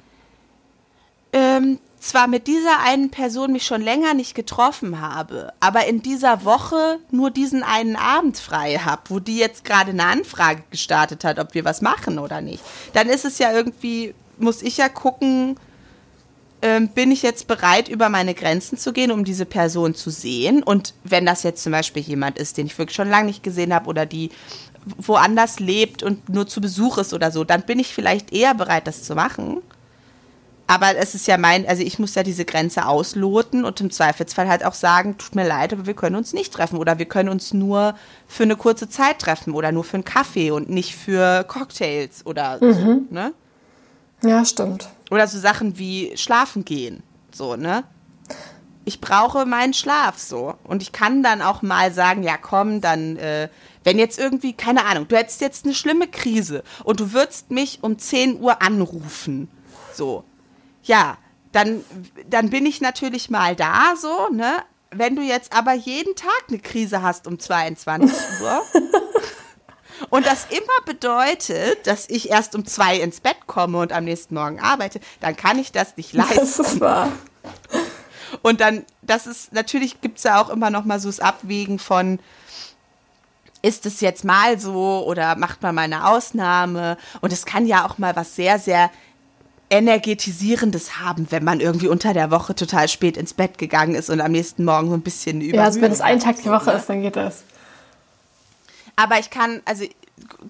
[1.34, 6.43] ähm, zwar mit dieser einen Person mich schon länger nicht getroffen habe, aber in dieser
[6.43, 11.39] Woche nur diesen einen Abend frei habe, wo die jetzt gerade eine Anfrage gestartet hat,
[11.39, 15.58] ob wir was machen oder nicht, dann ist es ja irgendwie, muss ich ja gucken,
[16.64, 20.64] ähm, bin ich jetzt bereit, über meine Grenzen zu gehen, um diese Person zu sehen?
[20.64, 23.74] Und wenn das jetzt zum Beispiel jemand ist, den ich wirklich schon lange nicht gesehen
[23.74, 24.32] habe oder die
[24.97, 28.88] woanders lebt und nur zu Besuch ist oder so, dann bin ich vielleicht eher bereit,
[28.88, 29.62] das zu machen.
[30.72, 34.48] Aber es ist ja mein, also ich muss ja diese Grenze ausloten und im Zweifelsfall
[34.48, 37.28] halt auch sagen, tut mir leid, aber wir können uns nicht treffen oder wir können
[37.28, 37.94] uns nur
[38.26, 42.64] für eine kurze Zeit treffen oder nur für einen Kaffee und nicht für Cocktails oder
[42.64, 42.74] mhm.
[42.74, 43.34] so, ne?
[44.24, 44.88] Ja, stimmt.
[45.10, 47.04] Oder so Sachen wie schlafen gehen,
[47.34, 47.84] so, ne?
[48.86, 53.18] Ich brauche meinen Schlaf so und ich kann dann auch mal sagen, ja komm, dann
[53.18, 53.50] äh,
[53.84, 57.80] wenn jetzt irgendwie, keine Ahnung, du hättest jetzt eine schlimme Krise und du würdest mich
[57.82, 59.50] um 10 Uhr anrufen,
[59.94, 60.24] so,
[60.84, 61.18] ja,
[61.52, 61.84] dann,
[62.28, 64.64] dann bin ich natürlich mal da so, ne?
[64.92, 68.62] wenn du jetzt aber jeden Tag eine Krise hast um 22 Uhr
[70.10, 74.36] und das immer bedeutet, dass ich erst um zwei ins Bett komme und am nächsten
[74.36, 76.40] Morgen arbeite, dann kann ich das nicht leisten.
[76.40, 77.12] Das ist wahr.
[78.42, 81.80] Und dann, das ist, natürlich gibt es ja auch immer noch mal so das Abwägen
[81.80, 82.20] von,
[83.62, 86.98] ist es jetzt mal so oder macht man mal eine Ausnahme?
[87.22, 88.90] Und es kann ja auch mal was sehr, sehr
[89.72, 94.20] energetisierendes haben, wenn man irgendwie unter der Woche total spät ins Bett gegangen ist und
[94.20, 95.58] am nächsten Morgen so ein bisschen über.
[95.58, 96.74] Ja, also wenn es ein Tag die Woche ne?
[96.74, 97.44] ist, dann geht das.
[98.98, 99.86] Aber ich kann, also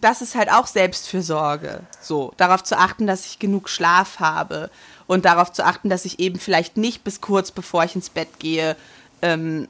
[0.02, 4.72] das ist halt auch Selbstfürsorge, so darauf zu achten, dass ich genug Schlaf habe
[5.06, 8.40] und darauf zu achten, dass ich eben vielleicht nicht bis kurz bevor ich ins Bett
[8.40, 8.76] gehe
[9.22, 9.68] ähm,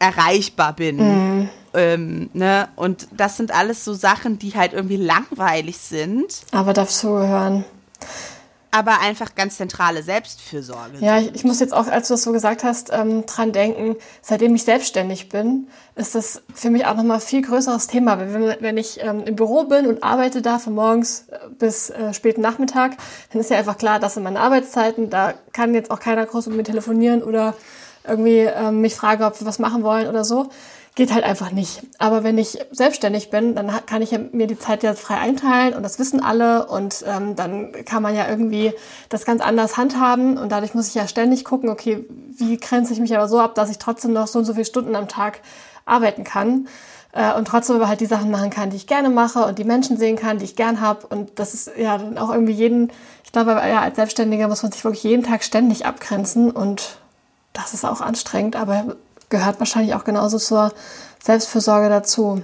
[0.00, 0.96] erreichbar bin.
[0.96, 1.48] Mhm.
[1.72, 2.68] Ähm, ne?
[2.74, 6.40] Und das sind alles so Sachen, die halt irgendwie langweilig sind.
[6.50, 7.64] Aber dazu gehören
[8.70, 10.98] aber einfach ganz zentrale Selbstfürsorge.
[11.00, 13.96] Ja, ich, ich, muss jetzt auch, als du das so gesagt hast, ähm, dran denken,
[14.20, 18.18] seitdem ich selbstständig bin, ist das für mich auch nochmal viel größeres Thema.
[18.18, 22.12] Wenn, wenn ich ähm, im Büro bin und arbeite da von morgens äh, bis äh,
[22.12, 22.96] späten Nachmittag,
[23.32, 26.48] dann ist ja einfach klar, dass in meinen Arbeitszeiten, da kann jetzt auch keiner groß
[26.48, 27.54] mit mir telefonieren oder
[28.06, 30.50] irgendwie ähm, mich fragen, ob wir was machen wollen oder so
[30.98, 31.82] geht halt einfach nicht.
[31.98, 35.84] Aber wenn ich selbstständig bin, dann kann ich mir die Zeit ja frei einteilen und
[35.84, 38.72] das wissen alle und ähm, dann kann man ja irgendwie
[39.08, 42.04] das ganz anders handhaben und dadurch muss ich ja ständig gucken, okay,
[42.36, 44.64] wie grenze ich mich aber so ab, dass ich trotzdem noch so und so viele
[44.64, 45.40] Stunden am Tag
[45.84, 46.66] arbeiten kann
[47.12, 49.64] äh, und trotzdem aber halt die Sachen machen kann, die ich gerne mache und die
[49.64, 52.90] Menschen sehen kann, die ich gern habe und das ist ja dann auch irgendwie jeden,
[53.24, 56.98] ich glaube, ja, als Selbstständiger muss man sich wirklich jeden Tag ständig abgrenzen und
[57.52, 58.96] das ist auch anstrengend, aber
[59.28, 60.72] gehört wahrscheinlich auch genauso zur
[61.22, 62.42] Selbstfürsorge dazu.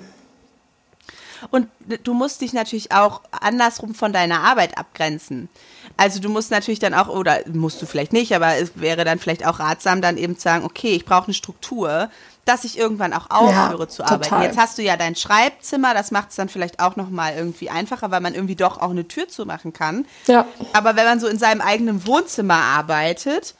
[1.51, 1.69] Und
[2.03, 5.49] du musst dich natürlich auch andersrum von deiner Arbeit abgrenzen.
[5.97, 9.19] Also du musst natürlich dann auch, oder musst du vielleicht nicht, aber es wäre dann
[9.19, 12.09] vielleicht auch ratsam, dann eben zu sagen, okay, ich brauche eine Struktur,
[12.45, 14.23] dass ich irgendwann auch aufhöre ja, zu arbeiten.
[14.23, 14.45] Total.
[14.45, 18.11] Jetzt hast du ja dein Schreibzimmer, das macht es dann vielleicht auch nochmal irgendwie einfacher,
[18.11, 20.07] weil man irgendwie doch auch eine Tür zumachen kann.
[20.27, 20.47] Ja.
[20.73, 23.55] Aber wenn man so in seinem eigenen Wohnzimmer arbeitet,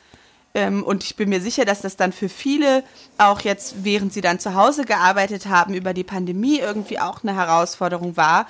[0.57, 2.85] und ich bin mir sicher, dass das dann für viele,
[3.19, 7.35] auch jetzt, während sie dann zu Hause gearbeitet haben, über die Pandemie irgendwie auch eine
[7.35, 8.47] Herausforderung war.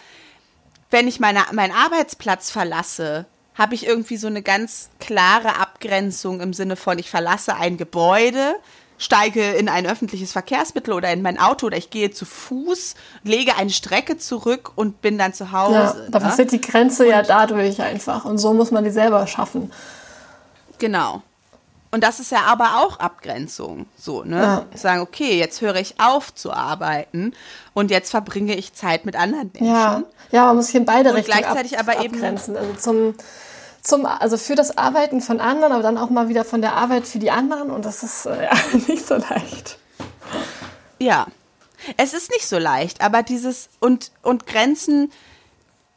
[0.91, 3.25] Wenn ich meine, meinen Arbeitsplatz verlasse,
[3.55, 8.57] habe ich irgendwie so eine ganz klare Abgrenzung im Sinne von, ich verlasse ein Gebäude,
[8.99, 13.57] steige in ein öffentliches Verkehrsmittel oder in mein Auto oder ich gehe zu Fuß, lege
[13.57, 15.75] eine Strecke zurück und bin dann zu Hause.
[15.75, 16.25] Ja, da ne?
[16.27, 19.73] passiert die Grenze und ja dadurch einfach und so muss man die selber schaffen.
[20.79, 21.23] Genau.
[21.95, 23.87] Und das ist ja aber auch Abgrenzung.
[23.97, 24.37] So, ne?
[24.37, 24.67] Ja.
[24.77, 27.35] Sagen, okay, jetzt höre ich auf zu arbeiten
[27.73, 29.69] und jetzt verbringe ich Zeit mit anderen Menschen.
[29.69, 32.57] Ja, ja man muss sich in beide und Richtungen gleichzeitig ab, aber abgrenzen.
[32.57, 33.15] Eben also zum,
[33.81, 37.07] zum, also für das Arbeiten von anderen, aber dann auch mal wieder von der Arbeit
[37.07, 37.71] für die anderen.
[37.71, 38.49] Und das ist äh,
[38.89, 39.79] nicht so leicht.
[40.99, 41.29] Ja,
[41.97, 45.13] es ist nicht so leicht, aber dieses und, und Grenzen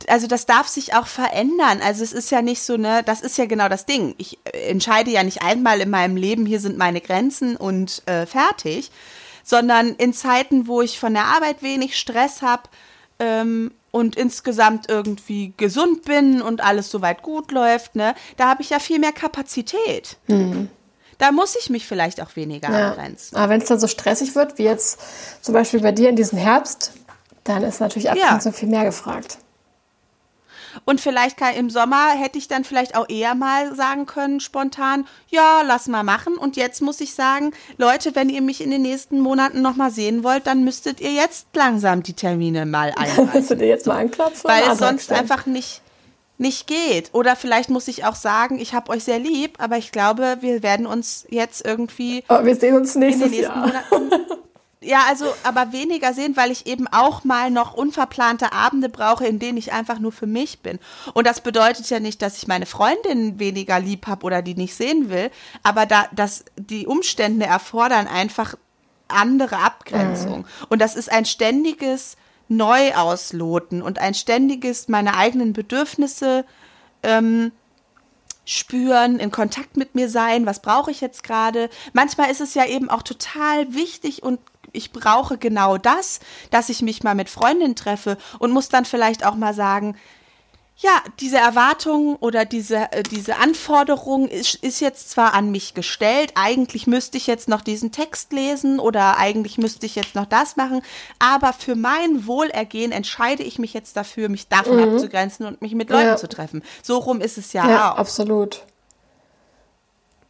[0.07, 1.81] also das darf sich auch verändern.
[1.83, 4.13] Also es ist ja nicht so, ne, das ist ja genau das Ding.
[4.17, 8.25] Ich äh, entscheide ja nicht einmal in meinem Leben, hier sind meine Grenzen und äh,
[8.25, 8.91] fertig,
[9.43, 12.63] sondern in Zeiten, wo ich von der Arbeit wenig Stress habe
[13.19, 18.69] ähm, und insgesamt irgendwie gesund bin und alles soweit gut läuft, ne, da habe ich
[18.69, 20.17] ja viel mehr Kapazität.
[20.27, 20.69] Mhm.
[21.17, 22.89] Da muss ich mich vielleicht auch weniger ja.
[22.89, 23.35] abgrenzen.
[23.37, 24.99] Aber wenn es dann so stressig wird, wie jetzt
[25.41, 26.91] zum Beispiel bei dir in diesem Herbst,
[27.43, 28.57] dann ist natürlich Abgrenzung ja.
[28.57, 29.39] viel mehr gefragt.
[30.85, 35.07] Und vielleicht kann, im Sommer hätte ich dann vielleicht auch eher mal sagen können, spontan,
[35.29, 36.35] ja, lass mal machen.
[36.35, 40.23] Und jetzt muss ich sagen, Leute, wenn ihr mich in den nächsten Monaten nochmal sehen
[40.23, 43.31] wollt, dann müsstet ihr jetzt langsam die Termine mal einhalten.
[43.33, 44.49] Müsstet ihr jetzt mal anklopfen?
[44.49, 45.81] Weil es sonst einfach nicht,
[46.37, 47.13] nicht geht.
[47.13, 50.63] Oder vielleicht muss ich auch sagen, ich habe euch sehr lieb, aber ich glaube, wir
[50.63, 52.23] werden uns jetzt irgendwie.
[52.29, 53.67] Oh, wir sehen uns nächstes in den nächsten Jahr.
[53.67, 54.37] Monaten
[54.87, 59.37] ja, also aber weniger sehen, weil ich eben auch mal noch unverplante Abende brauche, in
[59.37, 60.79] denen ich einfach nur für mich bin.
[61.13, 64.75] Und das bedeutet ja nicht, dass ich meine Freundin weniger lieb habe oder die nicht
[64.75, 65.29] sehen will,
[65.61, 68.55] aber da, dass die Umstände erfordern einfach
[69.09, 70.39] andere Abgrenzung.
[70.39, 70.45] Mhm.
[70.69, 72.15] Und das ist ein ständiges
[72.47, 76.45] Neuausloten und ein ständiges meine eigenen Bedürfnisse
[77.03, 77.51] ähm,
[78.45, 81.69] spüren, in Kontakt mit mir sein, was brauche ich jetzt gerade.
[81.91, 84.39] Manchmal ist es ja eben auch total wichtig und
[84.71, 86.19] ich brauche genau das,
[86.51, 89.95] dass ich mich mal mit Freundinnen treffe und muss dann vielleicht auch mal sagen,
[90.79, 96.33] ja, diese Erwartung oder diese, äh, diese Anforderung ist, ist jetzt zwar an mich gestellt,
[96.35, 100.55] eigentlich müsste ich jetzt noch diesen Text lesen oder eigentlich müsste ich jetzt noch das
[100.55, 100.83] machen,
[101.17, 104.93] aber für mein Wohlergehen entscheide ich mich jetzt dafür, mich davon mhm.
[104.93, 106.17] abzugrenzen und mich mit Leuten ja.
[106.17, 106.61] zu treffen.
[106.83, 107.97] So rum ist es ja, ja auch.
[107.97, 108.61] absolut.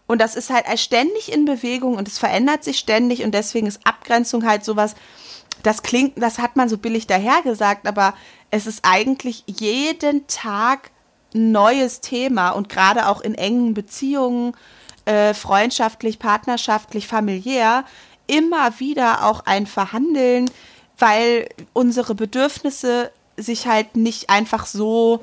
[0.07, 3.85] Und das ist halt ständig in Bewegung und es verändert sich ständig und deswegen ist
[3.85, 4.95] Abgrenzung halt sowas,
[5.63, 8.13] das klingt, das hat man so billig dahergesagt, aber
[8.49, 10.91] es ist eigentlich jeden Tag
[11.35, 14.55] ein neues Thema und gerade auch in engen Beziehungen,
[15.05, 17.83] äh, freundschaftlich, partnerschaftlich, familiär,
[18.27, 20.49] immer wieder auch ein Verhandeln,
[20.97, 25.21] weil unsere Bedürfnisse sich halt nicht einfach so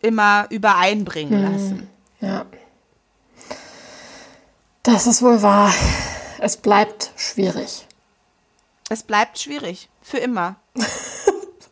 [0.00, 1.90] immer übereinbringen hm, lassen.
[2.20, 2.46] Ja.
[4.84, 5.72] Das ist wohl wahr.
[6.38, 7.86] Es bleibt schwierig.
[8.90, 9.88] Es bleibt schwierig.
[10.00, 10.56] Für immer.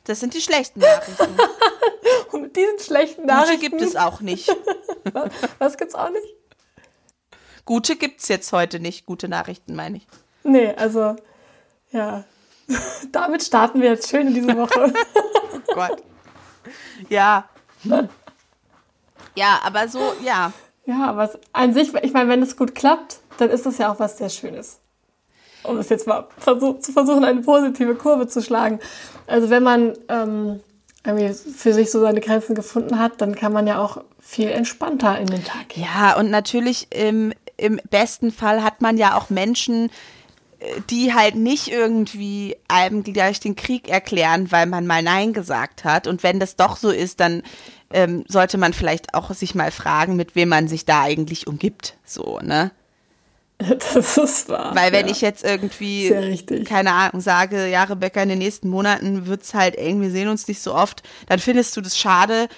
[0.04, 1.36] Das sind die schlechten Nachrichten.
[2.32, 3.60] Und mit diesen schlechten Nachrichten.
[3.60, 4.48] Gute gibt es auch nicht.
[5.12, 5.30] Was,
[5.60, 6.26] was gibt's auch nicht?
[7.66, 9.06] Gute gibt's jetzt heute nicht.
[9.06, 10.08] Gute Nachrichten, meine ich.
[10.42, 11.14] Nee, also,
[11.92, 12.24] ja.
[13.12, 14.92] Damit starten wir jetzt schön in diese Woche.
[15.68, 16.02] oh Gott.
[17.08, 17.48] Ja.
[19.36, 20.52] Ja, aber so, ja.
[20.84, 24.00] Ja, aber an sich, ich meine, wenn es gut klappt, dann ist das ja auch
[24.00, 24.80] was sehr Schönes.
[25.62, 28.80] Um es jetzt mal zu versuchen, eine positive Kurve zu schlagen.
[29.28, 30.60] Also wenn man ähm,
[31.04, 35.18] irgendwie für sich so seine Grenzen gefunden hat, dann kann man ja auch viel entspannter
[35.18, 35.84] in den Tag gehen.
[35.84, 39.88] Ja, und natürlich im, im besten Fall hat man ja auch Menschen,
[40.90, 46.06] die halt nicht irgendwie einem gleich den Krieg erklären, weil man mal Nein gesagt hat.
[46.06, 47.42] Und wenn das doch so ist, dann
[47.92, 51.96] ähm, sollte man vielleicht auch sich mal fragen, mit wem man sich da eigentlich umgibt.
[52.04, 52.70] So, ne?
[53.94, 54.74] Das ist wahr.
[54.74, 55.12] Weil wenn ja.
[55.12, 60.00] ich jetzt irgendwie, keine Ahnung, sage, ja, Rebecca, in den nächsten Monaten wird's halt eng,
[60.00, 62.48] wir sehen uns nicht so oft, dann findest du das schade.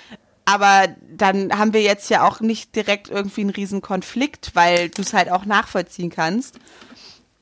[0.46, 5.02] Aber dann haben wir jetzt ja auch nicht direkt irgendwie einen riesen Konflikt, weil du
[5.02, 6.58] es halt auch nachvollziehen kannst.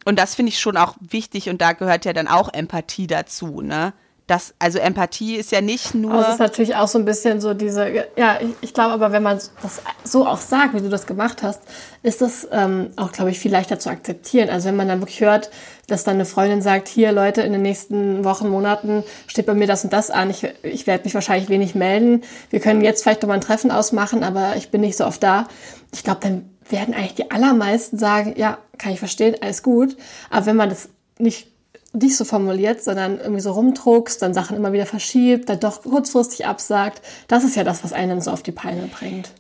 [0.04, 3.60] Und das finde ich schon auch wichtig und da gehört ja dann auch Empathie dazu,
[3.60, 3.92] ne?
[4.32, 6.14] Das, also Empathie ist ja nicht nur.
[6.14, 9.12] Aber es ist natürlich auch so ein bisschen so diese, ja, ich, ich glaube aber,
[9.12, 11.60] wenn man das so auch sagt, wie du das gemacht hast,
[12.02, 14.48] ist das ähm, auch, glaube ich, viel leichter zu akzeptieren.
[14.48, 15.50] Also wenn man dann wirklich hört,
[15.86, 19.66] dass dann eine Freundin sagt, hier Leute, in den nächsten Wochen, Monaten steht bei mir
[19.66, 23.20] das und das an, ich, ich werde mich wahrscheinlich wenig melden, wir können jetzt vielleicht
[23.20, 25.46] nochmal ein Treffen ausmachen, aber ich bin nicht so oft da.
[25.92, 29.94] Ich glaube, dann werden eigentlich die allermeisten sagen, ja, kann ich verstehen, alles gut.
[30.30, 30.88] Aber wenn man das
[31.18, 31.51] nicht,
[31.92, 36.46] nicht so formuliert, sondern irgendwie so rumdruckst, dann Sachen immer wieder verschiebt, dann doch kurzfristig
[36.46, 39.30] absagt, das ist ja das, was einen so auf die Peine bringt.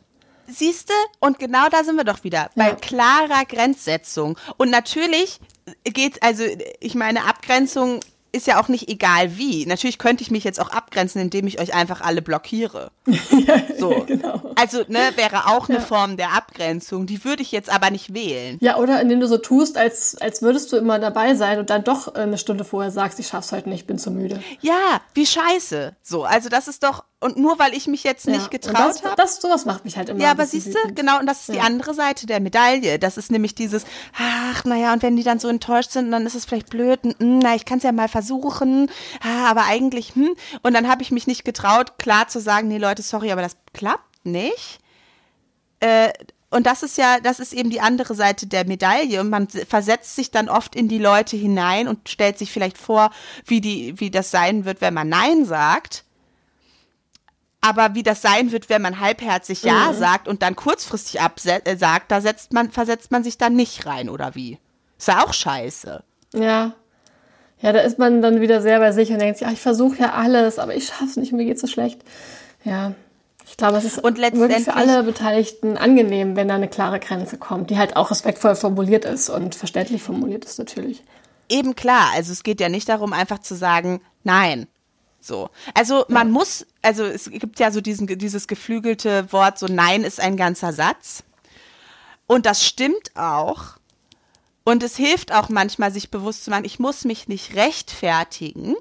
[0.48, 2.50] Siehste, und genau da sind wir doch wieder, ja.
[2.54, 4.38] bei klarer Grenzsetzung.
[4.58, 5.40] Und natürlich
[5.84, 6.44] geht, also
[6.80, 8.00] ich meine, Abgrenzung
[8.32, 9.66] ist ja auch nicht egal wie.
[9.66, 12.90] Natürlich könnte ich mich jetzt auch abgrenzen, indem ich euch einfach alle blockiere.
[13.06, 14.04] ja, so.
[14.06, 14.52] genau.
[14.56, 15.84] Also, ne, wäre auch eine ja.
[15.84, 17.06] Form der Abgrenzung.
[17.06, 18.58] Die würde ich jetzt aber nicht wählen.
[18.60, 21.84] Ja, oder indem du so tust, als, als würdest du immer dabei sein und dann
[21.84, 24.42] doch eine Stunde vorher sagst, ich schaff's heute nicht, bin zu müde.
[24.60, 25.94] Ja, wie scheiße.
[26.02, 29.14] So, also das ist doch, und nur weil ich mich jetzt nicht getraut habe.
[29.16, 30.20] Das, sowas macht mich halt immer.
[30.20, 31.54] Ja, aber siehst du, genau, und das ist ja.
[31.54, 32.98] die andere Seite der Medaille.
[32.98, 33.84] Das ist nämlich dieses,
[34.18, 37.38] ach, naja, und wenn die dann so enttäuscht sind, dann ist es vielleicht blöd, hm,
[37.38, 38.90] na, ich kann es ja mal versuchen,
[39.22, 40.34] ah, aber eigentlich, hm.
[40.62, 43.56] Und dann habe ich mich nicht getraut, klar zu sagen, nee, Leute, sorry, aber das
[43.72, 44.80] klappt nicht.
[45.80, 46.12] Äh,
[46.52, 49.20] und das ist ja, das ist eben die andere Seite der Medaille.
[49.20, 53.10] Und man versetzt sich dann oft in die Leute hinein und stellt sich vielleicht vor,
[53.46, 56.04] wie die, wie das sein wird, wenn man Nein sagt.
[57.64, 59.96] Aber wie das sein wird, wenn man halbherzig Ja mhm.
[59.96, 61.76] sagt und dann kurzfristig absagt, äh,
[62.08, 64.58] da setzt man, versetzt man sich dann nicht rein, oder wie?
[64.98, 66.02] Ist ja auch scheiße.
[66.34, 66.72] Ja.
[67.60, 69.98] Ja, da ist man dann wieder sehr bei sich und denkt sich, ja, ich versuche
[70.00, 72.00] ja alles, aber ich schaffe es nicht, mir geht so schlecht.
[72.64, 72.92] Ja.
[73.46, 77.36] Ich glaube, es ist und wirklich für alle Beteiligten angenehm, wenn da eine klare Grenze
[77.38, 81.02] kommt, die halt auch respektvoll formuliert ist und verständlich formuliert ist natürlich.
[81.48, 84.66] Eben klar, also es geht ja nicht darum, einfach zu sagen, nein,
[85.24, 85.50] so.
[85.74, 86.32] Also man ja.
[86.32, 90.72] muss, also es gibt ja so diesen, dieses geflügelte Wort, so Nein ist ein ganzer
[90.72, 91.24] Satz.
[92.26, 93.76] Und das stimmt auch.
[94.64, 98.76] Und es hilft auch manchmal, sich bewusst zu machen, ich muss mich nicht rechtfertigen.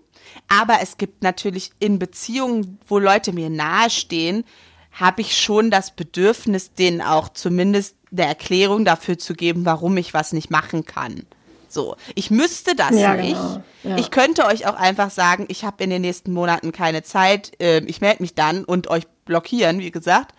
[0.48, 4.46] Aber es gibt natürlich in Beziehungen, wo Leute mir nahestehen,
[4.92, 10.14] habe ich schon das Bedürfnis, denen auch zumindest eine Erklärung dafür zu geben, warum ich
[10.14, 11.26] was nicht machen kann.
[11.72, 13.36] So, ich müsste das ja, nicht.
[13.36, 13.64] Genau.
[13.84, 13.98] Ja.
[13.98, 17.80] Ich könnte euch auch einfach sagen, ich habe in den nächsten Monaten keine Zeit, äh,
[17.86, 20.36] ich melde mich dann und euch blockieren, wie gesagt.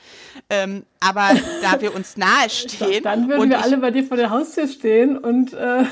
[0.50, 1.30] Ähm, aber
[1.62, 3.02] da wir uns nahe stehen.
[3.02, 5.54] dann würden wir alle bei dir vor der Haustür stehen und.
[5.54, 5.84] Äh,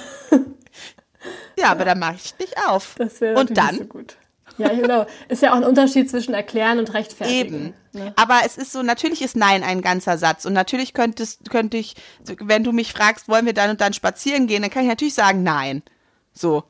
[1.58, 2.94] ja, aber dann mache ich dich auf.
[2.98, 3.78] Das wäre und dann.
[3.78, 4.16] So gut.
[4.60, 5.06] Ja, genau.
[5.28, 7.54] Ist ja auch ein Unterschied zwischen erklären und rechtfertigen.
[7.54, 7.74] Eben.
[7.92, 8.12] Ne?
[8.16, 10.44] Aber es ist so, natürlich ist Nein ein ganzer Satz.
[10.44, 11.94] Und natürlich könntest, könnte ich,
[12.38, 15.14] wenn du mich fragst, wollen wir dann und dann spazieren gehen, dann kann ich natürlich
[15.14, 15.82] sagen Nein.
[16.32, 16.64] So.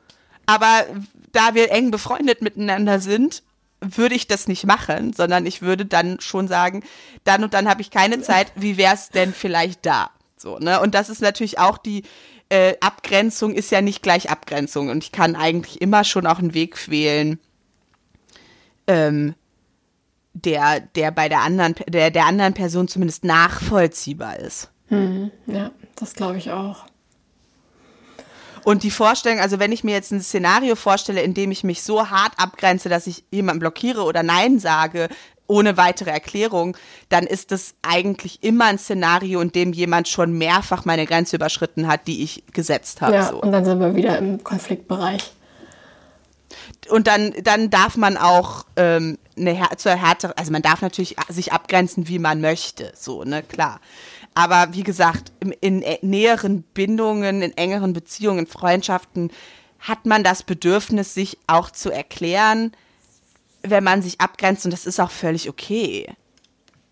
[0.45, 0.85] Aber
[1.31, 3.43] da wir eng befreundet miteinander sind,
[3.81, 6.83] würde ich das nicht machen, sondern ich würde dann schon sagen,
[7.23, 10.11] dann und dann habe ich keine Zeit, wie wäre es denn vielleicht da?
[10.37, 10.79] So, ne?
[10.79, 12.03] Und das ist natürlich auch die
[12.51, 14.89] äh, Abgrenzung ist ja nicht gleich Abgrenzung.
[14.89, 17.39] Und ich kann eigentlich immer schon auch einen Weg wählen,
[18.91, 19.35] ähm,
[20.33, 24.69] der, der bei der anderen, der, der anderen Person zumindest nachvollziehbar ist.
[24.87, 26.85] Hm, ja, das glaube ich auch.
[28.63, 31.81] Und die Vorstellung, also wenn ich mir jetzt ein Szenario vorstelle, in dem ich mich
[31.81, 35.09] so hart abgrenze, dass ich jemanden blockiere oder Nein sage,
[35.47, 36.77] ohne weitere Erklärung,
[37.09, 41.87] dann ist das eigentlich immer ein Szenario, in dem jemand schon mehrfach meine Grenze überschritten
[41.87, 43.15] hat, die ich gesetzt habe.
[43.15, 43.41] Ja, so.
[43.41, 45.33] und dann sind wir wieder im Konfliktbereich.
[46.89, 51.53] Und dann, dann darf man auch ähm, eine zur Härte, also man darf natürlich sich
[51.53, 53.79] abgrenzen, wie man möchte, so, ne, klar.
[54.33, 59.31] Aber wie gesagt, in, in näheren Bindungen, in engeren Beziehungen, Freundschaften
[59.79, 62.71] hat man das Bedürfnis, sich auch zu erklären,
[63.63, 66.07] wenn man sich abgrenzt und das ist auch völlig okay.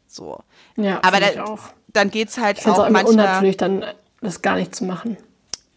[0.07, 0.43] So.
[0.75, 1.57] Ja, aber da,
[1.87, 3.85] dann geht es halt ich auch, auch manchmal unnatürlich, dann
[4.21, 5.17] das gar nicht zu machen.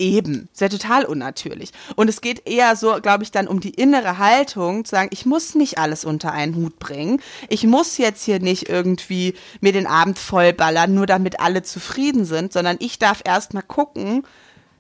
[0.03, 1.71] Eben, ja total unnatürlich.
[1.95, 5.27] Und es geht eher so, glaube ich, dann um die innere Haltung, zu sagen, ich
[5.27, 7.23] muss nicht alles unter einen Hut bringen.
[7.49, 12.53] Ich muss jetzt hier nicht irgendwie mir den Abend vollballern, nur damit alle zufrieden sind,
[12.53, 14.25] sondern ich darf erst mal gucken,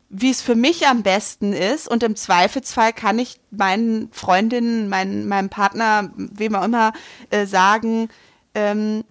[0.08, 1.86] wie es für mich am besten ist.
[1.86, 6.94] Und im Zweifelsfall kann ich meinen Freundinnen, meinen, meinem Partner, wem auch immer,
[7.30, 8.08] äh, sagen,
[8.56, 9.04] ähm,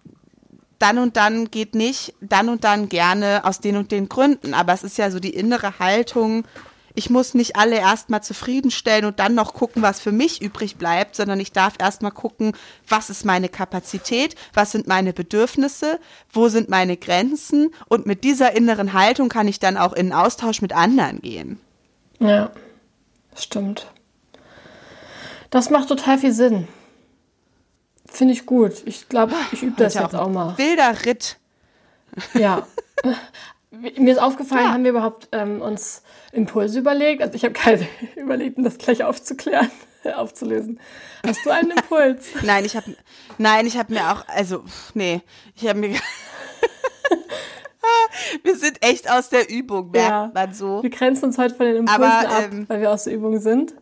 [0.82, 4.54] dann und dann geht nicht, dann und dann gerne aus den und den Gründen.
[4.54, 6.46] Aber es ist ja so die innere Haltung,
[6.94, 11.16] ich muss nicht alle erstmal zufriedenstellen und dann noch gucken, was für mich übrig bleibt,
[11.16, 12.54] sondern ich darf erstmal gucken,
[12.88, 16.00] was ist meine Kapazität, was sind meine Bedürfnisse,
[16.32, 20.62] wo sind meine Grenzen und mit dieser inneren Haltung kann ich dann auch in Austausch
[20.62, 21.60] mit anderen gehen.
[22.20, 22.52] Ja,
[23.36, 23.88] stimmt.
[25.50, 26.68] Das macht total viel Sinn.
[28.12, 28.74] Finde ich gut.
[28.86, 30.58] Ich glaube, ich übe das jetzt auch, auch mal.
[30.58, 31.38] Wilder Ritt.
[32.34, 32.68] Ja.
[33.72, 34.74] Mir ist aufgefallen, ja.
[34.74, 37.22] haben wir überhaupt ähm, uns Impulse überlegt?
[37.22, 39.72] Also ich habe keine überlegt, um das gleich aufzuklären,
[40.16, 40.80] aufzulösen.
[41.26, 42.28] Hast du einen Impuls?
[42.44, 42.94] nein, ich habe
[43.38, 45.22] nein, ich habe mir auch, also nee,
[45.56, 45.98] ich habe mir
[48.44, 50.32] Wir sind echt aus der Übung, merkt ja.
[50.34, 50.84] man so.
[50.84, 53.40] Wir grenzen uns heute von den Impulsen Aber, ab, ähm, weil wir aus der Übung
[53.40, 53.74] sind.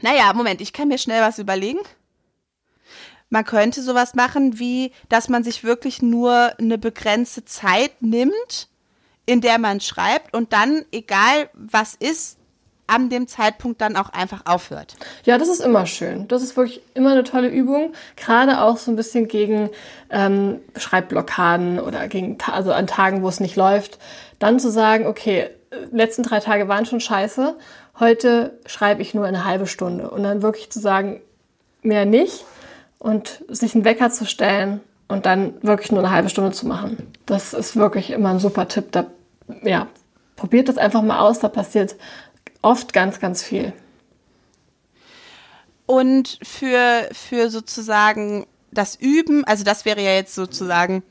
[0.00, 1.80] Naja, Moment, ich kann mir schnell was überlegen.
[3.30, 8.68] Man könnte sowas machen wie, dass man sich wirklich nur eine begrenzte Zeit nimmt,
[9.26, 12.38] in der man schreibt und dann, egal was ist,
[12.88, 14.96] an dem Zeitpunkt dann auch einfach aufhört.
[15.24, 16.26] Ja, das ist immer schön.
[16.28, 19.68] Das ist wirklich immer eine tolle Übung, gerade auch so ein bisschen gegen
[20.10, 23.98] ähm, Schreibblockaden oder gegen, also an Tagen, wo es nicht läuft,
[24.38, 25.50] dann zu sagen, okay,
[25.92, 27.56] letzten drei Tage waren schon scheiße,
[28.00, 31.20] heute schreibe ich nur eine halbe Stunde und dann wirklich zu sagen,
[31.82, 32.46] mehr nicht
[32.98, 37.12] und sich einen Wecker zu stellen und dann wirklich nur eine halbe Stunde zu machen.
[37.26, 38.92] Das ist wirklich immer ein super Tipp.
[38.92, 39.06] Da,
[39.62, 39.88] ja,
[40.36, 41.96] probiert das einfach mal aus, da passiert
[42.62, 43.72] oft ganz, ganz viel.
[45.86, 51.02] Und für, für sozusagen das Üben, also das wäre ja jetzt sozusagen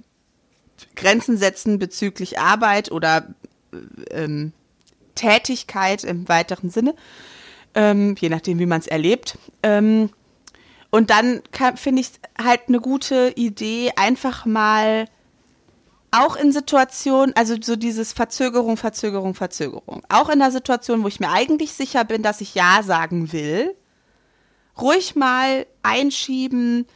[0.95, 3.27] Grenzen setzen bezüglich Arbeit oder
[4.11, 4.53] ähm,
[5.15, 6.93] Tätigkeit im weiteren Sinne,
[7.73, 9.37] ähm, je nachdem, wie man es erlebt.
[9.63, 10.11] Ähm,
[10.89, 11.41] und dann
[11.75, 12.11] finde ich
[12.41, 15.07] halt eine gute Idee, einfach mal
[16.11, 20.03] auch in Situationen, also so dieses Verzögerung, Verzögerung, Verzögerung.
[20.09, 23.75] Auch in der Situation, wo ich mir eigentlich sicher bin, dass ich Ja sagen will,
[24.79, 26.87] ruhig mal einschieben.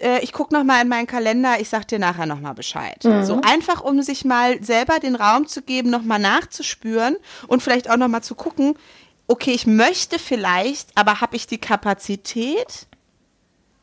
[0.00, 3.04] Äh, ich gucke noch mal in meinen Kalender, ich sag dir nachher noch mal Bescheid.
[3.04, 3.24] Mhm.
[3.24, 7.16] So einfach, um sich mal selber den Raum zu geben, noch mal nachzuspüren
[7.46, 8.74] und vielleicht auch noch mal zu gucken,
[9.28, 12.86] okay, ich möchte vielleicht, aber habe ich die Kapazität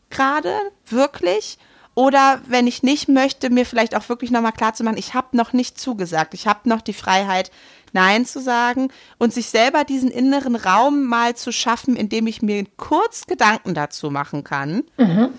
[0.10, 0.54] gerade
[0.88, 1.58] wirklich?
[1.94, 5.38] Oder wenn ich nicht möchte, mir vielleicht auch wirklich nochmal klar zu machen, ich habe
[5.38, 6.34] noch nicht zugesagt.
[6.34, 7.52] Ich habe noch die Freiheit,
[7.94, 12.66] Nein zu sagen und sich selber diesen inneren Raum mal zu schaffen, indem ich mir
[12.76, 14.84] kurz Gedanken dazu machen kann.
[14.98, 15.30] Mhm.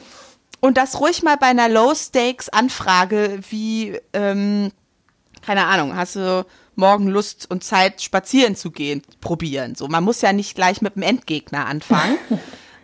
[0.60, 4.72] Und das ruhig mal bei einer Low-Stakes-Anfrage wie, ähm,
[5.44, 6.46] keine Ahnung, hast du
[6.76, 9.74] morgen Lust und Zeit, spazieren zu gehen, probieren.
[9.74, 12.18] So, man muss ja nicht gleich mit dem Endgegner anfangen.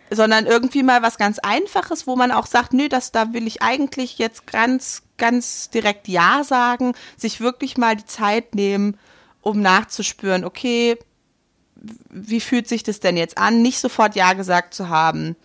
[0.09, 3.61] sondern irgendwie mal was ganz Einfaches, wo man auch sagt, nö, das da will ich
[3.61, 8.97] eigentlich jetzt ganz, ganz direkt Ja sagen, sich wirklich mal die Zeit nehmen,
[9.41, 10.97] um nachzuspüren, okay,
[12.09, 15.35] wie fühlt sich das denn jetzt an, nicht sofort Ja gesagt zu haben.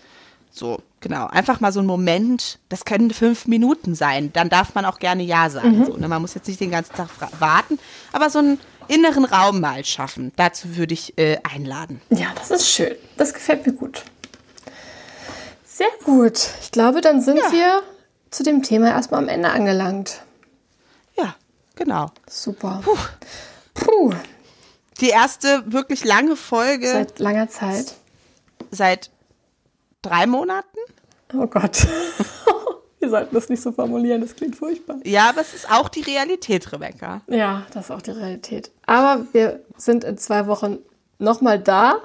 [0.50, 1.26] So, genau.
[1.26, 5.22] Einfach mal so ein Moment, das können fünf Minuten sein, dann darf man auch gerne
[5.22, 5.78] Ja sagen.
[5.78, 5.84] Mhm.
[5.86, 6.08] So, ne?
[6.08, 7.08] Man muss jetzt nicht den ganzen Tag
[7.38, 7.78] warten,
[8.12, 10.32] aber so einen inneren Raum mal schaffen.
[10.36, 12.00] Dazu würde ich äh, einladen.
[12.10, 12.96] Ja, das ist schön.
[13.16, 14.04] Das gefällt mir gut.
[15.64, 16.40] Sehr gut.
[16.62, 17.52] Ich glaube, dann sind ja.
[17.52, 17.82] wir
[18.30, 20.22] zu dem Thema erstmal am Ende angelangt.
[21.16, 21.34] Ja,
[21.78, 22.10] Genau.
[22.28, 22.80] Super.
[22.84, 22.96] Puh.
[23.72, 24.12] Puh.
[25.00, 26.90] Die erste wirklich lange Folge.
[26.90, 27.94] Seit langer Zeit.
[28.72, 29.10] Seit
[30.02, 30.78] drei Monaten?
[31.34, 31.86] Oh Gott.
[33.00, 34.96] Wir sollten das nicht so formulieren, das klingt furchtbar.
[35.04, 37.22] Ja, aber es ist auch die Realität, Rebecca.
[37.28, 38.72] Ja, das ist auch die Realität.
[38.86, 40.78] Aber wir sind in zwei Wochen
[41.18, 41.98] nochmal da.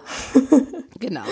[0.99, 1.23] genau.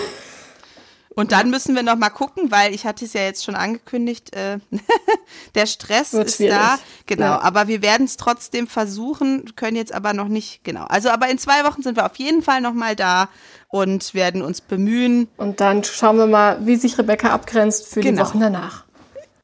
[1.14, 4.34] Und dann müssen wir noch mal gucken, weil ich hatte es ja jetzt schon angekündigt,
[4.34, 4.58] äh,
[5.54, 6.54] der Stress Wird ist schwierig.
[6.54, 6.78] da.
[7.06, 7.40] Genau, ja.
[7.42, 10.84] aber wir werden es trotzdem versuchen, können jetzt aber noch nicht, genau.
[10.84, 13.28] Also aber in zwei Wochen sind wir auf jeden Fall noch mal da
[13.72, 15.28] und werden uns bemühen.
[15.38, 18.22] Und dann schauen wir mal, wie sich Rebecca abgrenzt für genau.
[18.22, 18.84] die Wochen danach.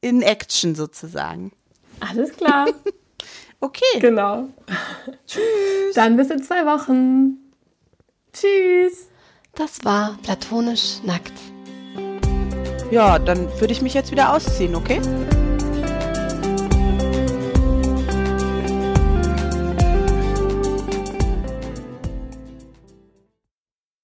[0.03, 1.51] In Action sozusagen.
[1.99, 2.69] Alles klar.
[3.61, 3.99] okay.
[4.01, 4.49] Genau.
[5.27, 5.95] Tschüss.
[5.95, 7.39] Dann bis in zwei Wochen.
[8.35, 9.09] Tschüss.
[9.55, 11.33] Das war platonisch nackt.
[12.91, 15.01] Ja, dann würde ich mich jetzt wieder ausziehen, okay?